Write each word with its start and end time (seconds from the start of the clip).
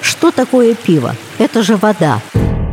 Что 0.00 0.30
такое 0.30 0.74
пиво? 0.74 1.14
Это 1.38 1.62
же 1.62 1.76
вода. 1.76 2.20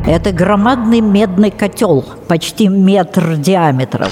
Это 0.06 0.32
громадный 0.32 1.02
медный 1.02 1.52
котел, 1.52 2.06
почти 2.28 2.68
метр 2.68 3.36
диаметром. 3.38 4.10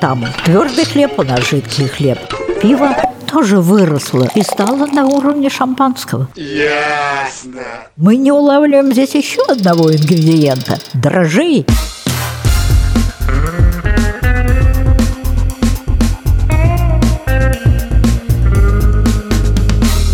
Там 0.00 0.24
твердый 0.44 0.84
хлеб, 0.84 1.18
у 1.18 1.22
нас 1.22 1.40
жидкий 1.48 1.88
хлеб. 1.88 2.18
Пиво 2.60 2.94
тоже 3.26 3.60
выросло 3.60 4.28
и 4.34 4.42
стало 4.42 4.86
на 4.86 5.06
уровне 5.06 5.48
шампанского. 5.48 6.28
Ясно. 6.36 7.62
Мы 7.96 8.16
не 8.16 8.30
улавливаем 8.30 8.92
здесь 8.92 9.14
еще 9.14 9.42
одного 9.48 9.92
ингредиента– 9.92 10.78
дрожжей. 10.94 11.66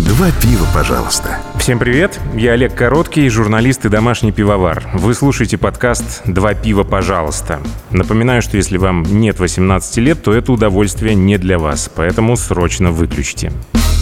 Два 0.06 0.30
пива, 0.40 0.66
пожалуйста. 0.74 1.38
Всем 1.68 1.78
привет, 1.78 2.18
я 2.34 2.52
Олег 2.52 2.74
Короткий, 2.74 3.28
журналист 3.28 3.84
и 3.84 3.90
домашний 3.90 4.32
пивовар. 4.32 4.88
Вы 4.94 5.12
слушаете 5.12 5.58
подкаст 5.58 6.22
«Два 6.24 6.54
пива, 6.54 6.82
пожалуйста». 6.82 7.60
Напоминаю, 7.90 8.40
что 8.40 8.56
если 8.56 8.78
вам 8.78 9.02
нет 9.02 9.38
18 9.38 9.98
лет, 9.98 10.22
то 10.22 10.32
это 10.32 10.50
удовольствие 10.50 11.14
не 11.14 11.36
для 11.36 11.58
вас, 11.58 11.90
поэтому 11.94 12.38
срочно 12.38 12.90
выключите. 12.90 13.52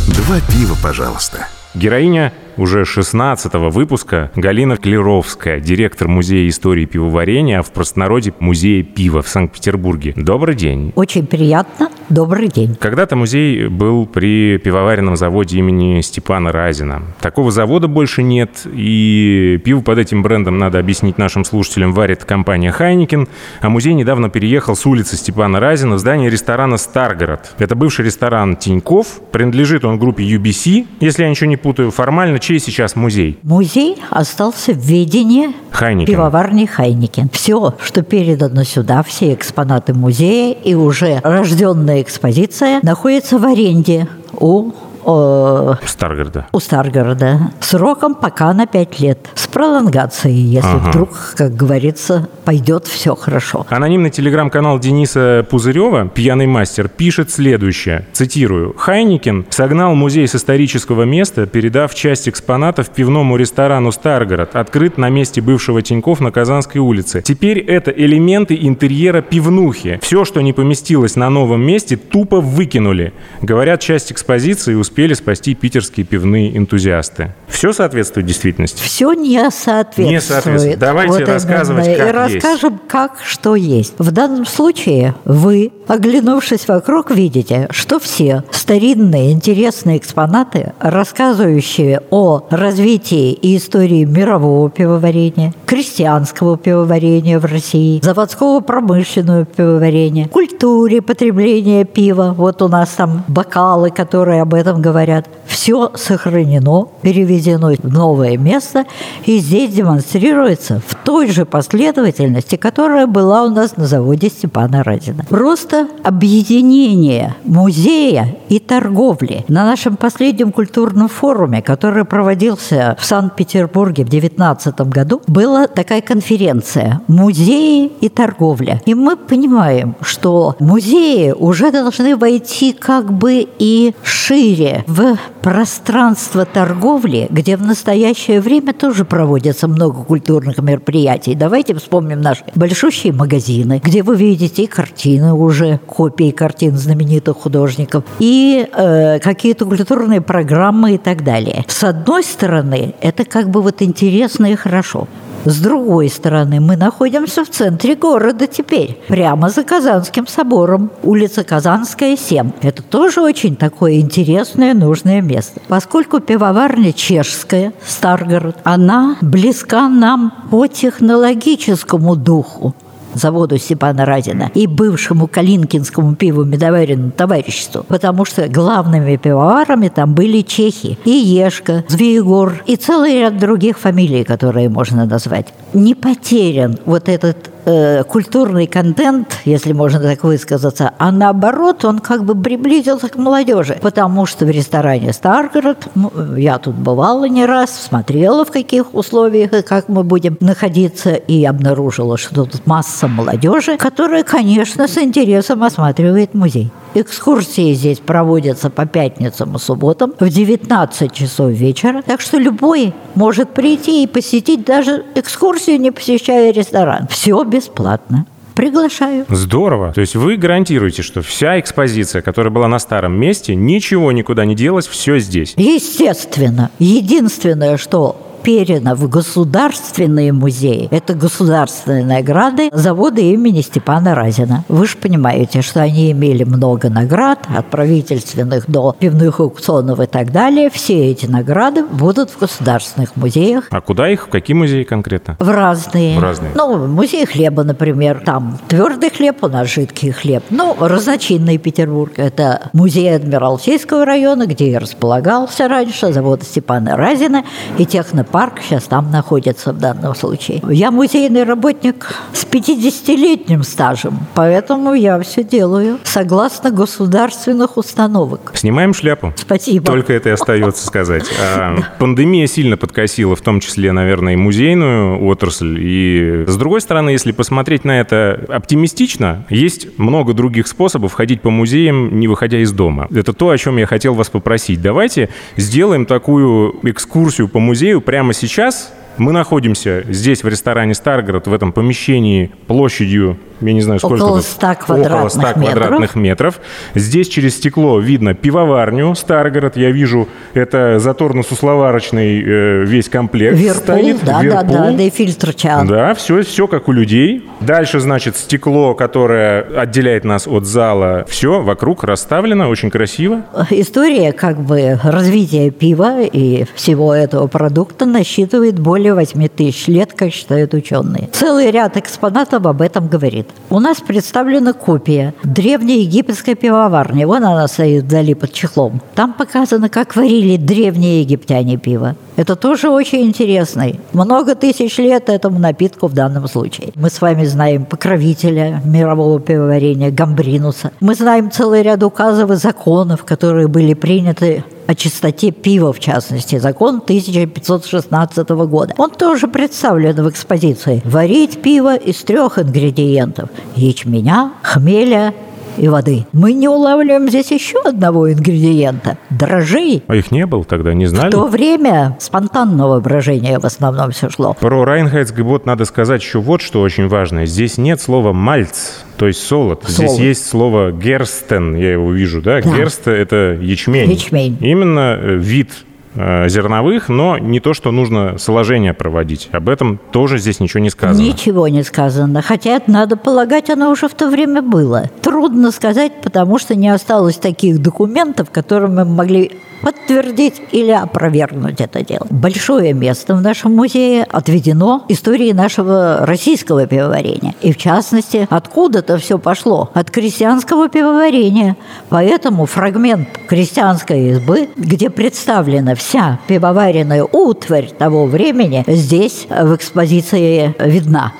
Два 0.07 0.39
пива, 0.49 0.77
пожалуйста. 0.81 1.49
Героиня 1.75 2.33
уже 2.57 2.83
16-го 2.83 3.71
выпуска 3.71 4.31
Галина 4.35 4.77
Клеровская, 4.77 5.61
директор 5.61 6.09
Музея 6.09 6.49
истории 6.49 6.85
пивоварения, 6.85 7.61
а 7.61 7.63
в 7.63 7.73
простонародье 7.73 8.33
Музея 8.39 8.83
пива 8.83 9.23
в 9.23 9.29
Санкт-Петербурге. 9.29 10.15
Добрый 10.17 10.55
день. 10.55 10.93
Очень 10.95 11.27
приятно. 11.27 11.91
Добрый 12.09 12.49
день. 12.49 12.77
Когда-то 12.79 13.17
музей 13.17 13.67
был 13.67 14.07
при 14.07 14.59
пивоваренном 14.59 15.17
заводе 15.17 15.59
имени 15.59 16.01
Степана 16.03 16.53
Разина. 16.53 17.03
Такого 17.21 17.51
завода 17.51 17.89
больше 17.89 18.23
нет, 18.23 18.65
и 18.65 19.61
пиво 19.65 19.81
под 19.81 19.99
этим 19.99 20.23
брендом, 20.23 20.59
надо 20.59 20.79
объяснить 20.79 21.19
нашим 21.19 21.45
слушателям, 21.45 21.93
варит 21.93 22.25
компания 22.25 22.71
Heineken, 22.71 23.27
а 23.61 23.69
музей 23.69 23.95
недавно 23.95 24.31
переехал 24.31 24.77
с 24.77 24.87
улицы 24.87 25.17
Степана 25.17 25.59
Разина 25.59 25.97
в 25.97 25.99
здание 25.99 26.31
ресторана 26.31 26.77
«Старгород». 26.77 27.55
Это 27.59 27.75
бывший 27.75 28.05
ресторан 28.05 28.55
Тинькофф, 28.57 29.21
принадлежит 29.33 29.85
он 29.85 29.99
группе 29.99 30.23
UBC, 30.23 30.87
если 31.01 31.25
я 31.25 31.31
ничего 31.31 31.51
не 31.51 31.57
путаю. 31.57 31.91
Формально 31.91 32.39
чей 32.47 32.61
сейчас 32.61 32.95
музей? 32.95 33.41
Музей 33.43 33.97
остался 34.09 34.73
в 34.73 34.77
ведении 34.77 35.49
Heineken. 35.73 36.07
пивоварни 36.07 36.65
Heineken. 36.65 37.29
Все, 37.33 37.75
что 37.83 38.03
передано 38.03 38.63
сюда, 38.63 39.03
все 39.03 39.35
экспонаты 39.35 39.95
музея 39.95 40.55
и 40.55 40.75
уже 40.75 41.21
рожденная 41.25 42.03
экспозиция 42.03 42.79
находится 42.85 43.41
в 43.41 43.45
аренде 43.45 44.07
у 44.39 44.71
о, 45.07 45.77
Старгорода. 45.85 46.47
у 46.53 46.61
Старгорода 46.61 47.53
сроком 47.61 48.15
пока 48.15 48.53
на 48.53 48.67
5 48.67 49.01
лет 49.01 49.19
с 49.35 49.47
пролонгацией, 49.47 50.37
если 50.37 50.69
Ага. 50.69 50.91
вдруг, 50.91 51.35
как 51.37 51.55
говорится, 51.55 52.29
пойдет 52.45 52.87
все 52.87 53.15
хорошо. 53.15 53.67
Анонимный 53.71 54.11
телеграм-канал 54.11 54.79
Дениса 54.79 55.47
Пузырева 55.49 56.09
«Пьяный 56.09 56.47
мастер» 56.47 56.89
пишет 56.89 57.31
следующее, 57.31 58.07
цитирую, 58.13 58.75
«Хайникин 58.77 59.47
согнал 59.51 59.95
музей 59.95 60.27
с 60.27 60.35
исторического 60.35 61.05
места, 61.05 61.47
передав 61.47 61.95
часть 61.95 62.29
экспонатов 62.29 62.91
пивному 62.91 63.37
ресторану 63.37 63.93
«Старгород», 63.93 64.57
открыт 64.57 64.99
на 64.99 65.09
месте 65.09 65.41
бывшего 65.41 65.83
Тиньков 65.83 66.21
на 66.21 66.31
Казанской 66.33 66.81
улице. 66.81 67.23
Теперь 67.23 67.59
это 67.61 67.91
элементы 67.91 68.59
интерьера 68.61 69.23
пивнухи. 69.23 69.99
Все, 70.03 70.25
что 70.25 70.41
не 70.41 70.53
поместилось 70.53 71.17
на 71.17 71.31
новом 71.31 71.63
месте, 71.63 71.97
тупо 71.97 72.41
выкинули. 72.41 73.13
Говорят, 73.41 73.81
часть 73.81 74.11
экспозиции 74.13 74.75
успели 74.97 75.13
спасти 75.13 75.55
питерские 75.55 76.07
пивные 76.07 76.57
энтузиасты. 76.57 77.35
Все 77.49 77.75
соответствует 77.75 78.27
действительности? 78.27 78.83
Все 78.83 79.13
не 79.13 79.51
соответствует. 79.51 80.09
Не 80.09 80.21
соответствует. 80.23 80.79
Давайте 80.79 81.17
именно. 81.19 81.33
рассказывать, 81.35 81.87
И 81.87 81.95
как 81.97 82.15
расскажем, 82.15 82.81
как 82.89 83.19
что 83.23 83.57
есть. 83.57 83.93
В 83.99 84.11
данном 84.11 84.47
случае 84.47 85.15
вы, 85.27 85.71
оглянувшись 85.87 86.67
вокруг, 86.67 87.11
видите, 87.11 87.69
что 87.73 87.99
все 87.99 88.45
старинные 88.51 89.33
интересные 89.33 89.99
экспонаты, 89.99 90.73
рассказывающие 90.81 92.01
о 92.11 92.47
развитии 92.49 93.33
и 93.33 93.59
истории 93.59 94.05
мирового 94.05 94.71
пивоварения, 94.71 95.53
крестьянского 95.67 96.57
пивоварения 96.57 97.39
в 97.39 97.45
России, 97.45 98.01
заводского 98.03 98.61
промышленного 98.61 99.45
пивоварения, 99.45 100.27
культуре 100.29 101.03
потребления 101.03 101.85
пива. 101.85 102.35
Вот 102.35 102.63
у 102.63 102.69
нас 102.69 102.89
там 102.91 103.25
бокалы, 103.29 103.91
которые 103.91 104.41
об 104.41 104.55
этом 104.55 104.86
говорят. 104.87 105.29
Все 105.47 105.91
сохранено, 105.95 106.89
переведено 107.03 107.73
в 107.75 107.93
новое 107.93 108.37
место, 108.37 108.85
и 109.25 109.39
здесь 109.39 109.75
демонстрируется 109.75 110.81
в 110.87 110.95
той 110.95 111.29
же 111.29 111.45
последовательности, 111.45 112.57
которая 112.57 113.07
была 113.09 113.43
у 113.43 113.51
нас 113.51 113.77
на 113.77 113.87
заводе 113.87 114.29
Степана 114.29 114.85
Разина. 114.85 115.25
Просто 115.29 115.89
объединение 116.05 117.35
музея 117.45 118.37
и 118.49 118.61
торговли. 118.61 119.45
На 119.49 119.65
нашем 119.65 119.97
последнем 119.97 120.53
культурном 120.53 121.09
форуме, 121.09 121.63
который 121.63 122.05
проводился 122.05 122.97
в 123.01 123.05
Санкт-Петербурге 123.05 124.05
в 124.05 124.09
2019 124.09 124.81
году, 124.83 125.23
была 125.27 125.67
такая 125.67 126.01
конференция 126.01 127.01
«Музеи 127.09 127.91
и 128.01 128.09
торговля». 128.09 128.81
И 128.87 128.95
мы 128.95 129.17
понимаем, 129.17 129.97
что 130.01 130.55
музеи 130.61 131.33
уже 131.33 131.73
должны 131.73 132.17
войти 132.17 132.73
как 132.73 133.13
бы 133.13 133.49
и 133.59 133.95
шире 134.05 134.76
в 134.87 135.19
пространство 135.43 136.45
торговли, 136.45 137.27
где 137.31 137.57
в 137.57 137.63
настоящее 137.63 138.41
время 138.41 138.73
тоже 138.73 139.05
проводится 139.05 139.69
много 139.69 140.05
культурных 140.05 140.59
мероприятий. 140.59 141.35
Давайте 141.35 141.75
вспомним 141.75 142.21
наши 142.21 142.45
большущие 142.55 143.13
магазины, 143.13 143.81
где 143.85 144.03
вы 144.03 144.17
видите 144.17 144.65
и 144.65 144.67
картины 144.67 145.33
уже, 145.33 145.79
копии 145.87 146.31
картин 146.31 146.77
знаменитых 146.77 147.37
художников, 147.37 148.05
и 148.19 148.67
э, 148.73 149.19
какие-то 149.21 149.65
культурные 149.65 150.21
программы 150.21 150.95
и 150.95 150.99
так 150.99 151.25
далее. 151.25 151.65
С 151.69 151.85
одной 151.85 152.25
стороны, 152.25 152.95
это 153.01 153.25
как 153.25 153.51
бы 153.51 153.63
вот 153.63 153.83
интересно 153.83 154.47
и 154.47 154.55
хорошо. 154.57 155.09
С 155.47 155.61
другой 155.61 156.09
стороны, 156.09 156.59
мы 156.59 156.77
находимся 156.77 157.45
в 157.45 157.51
центре 157.51 157.95
города 157.95 158.49
теперь, 158.49 158.99
прямо 159.07 159.49
за 159.49 159.63
Казанским 159.63 160.27
собором, 160.27 160.91
улица 161.05 161.45
Казанская, 161.45 162.17
7. 162.17 162.51
Это 162.63 162.83
тоже 162.83 163.21
очень 163.21 163.55
такое 163.55 164.01
интересное, 164.01 164.75
нужное 164.75 165.21
место. 165.21 165.61
Поскольку 165.69 166.19
пивоварня 166.19 166.93
чешская, 166.93 167.73
Старгород, 167.87 168.57
она 168.65 169.19
близка 169.21 169.89
нам 169.89 170.33
по 170.51 170.67
технологическому 170.67 172.17
духу 172.17 172.75
заводу 173.17 173.59
Степана 173.59 174.05
Разина 174.05 174.51
и 174.55 174.67
бывшему 174.67 175.27
Калинкинскому 175.27 176.15
пиву-медоваренному 176.15 177.11
товариществу, 177.11 177.85
потому 177.87 178.25
что 178.25 178.49
главными 178.49 179.17
пивоварами 179.17 179.89
там 179.89 180.15
были 180.15 180.43
чехи. 180.43 180.99
И 181.05 181.11
Ешка, 181.11 181.85
Звигор, 181.89 182.63
и 182.67 182.77
целый 182.77 183.15
ряд 183.21 183.39
других 183.39 183.79
фамилий, 183.79 184.25
которые 184.25 184.69
можно 184.69 185.05
назвать. 185.05 185.47
Не 185.73 185.95
потерян 185.95 186.79
вот 186.85 187.09
этот 187.09 187.51
э, 187.67 188.05
культурный 188.05 188.67
контент, 188.67 189.37
если 189.45 189.73
можно 189.73 190.01
так 190.01 190.25
высказаться, 190.25 190.93
а 190.99 191.13
наоборот, 191.13 191.85
он 191.85 191.99
как 191.99 192.25
бы 192.25 192.35
приблизился 192.35 193.09
к 193.09 193.17
молодежи, 193.17 193.79
потому 193.83 194.25
что 194.25 194.47
в 194.47 194.51
ресторане 194.51 195.13
«Старгород», 195.13 195.89
ну, 195.95 196.11
я 196.37 196.59
тут 196.59 196.75
бывала 196.75 197.25
не 197.29 197.45
раз, 197.45 197.71
смотрела, 197.79 198.45
в 198.45 198.51
каких 198.51 198.95
условиях 198.95 199.53
и 199.53 199.63
как 199.63 199.89
мы 199.89 200.05
будем 200.05 200.39
находиться, 200.41 201.15
и 201.15 201.45
обнаружила, 201.45 202.17
что 202.17 202.45
тут 202.45 202.67
масса 202.67 203.09
молодежи, 203.09 203.77
которая, 203.77 204.23
конечно, 204.23 204.89
с 204.89 204.97
интересом 204.99 205.63
осматривает 205.63 206.35
музей. 206.35 206.71
Экскурсии 206.95 207.75
здесь 207.75 207.99
проводятся 207.99 208.71
по 208.71 208.87
пятницам 208.87 209.55
и 209.57 209.59
субботам 209.59 210.15
в 210.19 210.31
19 210.31 211.13
часов 211.13 211.51
вечера, 211.51 212.03
так 212.07 212.23
что 212.23 212.39
любой 212.39 212.95
может 213.15 213.51
прийти 213.51 214.03
и 214.03 214.07
посетить 214.07 214.65
даже 214.65 215.05
экскурсию, 215.15 215.79
не 215.79 215.91
посещая 215.91 216.53
ресторан. 216.53 217.07
Все 217.11 217.45
бесплатно. 217.57 218.27
Приглашаю. 218.55 219.27
Здорово. 219.29 219.93
То 219.93 220.01
есть 220.01 220.17
вы 220.17 220.37
гарантируете, 220.37 221.03
что 221.03 221.21
вся 221.21 221.61
экспозиция, 221.61 222.23
которая 222.23 222.51
была 222.51 222.69
на 222.69 222.79
старом 222.79 223.13
месте, 223.13 223.55
ничего 223.55 224.13
никуда 224.13 224.47
не 224.47 224.55
делась, 224.55 224.87
все 224.87 225.19
здесь. 225.19 225.53
Естественно. 225.57 226.71
Единственное, 226.79 227.77
что 227.77 228.26
передано 228.47 228.95
в 228.95 229.09
государственные 229.09 230.33
музеи. 230.33 230.87
Это 230.93 231.15
государственные 231.15 232.05
награды 232.07 232.71
завода 232.73 233.21
имени 233.21 233.61
Степана 233.61 234.15
Разина. 234.15 234.65
Вы 234.69 234.87
же 234.87 234.97
понимаете, 234.97 235.63
что 235.63 235.83
они 235.83 236.13
имели 236.13 236.45
много 236.45 236.89
наград, 236.89 237.41
от 237.53 237.67
правительственных 237.67 238.71
до 238.71 238.95
пивных 238.97 239.41
аукционов 239.41 239.99
и 239.99 240.07
так 240.07 240.31
далее. 240.31 240.71
Все 240.71 241.11
эти 241.11 241.27
награды 241.27 241.85
будут 241.85 242.31
в 242.31 242.39
государственных 242.39 243.17
музеях. 243.17 243.65
А 243.73 243.81
куда 243.81 244.09
их? 244.09 244.29
В 244.29 244.31
какие 244.31 244.55
музеи 244.55 244.85
конкретно? 244.85 245.37
В 245.41 245.51
разные. 245.51 246.17
В 246.17 246.23
разные. 246.23 246.53
Ну, 246.55 246.87
музей 246.87 247.27
хлеба, 247.27 247.65
например. 247.65 248.23
Там 248.25 248.61
твердый 248.69 249.11
хлеб, 249.11 249.43
у 249.43 249.49
нас 249.49 249.67
жидкий 249.67 250.13
хлеб. 250.13 250.45
Ну, 250.51 250.77
разночинный 250.79 251.59
Петербург. 251.59 252.13
Это 252.17 252.71
музей 252.73 253.13
Адмиралтейского 253.13 254.05
района, 254.05 254.47
где 254.47 254.67
и 254.67 254.77
располагался 254.79 255.67
раньше 255.67 256.13
завод 256.13 256.45
Степана 256.45 256.97
Разина 256.97 257.43
и 257.77 257.85
технопарк 257.85 258.36
парк 258.37 258.61
сейчас 258.61 258.85
там 258.85 259.11
находится 259.11 259.73
в 259.73 259.79
данном 259.79 260.15
случае. 260.15 260.61
Я 260.69 260.91
музейный 260.91 261.45
работник 261.45 262.07
с 262.35 262.45
50-летним 262.45 263.63
стажем, 263.63 264.19
поэтому 264.35 264.93
я 264.93 265.19
все 265.21 265.43
делаю 265.43 265.99
согласно 266.05 266.71
государственных 266.71 267.79
установок. 267.79 268.53
Снимаем 268.53 268.93
шляпу. 268.93 269.33
Спасибо. 269.37 269.87
Только 269.87 270.13
это 270.13 270.29
и 270.29 270.33
остается 270.33 270.87
сказать. 270.87 271.25
А, 271.41 271.77
пандемия 271.99 272.47
сильно 272.47 272.77
подкосила, 272.77 273.37
в 273.37 273.41
том 273.41 273.59
числе, 273.61 273.93
наверное, 273.93 274.35
и 274.35 274.37
музейную 274.37 275.25
отрасль. 275.25 275.79
И 275.81 276.45
с 276.47 276.59
другой 276.59 276.83
стороны, 276.83 277.09
если 277.09 277.33
посмотреть 277.33 277.87
на 277.87 277.99
это 277.99 278.45
оптимистично, 278.51 279.47
есть 279.49 279.99
много 279.99 280.35
других 280.35 280.67
способов 280.67 281.15
ходить 281.15 281.41
по 281.41 281.49
музеям, 281.49 282.21
не 282.21 282.29
выходя 282.29 282.59
из 282.59 282.71
дома. 282.73 283.09
Это 283.15 283.33
то, 283.33 283.49
о 283.49 283.57
чем 283.57 283.79
я 283.79 283.87
хотел 283.87 284.13
вас 284.13 284.29
попросить. 284.29 284.83
Давайте 284.83 285.31
сделаем 285.57 286.05
такую 286.05 286.81
экскурсию 286.83 287.49
по 287.49 287.61
музею 287.61 288.03
прямо 288.03 288.26
сейчас, 288.33 288.93
мы 289.17 289.33
находимся 289.33 290.05
здесь, 290.09 290.43
в 290.43 290.49
ресторане 290.49 290.95
«Старгород», 290.95 291.47
в 291.47 291.53
этом 291.53 291.73
помещении 291.73 292.51
площадью 292.67 293.39
я 293.61 293.73
не 293.73 293.81
знаю, 293.81 293.99
сколько 294.01 294.23
около 294.23 294.39
тут, 294.39 294.47
100 294.47 294.75
квадратных, 294.87 295.13
около 295.13 295.29
100 295.29 295.41
метров. 295.41 295.73
квадратных 295.73 296.15
метров. 296.15 296.61
Здесь 296.95 297.29
через 297.29 297.57
стекло 297.57 297.99
видно 298.01 298.35
пивоварню 298.35 299.15
Старгород. 299.15 299.77
Я 299.77 299.91
вижу, 299.91 300.29
это 300.55 300.99
заторно-сусловарочный 300.99 302.43
э, 302.43 302.85
весь 302.85 303.09
комплект 303.09 303.57
Верпул, 303.57 303.83
стоит. 303.83 304.25
да, 304.25 304.43
Верпул. 304.43 304.63
да, 304.63 304.85
да, 304.85 304.93
да, 304.93 305.03
и 305.03 305.11
фильтр 305.11 305.55
чан. 305.55 305.87
Да, 305.87 306.15
все, 306.15 306.43
все 306.43 306.67
как 306.67 306.89
у 306.89 306.93
людей. 306.93 307.49
Дальше, 307.61 308.01
значит, 308.01 308.37
стекло, 308.37 308.95
которое 308.95 309.63
отделяет 309.63 310.25
нас 310.25 310.47
от 310.47 310.67
зала. 310.67 311.25
Все 311.29 311.63
вокруг 311.63 312.05
расставлено, 312.05 312.69
очень 312.69 312.91
красиво. 312.91 313.43
История 313.71 314.33
как 314.33 314.61
бы 314.61 314.99
развития 315.03 315.71
пива 315.71 316.23
и 316.23 316.67
всего 316.75 317.15
этого 317.15 317.47
продукта 317.47 318.07
насчитывает 318.07 318.79
более 318.79 319.15
8 319.15 319.49
тысяч 319.49 319.87
лет, 319.87 320.13
как 320.15 320.33
считают 320.33 320.75
ученые. 320.75 321.29
Целый 321.33 321.71
ряд 321.71 321.97
экспонатов 321.97 322.67
об 322.67 322.83
этом 322.83 323.09
говорит. 323.09 323.46
У 323.69 323.81
нас 323.81 324.01
представлена 324.01 324.73
копия 324.73 325.35
древней 325.43 326.03
египетской 326.03 326.55
пивоварни. 326.55 327.25
Вон 327.25 327.45
она 327.45 327.67
стоит 327.67 328.05
вдали 328.05 328.35
под 328.35 328.53
чехлом. 328.53 329.01
Там 329.15 329.33
показано, 329.33 329.89
как 329.89 330.15
варили 330.15 330.57
древние 330.57 331.23
египтяне 331.23 331.77
пиво. 331.77 332.15
Это 332.37 332.55
тоже 332.55 332.91
очень 332.91 333.23
интересно. 333.23 333.87
Много 334.13 334.55
тысяч 334.55 334.99
лет 334.99 335.29
этому 335.29 335.59
напитку 335.59 336.07
в 336.07 336.13
данном 336.13 336.47
случае. 336.49 336.93
Мы 336.95 337.11
с 337.11 337.21
вами 337.21 337.45
знаем 337.45 337.87
покровителя 337.87 338.81
мирового 338.85 339.41
пивоварения 339.41 340.11
Гамбринуса. 340.11 340.93
Мы 341.01 341.15
знаем 341.15 341.51
целый 341.51 341.83
ряд 341.83 342.03
указов 342.03 342.51
и 342.51 342.57
законов, 342.57 343.25
которые 343.25 343.67
были 343.69 343.95
приняты 343.95 344.65
о 344.87 344.95
чистоте 344.95 345.51
пива, 345.51 345.93
в 345.93 346.01
частности, 346.01 346.59
закон 346.59 346.97
1516 346.97 348.49
года. 348.49 348.95
Он 348.99 349.11
тоже 349.11 349.49
представлен 349.49 350.15
в 350.15 350.31
экспозиции. 350.31 351.03
Варить 351.05 351.63
пиво 351.63 351.97
из 351.97 352.23
трех 352.23 352.59
ингредиентов– 352.59 353.49
ячменя, 353.77 354.53
хмеля 354.63 355.35
и 355.79 355.89
воды. 355.89 356.27
Мы 356.33 356.53
не 356.53 356.69
улавливаем 356.69 357.29
здесь 357.29 357.51
еще 357.51 357.79
одного 357.85 358.33
ингредиента– 358.33 359.19
дрожжей. 359.31 360.03
А 360.07 360.17
их 360.17 360.31
не 360.31 360.47
было 360.47 360.65
тогда, 360.65 360.95
не 360.95 361.07
знали? 361.07 361.29
В 361.29 361.33
то 361.33 361.47
время 361.47 362.17
спонтанного 362.21 363.01
брожения 363.01 363.59
в 363.59 363.65
основном 363.65 364.11
все 364.11 364.31
шло. 364.31 364.57
Про 364.59 364.85
Райнхайцгебот 364.85 365.67
надо 365.67 365.85
сказать 365.85 366.23
еще 366.23 366.41
вот 366.41 366.63
что 366.63 366.81
очень 366.81 367.09
важное. 367.09 367.47
Здесь 367.47 367.79
нет 367.79 368.01
слова 368.01 368.33
«мальц», 368.33 368.91
то 369.17 369.27
есть 369.27 369.47
солод. 369.47 369.85
Здесь 369.87 370.11
Солод. 370.11 370.21
есть 370.21 370.49
слово 370.49 370.93
«герстен», 370.93 371.75
я 371.77 371.93
его 371.93 372.13
вижу, 372.13 372.43
да? 372.43 372.61
Да. 372.61 372.77
Герст– 372.77 373.07
это 373.09 373.59
ячмень. 373.61 374.11
Ячмень. 374.13 374.57
Именно 374.61 375.19
э, 375.21 375.37
вид 375.37 375.71
зерновых, 376.17 377.09
но 377.09 377.39
не 377.39 377.61
то, 377.61 377.75
что 377.75 377.93
нужно 377.93 378.39
сложение 378.39 378.95
проводить. 378.95 379.49
Об 379.53 379.69
этом 379.69 380.01
тоже 380.11 380.39
здесь 380.39 380.61
ничего 380.61 380.83
не 380.83 380.91
сказано. 380.91 381.23
Ничего 381.23 381.69
не 381.69 381.83
сказано. 381.83 382.43
Хотя, 382.43 382.81
надо 382.87 383.17
полагать, 383.17 383.71
оно 383.71 383.91
уже 383.91 384.09
в 384.09 384.15
то 384.15 384.29
время 384.29 384.63
было. 384.63 385.11
Трудно 385.23 385.71
сказать, 385.71 386.13
потому 386.23 386.59
что 386.59 386.75
не 386.75 386.89
осталось 386.89 387.37
таких 387.37 387.81
документов, 387.81 388.51
которыми 388.51 388.97
мы 388.97 389.05
могли 389.05 389.53
подтвердить 389.83 390.63
или 390.73 390.91
опровергнуть 390.91 391.81
это 391.81 392.05
дело. 392.05 392.27
Большое 392.31 392.93
место 392.93 393.35
в 393.35 393.43
нашем 393.43 393.77
музее 393.77 394.25
отведено 394.25 395.05
истории 395.09 395.53
нашего 395.53 396.25
российского 396.25 396.87
пивоварения. 396.87 397.55
И 397.61 397.73
в 397.73 397.77
частности, 397.77 398.49
откуда-то 398.51 399.19
все 399.19 399.39
пошло? 399.39 399.91
От 399.95 400.11
крестьянского 400.11 400.89
пивоварения. 400.89 401.77
Поэтому 402.09 402.67
фрагмент 402.67 403.29
крестьянской 403.47 404.31
избы, 404.31 404.71
где 404.77 405.11
представлена 405.11 405.95
вся 405.95 406.06
пивоваренная 406.47 407.25
утварь 407.25 407.91
того 407.91 408.27
времени, 408.27 408.85
здесь 408.87 409.47
в 409.49 409.75
экспозиции 409.75 410.75
видна. 410.79 411.33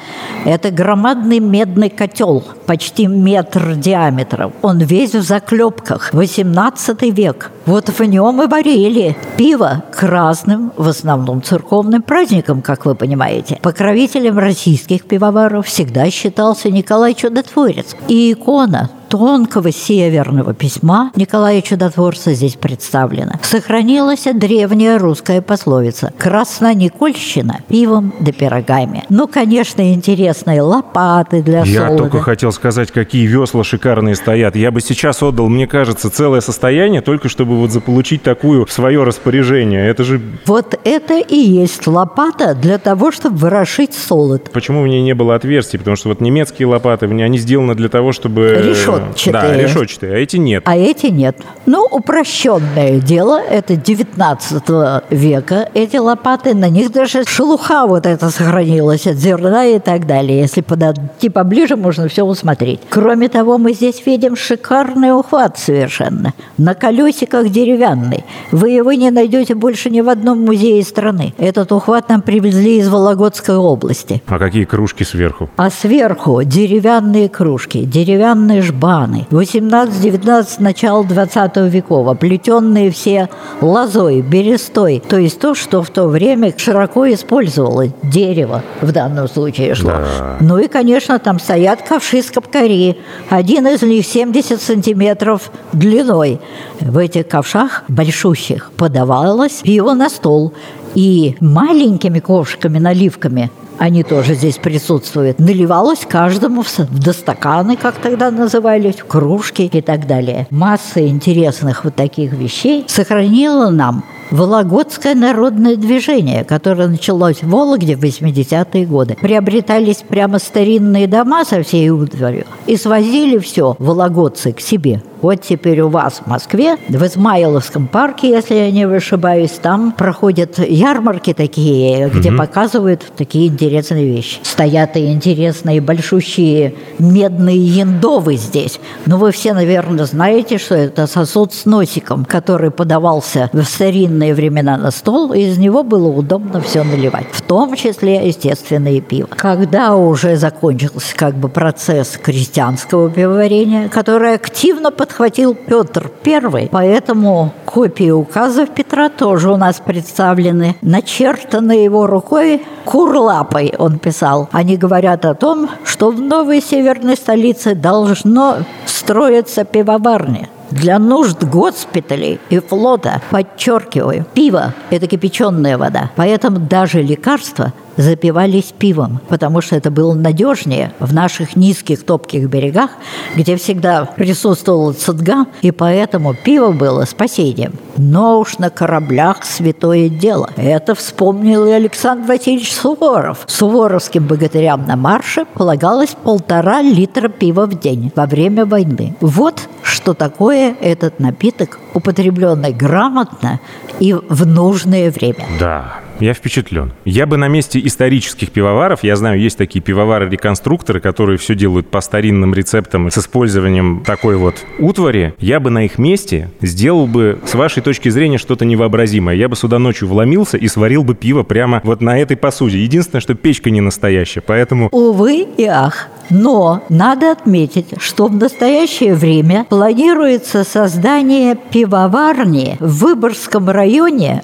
Это 0.45 0.71
громадный 0.71 1.41
медный 1.41 1.91
котел, 1.91 2.45
почти 2.67 3.07
метр 3.07 3.75
диаметром. 3.75 4.53
Он 4.63 4.79
весь 4.79 5.15
в 5.15 5.23
заклепках. 5.23 6.11
18 6.13 7.03
век. 7.03 7.51
Вот 7.65 7.89
в 7.89 8.05
нем 8.05 8.43
и 8.43 8.47
варили 8.47 9.17
пиво 9.37 9.83
к 9.93 10.03
разным, 10.03 10.73
в 10.77 10.89
основном 10.89 11.43
церковным 11.43 12.03
праздникам, 12.03 12.63
как 12.63 12.87
вы 12.87 12.95
понимаете. 12.95 13.59
Покровителем 13.63 14.39
российских 14.39 15.05
пивоваров 15.05 15.67
всегда 15.67 16.11
считался 16.11 16.71
Николай 16.71 17.15
Чудотворец. 17.15 17.97
И 18.09 18.33
икона 18.33 18.91
тонкого 19.09 19.73
северного 19.73 20.55
письма 20.55 21.11
Николая 21.17 21.63
Чудотворца 21.63 22.33
здесь 22.35 22.55
представлена. 22.55 23.39
Сохранилась 23.43 24.25
древняя 24.35 24.99
русская 24.99 25.41
пословица 25.41 26.13
«Красна-никольщина 26.19 27.61
пивом 27.69 28.13
да 28.21 28.33
пирогами». 28.33 29.05
Ну, 29.09 29.29
конечно, 29.29 29.93
интересные 29.93 30.63
лопаты 30.63 31.43
для 31.43 31.63
Я 31.65 31.87
солода. 31.87 32.03
только 32.05 32.21
хотел 32.21 32.53
сказать, 32.53 32.91
какие 32.91 33.27
весла 33.27 33.65
шикарные 33.65 34.15
стоят. 34.15 34.57
Я 34.57 34.71
бы 34.71 34.81
сейчас 34.81 35.23
отдал, 35.23 35.49
мне 35.49 35.67
кажется, 35.67 36.11
целое 36.11 36.41
состояние, 36.41 37.01
только 37.01 37.29
чтобы 37.29 37.57
вот 37.57 37.71
заполучить 37.71 38.23
такую 38.23 38.67
в 38.67 38.73
свое 38.73 39.03
распоряжение. 39.03 39.87
Это 39.89 40.05
же... 40.05 40.21
Вот 40.47 40.79
это 40.85 41.19
и 41.19 41.37
есть 41.37 41.87
лопата 41.87 42.55
для 42.55 42.79
того, 42.79 43.13
чтобы 43.13 43.37
ворошить 43.37 43.95
солод. 43.95 44.51
Почему 44.53 44.83
в 44.83 44.89
ней 44.89 45.03
не 45.03 45.15
было 45.15 45.35
отверстий? 45.35 45.79
Потому 45.79 45.97
что 45.97 46.09
вот 46.09 46.21
немецкие 46.21 46.67
лопаты, 46.67 47.07
они 47.07 47.39
сделаны 47.39 47.75
для 47.75 47.89
того, 47.89 48.13
чтобы... 48.13 48.75
Решетчатые. 48.99 49.33
Да, 49.33 49.63
решетчатые, 49.63 50.15
а 50.15 50.17
эти 50.19 50.37
нет. 50.37 50.63
А 50.67 50.77
эти 50.77 51.07
нет. 51.07 51.37
Ну, 51.67 51.87
упрощенное 51.91 53.01
дело, 53.01 53.41
это 53.41 53.77
19 53.77 54.63
века. 55.11 55.69
Эти 55.75 55.97
лопаты, 55.97 56.55
на 56.55 56.69
них 56.69 56.93
даже 56.93 57.25
шелуха 57.25 57.87
вот 57.87 58.07
эта 58.07 58.31
сохранилась 58.31 59.07
от 59.07 59.17
зерна 59.17 59.67
и 59.67 59.79
так 59.79 60.07
далее. 60.07 60.41
Если 60.41 60.61
подойти 60.61 61.29
поближе, 61.29 61.77
можно 61.77 62.09
все 62.09 62.25
усмотреть. 62.25 62.81
Кроме 62.89 63.29
того, 63.29 63.59
мы 63.59 63.73
здесь 63.73 64.05
видим 64.07 64.37
шикарный 64.37 65.13
ухват 65.13 65.59
совершенно. 65.59 66.33
На 66.59 66.75
колесиках 66.75 67.49
деревянный. 67.49 68.25
Вы 68.53 68.71
его 68.71 68.93
не 68.93 69.11
найдете 69.11 69.55
больше 69.55 69.91
ни 69.91 70.01
в 70.01 70.09
одном 70.09 70.45
музее 70.45 70.83
страны. 70.83 71.35
Этот 71.39 71.73
ухват 71.73 72.09
нам 72.09 72.23
привезли 72.23 72.79
из 72.79 72.89
Вологодской 72.89 73.57
области. 73.57 74.23
А 74.27 74.39
какие 74.39 74.65
кружки 74.65 75.05
сверху? 75.05 75.51
А 75.57 75.71
сверху 75.71 76.43
деревянные 76.43 77.29
кружки, 77.29 77.85
деревянные 77.85 78.63
жбаны. 78.63 78.86
18-19, 79.31 80.57
начало 80.59 81.05
20 81.05 81.57
веков, 81.73 82.09
оплетенные 82.09 82.91
все 82.91 83.29
лозой, 83.61 84.21
берестой. 84.21 85.03
То 85.07 85.19
есть 85.19 85.41
то, 85.41 85.55
что 85.55 85.83
в 85.83 85.91
то 85.91 86.07
время 86.07 86.55
широко 86.57 87.07
использовалось. 87.13 87.91
Дерево 88.03 88.63
в 88.81 88.93
данном 88.93 89.29
случае 89.29 89.75
шло. 89.75 89.91
Да. 89.91 90.37
Ну 90.41 90.59
и, 90.59 90.69
конечно, 90.69 91.19
там 91.19 91.39
стоят 91.39 91.83
ковши 91.83 92.23
с 92.23 92.31
капкари. 92.31 92.99
Один 93.31 93.67
из 93.67 93.83
них 93.83 94.07
70 94.07 94.61
сантиметров 94.61 95.51
длиной. 95.73 96.41
В 96.81 96.99
этих 96.99 97.29
ковшах 97.29 97.85
большущих 97.89 98.71
подавалось 98.77 99.61
пиво 99.63 99.95
на 99.95 100.09
стол. 100.09 100.53
И 100.97 101.37
маленькими 101.41 102.21
ковшиками, 102.21 102.79
наливками 102.79 103.51
они 103.79 104.03
тоже 104.03 104.35
здесь 104.35 104.57
присутствуют. 104.57 105.39
Наливалось 105.39 106.07
каждому 106.09 106.63
в 106.63 106.99
достаканы, 106.99 107.77
как 107.77 107.97
тогда 107.97 108.31
назывались, 108.31 108.97
в 108.97 109.05
кружки 109.05 109.63
и 109.63 109.83
так 109.83 110.07
далее. 110.07 110.47
Масса 110.51 111.07
интересных 111.07 111.85
вот 111.85 111.95
таких 111.95 112.33
вещей 112.33 112.87
сохранила 112.89 113.69
нам 113.69 114.05
Вологодское 114.31 115.15
народное 115.15 115.77
движение, 115.77 116.45
которое 116.45 116.89
началось 116.89 117.43
в 117.43 117.49
Вологде 117.49 117.97
в 117.97 118.03
80-е 118.03 118.87
годы. 118.87 119.17
Приобретались 119.21 120.05
прямо 120.07 120.39
старинные 120.39 121.07
дома 121.07 121.45
со 121.45 121.63
всей 121.63 121.91
утварью 121.91 122.45
и 122.67 122.77
свозили 122.77 123.39
все 123.39 123.77
вологодцы 123.79 124.53
к 124.53 124.61
себе. 124.61 125.03
Вот 125.23 125.43
теперь 125.43 125.81
у 125.81 125.89
вас 125.89 126.21
в 126.25 126.29
Москве, 126.29 126.77
в 126.89 127.05
Измайловском 127.05 127.89
парке, 127.89 128.31
если 128.31 128.55
я 128.55 128.71
не 128.71 128.85
ошибаюсь, 128.85 129.53
там 129.53 129.93
проходят 129.93 130.59
ярмарки 130.59 131.33
такие, 131.33 132.09
где 132.11 132.31
угу. 132.31 132.39
показывают 132.39 133.03
такие 133.17 133.49
интересные 133.49 134.07
вещи. 134.07 134.39
Стоят 134.43 134.97
и 134.97 135.07
интересные 135.07 135.81
большущие 135.81 136.75
медные 136.99 137.57
яндовы 137.57 138.37
здесь. 138.37 138.79
Но 139.07 139.17
вы 139.17 139.33
все, 139.33 139.55
наверное, 139.55 140.05
знаете, 140.05 140.59
что 140.59 140.75
это 140.75 141.07
сосуд 141.07 141.55
с 141.55 141.65
носиком, 141.65 142.25
который 142.25 142.71
подавался 142.71 143.49
в 143.53 143.63
старинные 143.65 144.16
времена 144.35 144.77
на 144.77 144.91
стол, 144.91 145.33
и 145.33 145.41
из 145.41 145.59
него 145.59 145.83
было 145.83 146.09
удобно 146.09 146.61
все 146.61 146.83
наливать. 146.83 147.27
В 147.33 147.43
том 147.43 147.75
числе, 147.77 148.27
естественно, 148.27 148.89
и 148.89 149.01
пиво. 149.01 149.29
Когда 149.37 149.97
уже 149.97 150.37
закончился 150.37 151.15
как 151.15 151.35
бы 151.35 151.49
процесс 151.49 152.19
крестьянского 152.23 153.11
пивоварения, 153.11 153.89
который 153.89 154.35
активно 154.35 154.91
подхватил 154.91 155.55
Петр 155.55 156.11
I, 156.25 156.69
поэтому 156.71 157.53
копии 157.65 158.11
указов 158.11 158.71
Петра 158.71 159.09
тоже 159.09 159.51
у 159.51 159.57
нас 159.57 159.81
представлены. 159.85 160.77
Начертаны 160.83 161.73
его 161.73 162.07
рукой 162.07 162.63
курлапой, 162.85 163.75
он 163.79 163.99
писал. 163.99 164.49
Они 164.53 164.77
говорят 164.77 165.25
о 165.25 165.35
том, 165.35 165.69
что 165.85 166.11
в 166.11 166.21
новой 166.21 166.61
северной 166.61 167.17
столице 167.17 167.75
должно 167.75 168.59
строиться 168.87 169.65
пивоварня. 169.65 170.49
Для 170.71 170.99
нужд 170.99 171.45
госпиталей 171.45 172.41
и 172.51 172.59
флота, 172.59 173.23
подчеркиваю, 173.31 174.25
пиво– 174.35 174.75
это 174.91 175.07
кипяченая 175.07 175.79
вода. 175.79 176.11
Поэтому 176.17 176.59
даже 176.59 177.03
лекарства 177.03 177.73
запивались 177.97 178.75
пивом, 178.77 179.21
потому 179.29 179.61
что 179.61 179.77
это 179.77 179.91
было 179.91 180.15
надежнее 180.15 180.93
в 180.99 181.15
наших 181.15 181.57
низких 181.57 182.05
топких 182.05 182.49
берегах, 182.49 182.91
где 183.35 183.57
всегда 183.57 184.05
присутствовала 184.05 184.93
цидга, 184.93 185.47
и 185.63 185.71
поэтому 185.71 186.35
пиво 186.35 186.73
было 186.73 187.05
спасением. 187.05 187.75
Но 187.97 188.41
уж 188.41 188.59
на 188.59 188.71
кораблях 188.71 189.45
святое 189.45 190.09
дело. 190.09 190.51
Это 190.57 190.95
вспомнил 190.95 191.67
и 191.67 191.71
Александр 191.71 192.29
Васильевич 192.29 192.75
Суворов. 192.75 193.45
Суворовским 193.47 194.27
богатырям 194.27 194.87
на 194.87 194.97
марше 194.97 195.47
полагалось 195.55 196.15
полтора 196.23 196.83
литра 196.83 197.29
пива 197.29 197.67
в 197.67 197.79
день 197.79 198.13
во 198.15 198.27
время 198.27 198.67
войны. 198.67 199.15
Вот 199.21 199.69
что 199.83 200.15
такое 200.15 200.77
этот 200.81 201.21
напиток, 201.21 201.79
употребленный 201.95 202.73
грамотно 202.73 203.61
и 204.01 204.15
в 204.15 204.47
нужное 204.47 205.11
время. 205.11 205.47
Да, 205.59 206.01
я 206.21 206.33
впечатлен. 206.33 206.93
Я 207.05 207.27
бы 207.27 207.37
на 207.37 207.49
месте 207.49 207.81
исторических 207.85 208.51
пивоваров, 208.51 209.03
я 209.03 209.17
знаю, 209.17 209.39
есть 209.39 209.59
такие 209.59 209.83
пивовары-реконструкторы, 209.83 211.01
которые 211.01 211.39
все 211.39 211.55
делают 211.55 211.89
по 211.89 212.01
старинным 212.01 212.55
рецептам 212.55 213.11
с 213.11 213.19
использованием 213.19 214.03
такой 214.05 214.37
вот 214.37 214.57
утвари, 214.79 215.35
я 215.39 215.61
бы 215.61 215.71
на 215.71 215.85
их 215.85 215.99
месте 215.99 216.51
сделал 216.61 217.07
бы, 217.07 217.39
с 217.47 217.55
вашей 217.55 217.83
точки 217.83 218.09
зрения, 218.09 218.39
что-то 218.39 218.65
невообразимое. 218.65 219.37
Я 219.37 219.49
бы 219.49 219.57
сюда 219.57 219.79
ночью 219.79 220.09
вломился 220.09 220.57
и 220.57 220.69
сварил 220.69 221.05
бы 221.05 221.15
пиво 221.15 221.43
прямо 221.43 221.81
вот 221.85 222.01
на 222.01 222.19
этой 222.19 222.37
посуде. 222.37 222.79
Единственное, 222.79 223.21
что 223.21 223.35
печка 223.35 223.71
не 223.71 223.81
настоящая, 223.81 224.41
поэтому... 224.41 224.89
Увы 224.93 225.47
и 225.57 225.65
ах. 225.65 226.09
Но 226.31 226.83
надо 226.89 227.33
отметить, 227.33 227.87
что 227.99 228.27
в 228.27 228.35
настоящее 228.35 229.15
время 229.15 229.65
планируется 229.69 230.65
создание 230.65 231.57
пивоварни 231.57 232.77
в 232.81 233.05
Выборгском 233.05 233.71
районе, 233.71 233.86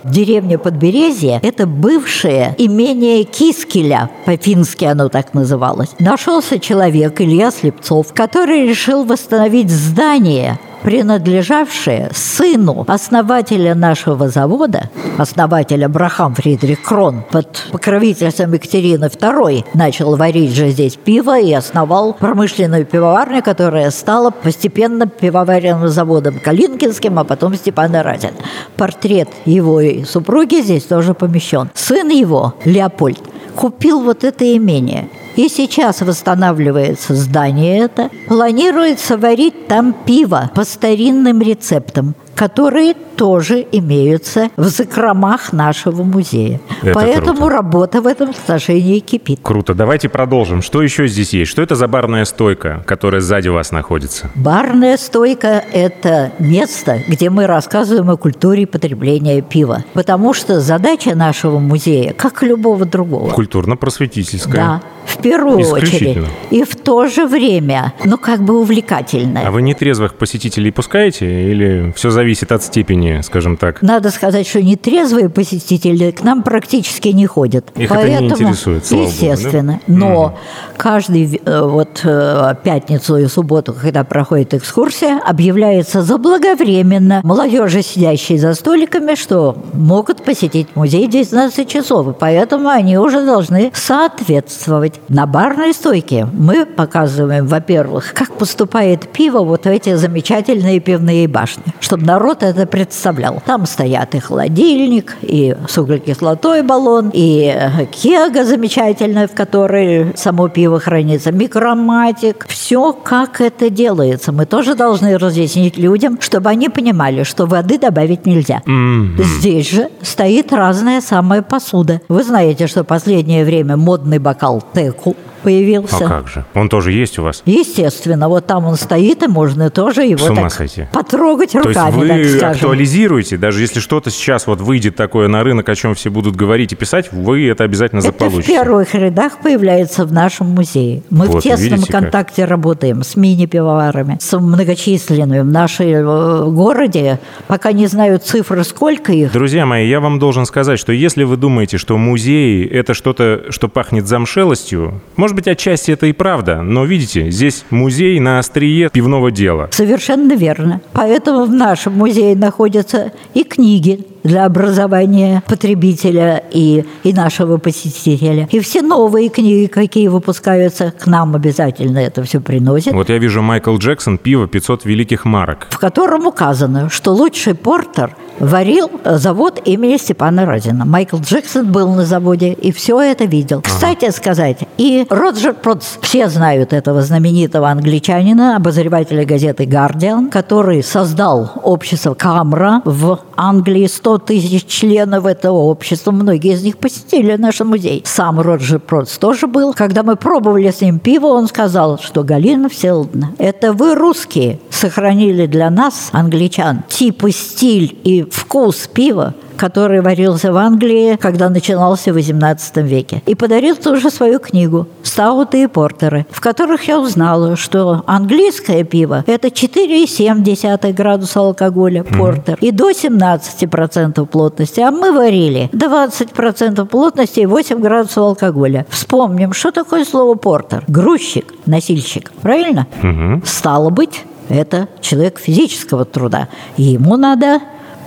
в 0.03 0.11
деревне 0.11 0.59
Подберезье. 0.59 1.41
Это 1.43 1.67
бывшее 1.67 2.55
имение 2.59 3.25
Кискеля, 3.25 4.11
по-фински 4.25 4.85
оно 4.85 5.09
так 5.09 5.35
называлось. 5.35 5.91
Нашелся 5.99 6.59
человек, 6.59 7.21
Илья 7.21 7.51
Слепцов, 7.51 8.13
который 8.15 8.67
решил 8.67 9.05
восстановить 9.05 9.71
здание 9.71 10.59
принадлежавшее 10.83 12.11
сыну 12.13 12.85
основателя 12.89 13.75
нашего 13.75 14.29
завода, 14.29 14.91
основателя 15.19 15.89
Брахам 15.89 16.35
Фридрих 16.35 16.83
Крон, 16.83 17.25
под 17.31 17.69
покровительством 17.71 18.53
Екатерины 18.53 19.07
II 19.07 19.65
начал 19.75 20.17
варить 20.17 20.55
же 20.55 20.71
здесь 20.71 20.97
пиво 20.97 21.39
и 21.39 21.53
основал 21.53 22.15
промышленную 22.15 22.85
пивоварню, 22.85 23.43
которая 23.43 23.91
стала 23.91 24.31
постепенно 24.31 25.07
пивоваренным 25.07 25.89
заводом 25.89 26.39
Калинкинским, 26.41 27.19
а 27.19 27.25
потом 27.25 27.55
Степана 27.55 28.03
Разин. 28.03 28.33
Портрет 28.77 29.29
его 29.45 29.81
и 29.81 30.05
супруги 30.05 30.61
здесь 30.63 30.85
тоже 30.85 31.15
помещен. 31.15 31.71
Сын 31.75 32.09
его, 32.09 32.55
Леопольд, 32.65 33.21
купил 33.55 34.01
вот 34.01 34.25
это 34.25 34.57
имение– 34.57 35.09
и 35.37 35.49
сейчас 35.49 36.01
восстанавливается 36.01 37.15
здание 37.15 37.79
это. 37.79 38.11
Планируется 38.29 39.17
варить 39.17 39.67
там 39.69 39.95
пиво 40.07 40.51
по 40.55 40.65
старинным 40.65 41.41
рецептам 41.41 42.15
которые 42.35 42.95
тоже 43.17 43.65
имеются 43.73 44.49
в 44.57 44.65
закромах 44.65 45.53
нашего 45.53 46.03
музея. 46.03 46.61
Это 46.83 46.93
Поэтому 46.95 47.37
круто. 47.37 47.53
работа 47.53 48.01
в 48.01 48.07
этом 48.07 48.31
отношении 48.31 48.99
кипит. 48.99 49.41
Круто. 49.43 49.75
Давайте 49.75 50.09
продолжим. 50.09 50.63
Что 50.63 50.83
еще 50.83 51.07
здесь 51.07 51.33
есть? 51.33 51.51
Что 51.51 51.63
это 51.63 51.77
за 51.77 51.87
барная 51.87 52.25
стойка, 52.25 52.83
которая 52.87 53.21
сзади 53.21 53.49
вас 53.49 53.71
находится? 53.71 54.31
Барная 54.35 54.97
стойка– 54.97 55.63
это 55.73 56.33
место, 56.39 57.01
где 57.07 57.31
мы 57.31 57.47
рассказываем 57.47 58.11
о 58.11 58.17
культуре 58.17 58.67
потребления 58.67 59.41
пива. 59.43 59.85
Потому 59.93 60.35
что 60.35 60.61
задача 60.61 61.15
нашего 61.15 61.59
музея, 61.59 62.15
как 62.15 62.43
и 62.43 62.47
любого 62.47 62.85
другого. 62.87 63.31
Культурно-просветительская. 63.31 64.55
Да, 64.55 64.83
в 65.05 65.19
первую 65.19 65.59
очередь. 65.69 66.27
И 66.51 66.65
в 66.65 66.75
то 66.77 67.07
же 67.07 67.27
время, 67.27 67.93
ну, 68.05 68.19
как 68.19 68.41
бы 68.41 68.59
увлекательная. 68.59 69.47
А 69.47 69.51
вы 69.51 69.63
нетрезвых 69.63 70.15
посетителей 70.15 70.73
пускаете 70.73 71.51
или 71.51 71.93
все 71.95 72.11
зависит 72.11 72.22
зависит 72.23 72.53
от 72.53 72.63
степени, 72.63 73.21
скажем 73.23 73.57
так. 73.57 73.83
Надо 73.83 74.11
сказать, 74.11 74.47
что 74.47 74.63
нетрезвые 74.63 75.29
посетители 75.29 76.13
к 76.13 76.23
нам 76.23 76.45
практически 76.45 77.09
не 77.09 77.27
ходят. 77.27 77.73
Их 77.75 77.89
Поэтому, 77.89 78.15
это 78.15 78.23
не 78.23 78.31
интересует, 78.31 78.87
слава 78.87 79.03
Естественно. 79.03 79.73
Богу, 79.73 79.83
да? 79.89 79.95
Но 79.95 80.25
mm. 80.25 80.77
каждый 80.77 81.41
э, 81.45 81.63
вот 81.63 82.01
э, 82.05 82.55
пятницу 82.63 83.17
и 83.17 83.27
субботу, 83.27 83.75
когда 83.75 84.05
проходит 84.05 84.55
экскурсия, 84.55 85.19
объявляется 85.19 86.03
заблаговременно 86.03 87.23
молодежи, 87.25 87.83
сидящие 87.83 88.39
за 88.39 88.55
столиками, 88.55 89.17
что 89.17 89.57
могут 89.73 90.23
посетить 90.23 90.69
музей 90.77 91.09
в 91.09 91.11
19 91.11 91.69
часов. 91.69 92.07
И 92.09 92.13
поэтому 92.17 92.69
они 92.69 92.99
уже 92.99 93.27
должны 93.27 93.73
соответствовать. 93.75 95.01
На 95.09 95.27
барной 95.27 95.75
стойке 95.75 96.29
мы 96.33 96.67
показываем, 96.67 97.49
во-первых, 97.49 98.15
как 98.15 98.33
поступает 98.35 99.09
пиво 99.09 99.41
вот 99.41 99.65
в 99.65 99.67
эти 99.67 99.97
замечательные 99.97 100.79
пивные 100.79 101.27
башни, 101.27 101.65
чтобы 101.81 102.12
народ 102.13 102.43
это 102.43 102.67
представлял. 102.67 103.43
Там 103.47 103.65
стоят 103.67 104.15
и 104.15 104.19
холодильник, 104.19 105.17
и 105.23 105.57
с 105.67 105.79
углекислотой 105.79 106.63
баллон, 106.63 107.11
и 107.13 107.55
кега 107.91 108.45
замечательная, 108.45 109.27
в 109.27 109.33
которой 109.33 110.13
само 110.15 110.49
пиво 110.49 110.79
хранится, 110.79 111.33
микроматик. 111.33 112.47
Все, 112.49 112.93
как 112.93 113.41
это 113.41 113.71
делается. 113.71 114.31
Мы 114.31 114.45
тоже 114.45 114.75
должны 114.75 115.17
разъяснить 115.17 115.79
людям, 115.79 116.19
чтобы 116.21 116.51
они 116.51 116.69
понимали, 116.69 117.23
что 117.23 117.47
воды 117.47 117.79
добавить 117.79 118.27
нельзя. 118.27 118.61
Mm-hmm. 118.67 119.23
Здесь 119.23 119.71
же 119.71 119.89
стоит 120.03 120.53
разная 120.53 121.01
самая 121.01 121.41
посуда. 121.41 122.03
Вы 122.09 122.25
знаете, 122.25 122.67
что 122.67 122.83
в 122.83 122.87
последнее 122.87 123.45
время 123.45 123.79
модный 123.79 124.19
бокал 124.19 124.63
теку 124.75 125.17
появился. 125.43 126.05
А 126.05 126.09
как 126.09 126.29
же? 126.29 126.45
Он 126.55 126.69
тоже 126.69 126.93
есть 126.93 127.19
у 127.19 127.23
вас? 127.23 127.43
Естественно. 127.47 128.29
Вот 128.29 128.47
там 128.47 128.65
он 128.65 128.77
стоит, 128.77 129.23
и 129.23 129.27
можно 129.27 129.71
тоже 129.71 130.03
его 130.05 130.35
так 130.35 130.53
сойти. 130.53 130.87
потрогать 130.93 131.55
руками, 131.55 131.73
То 131.73 132.15
есть 132.15 132.43
вы 132.43 132.47
актуализируете, 132.47 133.37
даже 133.37 133.61
если 133.61 133.81
что-то 133.81 134.11
сейчас 134.11 134.47
вот 134.47 134.61
выйдет 134.61 134.97
такое 134.97 135.29
на 135.29 135.43
рынок, 135.43 135.69
о 135.69 135.75
чем 135.75 135.95
все 135.95 136.11
будут 136.11 136.37
говорить 136.37 136.73
и 136.73 136.77
писать, 136.77 137.13
вы 137.13 137.49
это 137.49 137.65
обязательно 137.65 138.01
это 138.01 138.09
заполучите. 138.09 138.43
в 138.43 138.47
первых 138.47 138.95
рядах 138.95 139.39
появляется 139.39 140.05
в 140.05 140.13
нашем 140.13 140.49
музее. 140.49 141.03
Мы 141.11 141.27
вот, 141.27 141.41
в 141.41 141.43
тесном 141.43 141.79
видите, 141.79 141.93
контакте 141.93 142.43
как? 142.43 142.51
работаем 142.51 143.03
с 143.03 143.17
мини-пивоварами, 143.17 144.19
с 144.21 144.39
многочисленными. 144.39 145.41
В 145.41 145.47
нашем 145.47 145.87
э, 145.87 146.51
городе 146.51 147.19
пока 147.47 147.73
не 147.73 147.87
знаю 147.87 148.19
цифры, 148.19 148.65
сколько 148.65 149.13
их. 149.13 149.33
Друзья 149.33 149.67
мои, 149.67 149.89
я 149.89 150.01
вам 150.01 150.19
должен 150.19 150.47
сказать, 150.47 150.79
что 150.79 150.93
если 150.93 151.25
вы 151.25 151.37
думаете, 151.37 151.79
что 151.79 151.97
музей– 151.99 152.65
это 152.73 152.95
что-то, 152.95 153.47
что 153.51 153.69
пахнет 153.69 154.07
замшелостью, 154.07 155.01
может 155.17 155.32
может 155.33 155.47
быть, 155.47 155.49
отчасти 155.49 155.93
это 155.93 156.07
и 156.07 156.13
правда, 156.13 156.61
но 156.61 156.85
видите, 156.85 157.31
здесь 157.31 157.65
музей 157.71 158.21
на 158.21 158.39
острие 158.39 158.91
пивного 158.91 159.31
дела. 159.31 159.71
Совершенно 159.73 160.35
верно. 160.35 160.83
Поэтому 160.93 161.47
в 161.47 161.51
нашем 161.51 161.95
музее 161.95 162.37
находятся 162.37 163.13
и 163.33 163.43
книги 163.43 164.05
для 164.23 164.45
образования 164.45 165.43
потребителя 165.47 166.43
и, 166.51 166.85
и 167.03 167.13
нашего 167.13 167.59
посетителя. 167.59 168.49
И 168.51 168.61
все 168.61 168.83
новые 168.83 169.29
книги, 169.29 169.67
какие 169.67 170.09
выпускаются, 170.09 170.93
к 170.99 171.07
нам 171.07 171.35
обязательно 171.35 171.99
это 171.99 172.23
все 172.23 172.41
приносят. 172.41 172.93
Вот 172.93 173.09
я 173.09 173.19
вижу 173.19 173.43
Майкл 173.43 173.77
Джексон 173.77 174.19
«Пиво 174.19 174.47
500 174.47 174.85
великих 174.85 175.25
марок». 175.25 175.67
В 175.71 175.79
котором 175.79 176.27
указано, 176.27 176.89
что 176.91 177.13
лучший 177.13 177.55
портер 177.55 178.17
варил 178.39 178.91
завод 179.05 179.61
имени 179.65 179.97
Степана 179.97 180.47
Разина. 180.47 180.85
Майкл 180.85 181.19
Джексон 181.19 181.71
был 181.71 181.95
на 181.95 182.05
заводе 182.05 182.53
и 182.53 182.73
все 182.73 183.01
это 183.01 183.25
видел. 183.25 183.59
Ага. 183.59 183.69
Кстати 183.69 184.11
сказать, 184.11 184.59
и 184.79 185.07
Роджер 185.11 185.55
Протс, 185.55 185.99
все 186.01 186.29
знают 186.29 186.73
этого 186.73 187.03
знаменитого 187.03 187.69
англичанина, 187.69 188.57
обозревателя 188.57 189.25
газеты 189.25 189.67
«Гардиан», 189.67 190.31
который 190.31 190.83
создал 190.83 191.53
общество 191.63 192.15
Камра 192.15 192.83
в 192.85 193.21
Англии, 193.37 193.87
100 193.87 194.12
тысяч 194.19 194.67
членов 194.67 195.27
этого 195.27 195.59
общества, 195.59 196.11
многие 196.11 196.55
из 196.55 196.63
них 196.63 196.79
посетили 196.79 197.37
наш 197.37 197.61
музей. 197.61 198.03
Сам 198.05 198.41
Роджер 198.41 198.81
Протс 198.81 199.19
тоже 199.19 199.47
был. 199.47 199.73
Когда 199.75 200.03
мы 200.03 200.17
пробовали 200.17 200.71
с 200.71 200.81
ним 200.81 200.99
пиво, 200.99 201.27
он 201.27 201.49
сказал, 201.49 201.99
что 201.99 202.23
Галина 202.23 202.69
Всеволодовна, 202.69 203.35
это 203.39 203.73
вы, 203.73 203.95
русские, 203.95 204.59
сохранили 204.71 205.47
для 205.47 205.71
нас, 205.71 206.11
англичан, 206.13 206.83
тип 206.89 207.23
стиль 207.33 207.99
и 208.05 208.23
вкус 208.23 208.89
пива, 208.93 209.35
который 209.57 210.01
варился 210.01 210.53
в 210.53 210.57
Англии, 210.57 211.17
когда 211.17 211.49
начинался 211.49 212.13
в 212.13 212.17
XVIII 212.17 212.83
веке. 212.83 213.23
И 213.27 213.35
подарил 213.35 213.77
тоже 213.77 214.11
свою 214.11 214.39
книгу 214.39 214.87
«Стауты 215.03 215.65
и 215.65 215.67
портеры», 215.67 216.27
в 216.31 216.41
которых 216.41 216.89
я 216.89 217.01
узнала, 217.01 217.57
что 217.57 218.03
английское 218.07 218.85
пиво– 218.85 219.25
это 219.27 219.49
4,7 219.49 220.93
градуса 220.93 221.41
алкоголя, 221.41 222.05
портер, 222.05 222.59
и 222.61 222.71
до 222.71 222.91
17% 222.91 224.27
плотности, 224.27 224.81
а 224.81 224.91
мы 224.91 225.13
варили 225.13 225.69
20% 225.73 226.87
плотности 226.87 227.41
и 227.41 227.47
8 227.47 227.81
градусов 227.81 228.19
алкоголя. 228.19 228.87
Вспомним, 228.89 229.53
что 229.53 229.71
такое 229.71 230.05
слово 230.05 230.35
портер? 230.35 230.85
Грузчик, 230.89 231.53
носильщик, 231.67 232.33
правильно? 232.43 232.87
Угу. 233.03 233.43
Стало 233.45 233.91
быть, 233.91 234.25
это 234.49 234.89
человек 235.01 235.39
физического 235.39 236.05
труда. 236.05 236.49
И 236.77 236.83
ему 236.83 237.17
надо 237.17 237.61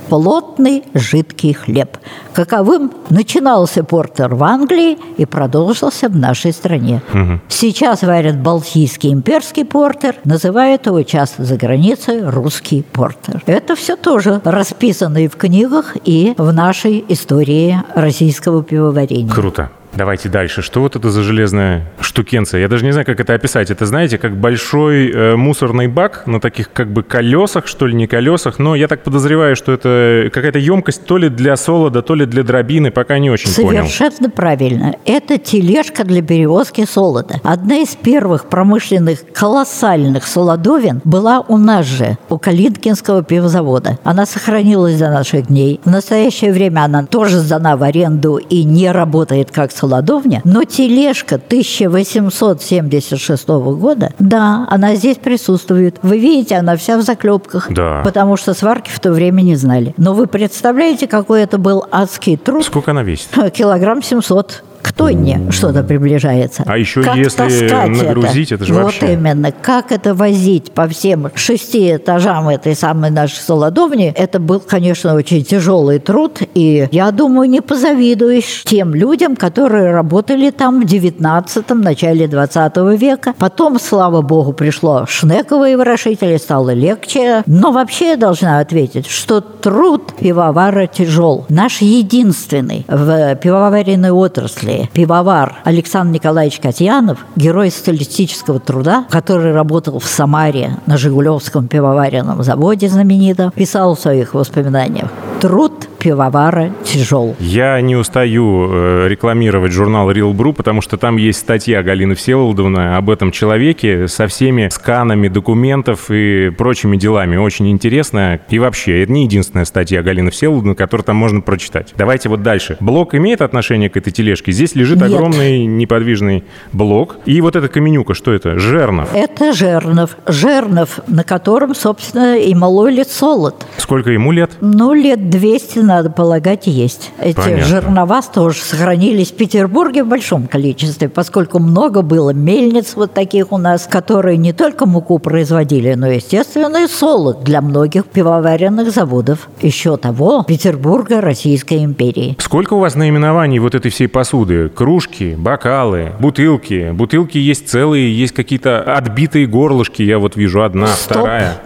плотный 0.09 0.83
жидкий 0.93 1.53
хлеб. 1.53 1.97
Каковым 2.33 2.91
начинался 3.09 3.83
портер 3.83 4.35
в 4.35 4.43
Англии 4.43 4.97
и 5.17 5.25
продолжился 5.25 6.09
в 6.09 6.15
нашей 6.15 6.51
стране. 6.51 7.01
Угу. 7.13 7.39
Сейчас 7.49 8.03
варят 8.03 8.39
балтийский 8.39 9.11
имперский 9.11 9.65
портер, 9.65 10.15
называют 10.23 10.85
его 10.85 11.03
часто 11.03 11.43
за 11.43 11.55
границей 11.55 12.27
русский 12.27 12.83
портер. 12.83 13.41
Это 13.45 13.75
все 13.75 13.95
тоже 13.95 14.41
расписано 14.43 15.23
и 15.23 15.27
в 15.27 15.35
книгах, 15.35 15.95
и 16.03 16.33
в 16.37 16.51
нашей 16.53 17.03
истории 17.09 17.81
российского 17.93 18.63
пивоварения. 18.63 19.33
Круто. 19.33 19.69
Давайте 19.95 20.27
дальше. 20.27 20.61
Что 20.61 20.81
вот 20.81 20.97
это 20.97 21.09
за 21.09 21.23
железная 21.23 21.85
штукенция? 22.01 22.59
Я 22.59 22.67
даже 22.67 22.83
не 22.83 22.91
знаю, 22.91 23.05
как 23.05 23.19
это 23.19 23.33
описать. 23.33 23.71
Это, 23.71 23.85
знаете, 23.85 24.17
как 24.17 24.35
большой 24.35 25.09
э, 25.09 25.35
мусорный 25.37 25.87
бак 25.87 26.27
на 26.27 26.41
таких 26.41 26.71
как 26.73 26.91
бы 26.91 27.01
колесах, 27.01 27.65
что 27.67 27.87
ли, 27.87 27.93
не 27.93 28.05
колесах. 28.05 28.59
Но 28.59 28.75
я 28.75 28.89
так 28.89 29.03
подозреваю, 29.03 29.55
что 29.55 29.71
это 29.71 30.29
какая-то 30.33 30.59
емкость 30.59 31.05
то 31.05 31.17
ли 31.17 31.29
для 31.29 31.55
солода, 31.55 32.01
то 32.01 32.13
ли 32.13 32.25
для 32.25 32.43
дробины. 32.43 32.91
Пока 32.91 33.19
не 33.19 33.29
очень 33.29 33.47
Совершенно 33.47 33.79
понял. 33.79 33.89
Совершенно 33.89 34.29
правильно. 34.29 34.95
Это 35.05 35.37
тележка 35.37 36.03
для 36.03 36.21
перевозки 36.21 36.85
солода. 36.85 37.39
Одна 37.43 37.77
из 37.77 37.95
первых 37.95 38.45
промышленных 38.45 39.19
колоссальных 39.33 40.27
солодовин 40.27 41.01
была 41.05 41.39
у 41.39 41.57
нас 41.57 41.85
же, 41.85 42.17
у 42.29 42.37
Калинкинского 42.37 43.23
пивзавода. 43.23 43.97
Она 44.03 44.25
сохранилась 44.25 44.97
до 44.97 45.09
наших 45.09 45.47
дней. 45.47 45.79
В 45.85 45.89
настоящее 45.89 46.51
время 46.51 46.81
она 46.81 47.05
тоже 47.05 47.39
сдана 47.39 47.77
в 47.77 47.83
аренду 47.83 48.35
и 48.35 48.65
не 48.65 48.91
работает 48.91 49.51
как 49.51 49.71
солодовин 49.71 49.84
Солодовня, 49.85 50.41
но 50.43 50.63
тележка 50.63 51.35
1876 51.35 53.47
года, 53.47 54.11
да, 54.17 54.65
она 54.67 54.95
здесь 54.95 55.17
присутствует. 55.17 55.99
Вы 56.01 56.17
видите, 56.17 56.55
она 56.55 56.75
вся 56.75 56.97
в 56.97 57.03
заклепках. 57.03 57.67
Да. 57.69 58.01
Потому 58.03 58.35
что 58.35 58.55
сварки 58.55 58.89
в 58.89 58.99
то 58.99 59.11
время 59.11 59.41
не 59.41 59.55
знали. 59.55 59.93
Но 59.97 60.15
вы 60.15 60.25
представляете, 60.25 61.07
какой 61.07 61.43
это 61.43 61.59
был 61.59 61.85
адский 61.91 62.35
труд? 62.35 62.65
Сколько 62.65 62.91
она 62.91 63.03
весит? 63.03 63.29
Килограмм 63.53 64.01
700 64.01 64.63
к 64.85 64.93
тонне 64.93 65.41
что-то 65.49 65.81
приближается. 65.81 66.63
А 66.67 66.77
еще 66.77 67.01
как 67.01 67.15
если 67.15 67.41
нагрузить, 67.87 68.51
это, 68.51 68.63
это 68.63 68.65
же 68.65 68.73
вот 68.75 68.83
вообще... 68.83 69.05
Вот 69.07 69.13
именно. 69.13 69.51
Как 69.51 69.91
это 69.91 70.13
возить 70.13 70.73
по 70.73 70.87
всем 70.87 71.31
шести 71.33 71.95
этажам 71.95 72.49
этой 72.49 72.75
самой 72.75 73.09
нашей 73.09 73.39
солодовни, 73.39 74.13
это 74.15 74.39
был, 74.39 74.59
конечно, 74.59 75.15
очень 75.15 75.43
тяжелый 75.43 75.97
труд. 75.97 76.39
И 76.53 76.87
я 76.91 77.09
думаю, 77.09 77.49
не 77.49 77.61
позавидуешь 77.61 78.63
тем 78.63 78.93
людям, 78.93 79.35
которые 79.35 79.91
работали 79.91 80.51
там 80.51 80.81
в 80.81 80.85
19-м, 80.85 81.81
начале 81.81 82.27
20 82.27 82.77
века. 82.99 83.33
Потом, 83.39 83.79
слава 83.79 84.21
богу, 84.21 84.53
пришло 84.53 85.07
Шнековые 85.07 85.77
ворошители, 85.77 86.37
стало 86.37 86.75
легче. 86.75 87.41
Но 87.47 87.71
вообще 87.71 88.09
я 88.09 88.17
должна 88.17 88.59
ответить, 88.59 89.07
что 89.07 89.41
труд 89.41 90.13
пивовара 90.19 90.85
тяжел. 90.85 91.45
Наш 91.49 91.81
единственный 91.81 92.85
в 92.87 93.35
пивоваренной 93.37 94.11
отрасли 94.11 94.74
Италии 94.75 94.89
пивовар 94.93 95.57
Александр 95.63 96.13
Николаевич 96.13 96.59
Катьянов, 96.59 97.25
герой 97.35 97.71
социалистического 97.71 98.59
труда, 98.59 99.05
который 99.09 99.53
работал 99.53 99.99
в 99.99 100.05
Самаре 100.05 100.77
на 100.85 100.97
Жигулевском 100.97 101.67
пивоваренном 101.67 102.43
заводе 102.43 102.89
знаменитом, 102.89 103.51
писал 103.51 103.95
в 103.95 103.99
своих 103.99 104.33
воспоминаниях. 104.33 105.09
«Труд 105.41 105.74
пивовара 106.05 106.71
тяжел. 106.83 107.35
Я 107.39 107.81
не 107.81 107.95
устаю 107.95 108.69
э, 108.69 109.07
рекламировать 109.07 109.71
журнал 109.71 110.11
Real 110.11 110.35
Brew, 110.35 110.53
потому 110.53 110.81
что 110.81 110.97
там 110.97 111.17
есть 111.17 111.39
статья 111.39 111.81
Галины 111.81 112.13
Всеволодовны 112.13 112.95
об 112.95 113.09
этом 113.09 113.31
человеке 113.31 114.07
со 114.07 114.27
всеми 114.27 114.69
сканами 114.71 115.29
документов 115.29 116.11
и 116.11 116.51
прочими 116.55 116.95
делами. 116.95 117.37
Очень 117.37 117.71
интересная. 117.71 118.39
И 118.49 118.59
вообще, 118.59 119.01
это 119.01 119.13
не 119.13 119.23
единственная 119.23 119.65
статья 119.65 120.03
Галины 120.03 120.29
Всеволодовны, 120.29 120.75
которую 120.75 121.05
там 121.05 121.15
можно 121.15 121.41
прочитать. 121.41 121.95
Давайте 121.97 122.29
вот 122.29 122.43
дальше. 122.43 122.77
Блок 122.79 123.15
имеет 123.15 123.41
отношение 123.41 123.89
к 123.89 123.97
этой 123.97 124.11
тележке? 124.11 124.51
Здесь 124.51 124.75
лежит 124.75 124.97
Нет. 125.01 125.11
огромный 125.11 125.65
неподвижный 125.65 126.43
блок. 126.71 127.15
И 127.25 127.41
вот 127.41 127.55
эта 127.55 127.67
каменюка, 127.67 128.13
что 128.13 128.31
это? 128.31 128.59
Жернов. 128.59 129.09
Это 129.11 129.53
жернов. 129.53 130.17
Жернов, 130.27 130.99
на 131.07 131.23
котором, 131.23 131.73
собственно, 131.73 132.37
и 132.37 132.53
мололи 132.53 133.03
солод. 133.03 133.65
Сколько 133.77 134.11
ему 134.11 134.31
лет? 134.31 134.51
Ну, 134.61 134.93
лет 134.93 135.31
200 135.31 135.79
на 135.79 135.94
надо 135.95 136.09
полагать, 136.09 136.67
есть. 136.67 137.11
Эти 137.21 137.35
Понятно. 137.35 137.63
жернова 137.63 138.21
тоже 138.21 138.59
сохранились 138.59 139.31
в 139.31 139.35
Петербурге 139.35 140.03
в 140.03 140.07
большом 140.07 140.47
количестве, 140.47 141.07
поскольку 141.07 141.59
много 141.59 142.01
было 142.01 142.31
мельниц 142.31 142.93
вот 142.95 143.13
таких 143.13 143.51
у 143.51 143.57
нас, 143.57 143.87
которые 143.87 144.37
не 144.37 144.51
только 144.51 144.85
муку 144.85 145.19
производили, 145.19 145.93
но, 145.93 146.07
естественно, 146.07 146.83
и 146.83 146.87
солод 146.87 147.43
для 147.43 147.61
многих 147.61 148.05
пивоваренных 148.05 148.91
заводов 148.91 149.47
еще 149.61 149.95
того 149.97 150.43
Петербурга 150.43 151.21
Российской 151.21 151.83
империи. 151.83 152.35
Сколько 152.39 152.73
у 152.73 152.79
вас 152.79 152.95
наименований 152.95 153.59
вот 153.59 153.75
этой 153.75 153.89
всей 153.91 154.07
посуды? 154.07 154.69
Кружки, 154.69 155.35
бокалы, 155.37 156.11
бутылки. 156.19 156.91
Бутылки 156.91 157.37
есть 157.37 157.69
целые, 157.69 158.17
есть 158.17 158.33
какие-то 158.33 158.81
отбитые 158.81 159.47
горлышки, 159.47 160.01
я 160.01 160.19
вот 160.19 160.35
вижу 160.35 160.63
одна, 160.63 160.87
Стоп. 160.87 161.17
вторая. 161.19 161.57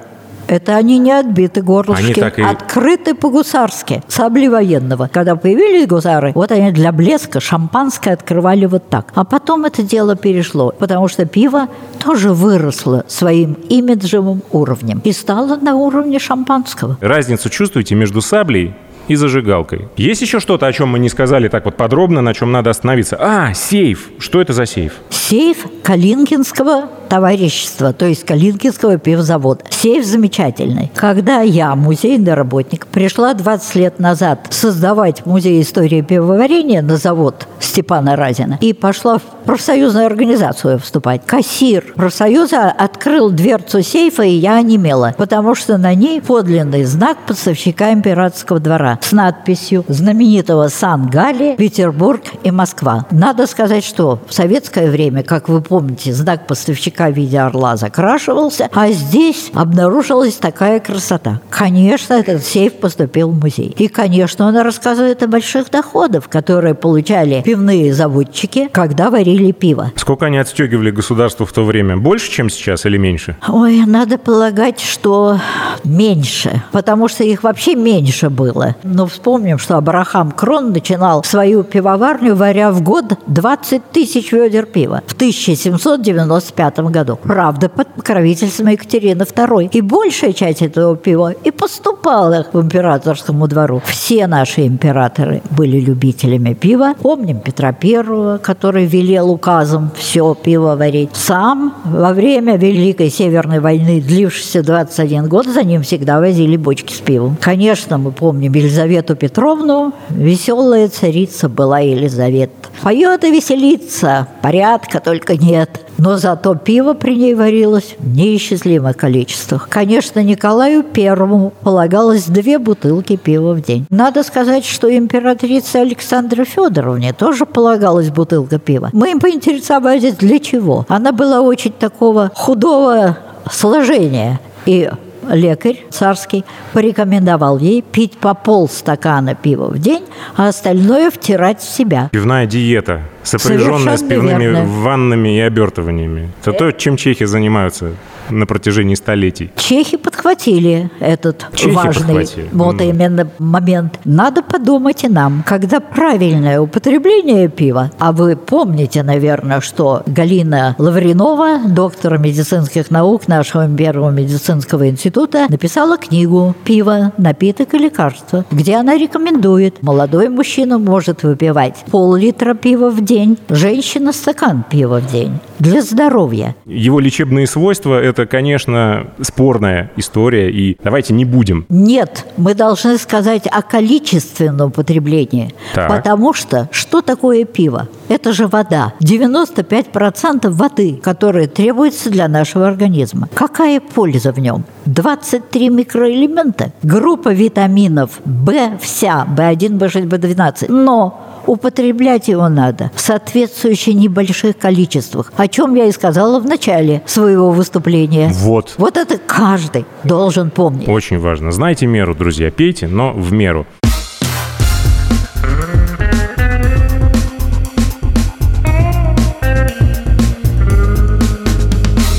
Это 0.49 0.75
они 0.75 0.97
не 0.97 1.11
отбиты 1.11 1.61
горлышки, 1.61 2.19
они 2.19 2.33
и... 2.37 2.41
открыты 2.41 3.13
по-гусарски, 3.13 4.01
сабли 4.07 4.47
военного. 4.47 5.07
Когда 5.11 5.35
появились 5.35 5.87
гусары, 5.87 6.31
вот 6.33 6.51
они 6.51 6.71
для 6.71 6.91
блеска 6.91 7.39
шампанское 7.39 8.13
открывали 8.13 8.65
вот 8.65 8.89
так. 8.89 9.11
А 9.13 9.23
потом 9.25 9.65
это 9.65 9.83
дело 9.83 10.15
перешло, 10.15 10.73
потому 10.79 11.07
что 11.07 11.25
пиво 11.25 11.67
тоже 12.03 12.33
выросло 12.33 13.05
своим 13.07 13.53
имиджевым 13.69 14.41
уровнем 14.51 15.01
и 15.03 15.11
стало 15.11 15.55
на 15.57 15.75
уровне 15.75 16.17
шампанского. 16.17 16.97
Разницу 16.99 17.49
чувствуете 17.49 17.93
между 17.93 18.21
саблей 18.21 18.73
и 19.09 19.15
зажигалкой. 19.15 19.89
Есть 19.97 20.21
еще 20.21 20.39
что-то, 20.39 20.67
о 20.67 20.71
чем 20.71 20.89
мы 20.89 20.99
не 20.99 21.09
сказали 21.09 21.49
так 21.49 21.65
вот 21.65 21.75
подробно, 21.75 22.21
на 22.21 22.33
чем 22.33 22.51
надо 22.51 22.69
остановиться? 22.69 23.17
А, 23.19 23.53
сейф. 23.53 24.09
Что 24.19 24.39
это 24.39 24.53
за 24.53 24.65
сейф? 24.65 24.93
Сейф 25.09 25.65
Калинкинского 25.83 26.87
товарищества, 27.09 27.91
то 27.91 28.05
есть 28.05 28.23
Калинкинского 28.23 28.97
пивзавода. 28.97 29.63
Сейф 29.69 30.05
замечательный. 30.05 30.91
Когда 30.95 31.41
я, 31.41 31.75
музейный 31.75 32.35
работник, 32.35 32.85
пришла 32.87 33.33
20 33.33 33.75
лет 33.75 33.99
назад 33.99 34.47
создавать 34.51 35.25
музей 35.25 35.61
истории 35.61 36.01
пивоварения 36.01 36.81
на 36.81 36.97
завод 36.97 37.47
Степана 37.59 38.15
Разина 38.15 38.59
и 38.61 38.73
пошла 38.73 39.17
в 39.17 39.23
профсоюзную 39.45 40.05
организацию 40.05 40.79
вступать, 40.79 41.25
кассир 41.25 41.93
профсоюза 41.95 42.69
открыл 42.69 43.31
дверцу 43.31 43.81
сейфа, 43.81 44.23
и 44.23 44.31
я 44.31 44.57
онемела, 44.57 45.15
потому 45.17 45.55
что 45.55 45.77
на 45.77 45.95
ней 45.95 46.21
подлинный 46.21 46.83
знак 46.83 47.17
поставщика 47.25 47.91
императорского 47.91 48.59
двора 48.59 48.98
с 49.01 49.11
надписью 49.11 49.85
знаменитого 49.87 50.67
Сан-Гали, 50.67 51.55
Петербург 51.57 52.21
и 52.43 52.51
Москва. 52.51 53.05
Надо 53.11 53.47
сказать, 53.47 53.83
что 53.83 54.19
в 54.27 54.33
советское 54.33 54.89
время, 54.89 55.23
как 55.23 55.49
вы 55.49 55.61
помните, 55.61 56.13
знак 56.13 56.47
поставщика 56.47 57.09
в 57.09 57.13
виде 57.13 57.39
орла 57.39 57.77
закрашивался, 57.77 58.69
а 58.73 58.91
здесь 58.91 59.51
обнаружилась 59.53 60.35
такая 60.35 60.79
красота. 60.79 61.41
Конечно, 61.49 62.13
этот 62.13 62.43
сейф 62.43 62.73
поступил 62.73 63.29
в 63.29 63.39
музей. 63.39 63.75
И, 63.77 63.87
конечно, 63.87 64.47
он 64.47 64.57
рассказывает 64.57 65.23
о 65.23 65.27
больших 65.27 65.69
доходах, 65.69 66.29
которые 66.29 66.75
получали 66.75 67.41
пивные 67.41 67.93
заводчики, 67.93 68.69
когда 68.71 69.09
варили 69.09 69.51
пиво. 69.51 69.91
Сколько 69.95 70.25
они 70.27 70.37
отстегивали 70.37 70.91
государству 70.91 71.45
в 71.45 71.53
то 71.53 71.63
время? 71.63 71.97
Больше, 71.97 72.31
чем 72.31 72.49
сейчас 72.49 72.85
или 72.85 72.97
меньше? 72.97 73.35
Ой, 73.47 73.85
надо 73.85 74.17
полагать, 74.17 74.79
что 74.79 75.39
меньше, 75.83 76.63
потому 76.71 77.07
что 77.07 77.23
их 77.23 77.43
вообще 77.43 77.75
меньше 77.75 78.29
было. 78.29 78.75
Но 78.91 79.05
вспомним, 79.05 79.59
что 79.59 79.77
Абрахам 79.77 80.31
Крон 80.31 80.71
начинал 80.71 81.23
свою 81.23 81.63
пивоварню, 81.63 82.35
варя 82.35 82.71
в 82.71 82.81
год 82.81 83.05
20 83.27 83.91
тысяч 83.91 84.31
ведер 84.31 84.65
пива 84.65 85.03
в 85.05 85.13
1795 85.13 86.79
году. 86.79 87.19
Правда, 87.21 87.69
под 87.69 87.87
покровительством 87.93 88.67
Екатерины 88.69 89.21
II. 89.21 89.69
И 89.71 89.81
большая 89.81 90.33
часть 90.33 90.63
этого 90.63 90.97
пива 90.97 91.31
и 91.31 91.51
поступала 91.51 92.47
в 92.51 92.59
императорскому 92.59 93.47
двору. 93.47 93.81
Все 93.85 94.25
наши 94.25 94.65
императоры 94.65 95.43
были 95.51 95.79
любителями 95.79 96.55
пива. 96.55 96.95
Помним 96.99 97.41
Петра 97.41 97.71
Первого, 97.73 98.39
который 98.39 98.87
велел 98.87 99.29
указом 99.29 99.91
все 99.95 100.33
пиво 100.33 100.75
варить. 100.75 101.11
Сам 101.13 101.75
во 101.85 102.11
время 102.13 102.57
Великой 102.57 103.11
Северной 103.11 103.59
войны, 103.59 104.01
длившейся 104.01 104.63
21 104.63 105.27
год, 105.27 105.45
за 105.45 105.63
ним 105.63 105.83
всегда 105.83 106.19
возили 106.19 106.57
бочки 106.57 106.91
с 106.91 107.01
пивом. 107.01 107.37
Конечно, 107.39 107.99
мы 107.99 108.11
помним 108.11 108.53
Елизавету 108.69 109.15
Петровну. 109.15 109.93
Веселая 110.11 110.89
царица 110.89 111.49
была 111.49 111.79
Елизавета. 111.79 112.53
Поет 112.83 113.23
и 113.23 113.31
веселится, 113.31 114.27
порядка 114.43 114.99
только 114.99 115.35
нет. 115.35 115.81
Но 115.97 116.17
зато 116.17 116.53
пиво 116.53 116.93
при 116.93 117.15
ней 117.15 117.33
варилось 117.33 117.95
в 117.97 118.15
неисчислимых 118.15 118.95
количествах. 118.95 119.67
Конечно, 119.69 120.23
Николаю 120.23 120.83
Первому 120.83 121.51
полагалось 121.63 122.25
две 122.25 122.59
бутылки 122.59 123.15
пива 123.17 123.53
в 123.53 123.61
день. 123.61 123.87
Надо 123.89 124.21
сказать, 124.21 124.65
что 124.65 124.95
императрице 124.95 125.77
Александре 125.77 126.45
Федоровне 126.45 127.11
тоже 127.11 127.47
полагалась 127.47 128.11
бутылка 128.11 128.59
пива. 128.59 128.91
Мы 128.93 129.11
им 129.11 129.19
поинтересовались, 129.19 130.13
для 130.13 130.39
чего. 130.39 130.85
Она 130.89 131.11
была 131.11 131.41
очень 131.41 131.73
такого 131.73 132.31
худого 132.35 133.17
сложения. 133.51 134.39
И 134.65 134.89
лекарь 135.29 135.83
царский 135.89 136.45
порекомендовал 136.73 137.57
ей 137.57 137.81
пить 137.81 138.17
по 138.17 138.33
полстакана 138.33 139.35
пива 139.35 139.69
в 139.69 139.79
день, 139.79 140.03
а 140.35 140.49
остальное 140.49 141.11
втирать 141.11 141.59
в 141.59 141.69
себя. 141.69 142.09
Пивная 142.11 142.45
диета, 142.45 143.01
сопряженная 143.23 143.97
с 143.97 144.03
пивными 144.03 144.43
верно. 144.43 144.63
ваннами 144.65 145.37
и 145.37 145.39
обертываниями. 145.39 146.29
Это 146.41 146.53
то, 146.53 146.71
чем 146.71 146.97
чехи 146.97 147.25
занимаются 147.25 147.93
на 148.31 148.45
протяжении 148.45 148.95
столетий. 148.95 149.51
Чехи 149.55 149.97
подхватили 149.97 150.89
этот 150.99 151.45
Чехи 151.53 151.73
важный 151.73 152.15
подхватили. 152.15 152.49
вот 152.51 152.81
mm. 152.81 152.89
именно 152.89 153.29
момент. 153.39 153.99
Надо 154.05 154.41
подумать 154.41 155.03
и 155.03 155.07
нам, 155.07 155.43
когда 155.45 155.79
правильное 155.79 156.59
употребление 156.59 157.47
пива, 157.47 157.91
а 157.99 158.11
вы 158.11 158.35
помните, 158.35 159.03
наверное, 159.03 159.61
что 159.61 160.03
Галина 160.05 160.75
Лавринова, 160.77 161.59
доктор 161.67 162.17
медицинских 162.17 162.91
наук 162.91 163.27
нашего 163.27 163.67
Первого 163.69 164.11
медицинского 164.11 164.89
института, 164.89 165.47
написала 165.49 165.97
книгу 165.97 166.55
«Пиво. 166.63 167.13
Напиток 167.17 167.73
и 167.73 167.77
лекарство», 167.77 168.45
где 168.51 168.75
она 168.75 168.97
рекомендует, 168.97 169.81
молодой 169.81 170.29
мужчина 170.29 170.77
может 170.77 171.23
выпивать 171.23 171.75
пол-литра 171.91 172.53
пива 172.53 172.89
в 172.89 173.03
день, 173.03 173.37
женщина 173.49 174.11
стакан 174.13 174.63
пива 174.69 174.99
в 174.99 175.11
день 175.11 175.39
для 175.59 175.81
здоровья. 175.81 176.55
Его 176.65 176.99
лечебные 176.99 177.47
свойства– 177.47 178.01
это, 178.03 178.18
конечно, 178.25 179.07
спорная 179.21 179.91
история, 179.95 180.49
и 180.49 180.77
давайте 180.83 181.13
не 181.13 181.25
будем. 181.25 181.65
Нет, 181.69 182.25
мы 182.37 182.53
должны 182.53 182.97
сказать 182.97 183.47
о 183.47 183.61
количественном 183.61 184.69
употреблении, 184.69 185.53
так. 185.73 185.87
потому 185.89 186.33
что 186.33 186.69
что 186.71 187.01
такое 187.01 187.45
пиво? 187.45 187.87
Это 188.07 188.33
же 188.33 188.47
вода. 188.47 188.93
95% 189.01 190.49
воды, 190.49 190.99
которая 191.01 191.47
требуется 191.47 192.09
для 192.09 192.27
нашего 192.27 192.67
организма. 192.67 193.29
Какая 193.33 193.79
польза 193.79 194.31
в 194.31 194.39
нем? 194.39 194.63
23 194.85 195.69
микроэлемента, 195.69 196.71
группа 196.81 197.29
витаминов 197.29 198.19
В 198.25 198.77
вся, 198.79 199.27
В1, 199.35 199.77
В6, 199.77 200.09
В12. 200.09 200.65
Но 200.71 201.28
употреблять 201.49 202.27
его 202.27 202.47
надо 202.47 202.91
в 202.93 203.01
соответствующих 203.01 203.95
небольших 203.95 204.57
количествах, 204.57 205.33
о 205.35 205.47
чем 205.47 205.75
я 205.75 205.85
и 205.85 205.91
сказала 205.91 206.39
в 206.39 206.45
начале 206.45 207.01
своего 207.05 207.51
выступления. 207.51 208.29
Вот. 208.33 208.75
Вот 208.77 208.97
это 208.97 209.17
каждый 209.17 209.85
должен 210.03 210.51
помнить. 210.51 210.87
Очень 210.87 211.19
важно. 211.19 211.51
Знайте 211.51 211.87
меру, 211.87 212.13
друзья. 212.13 212.51
Пейте, 212.51 212.87
но 212.87 213.13
в 213.13 213.33
меру. 213.33 213.65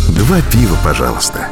Два 0.08 0.38
пива, 0.52 0.76
пожалуйста. 0.84 1.48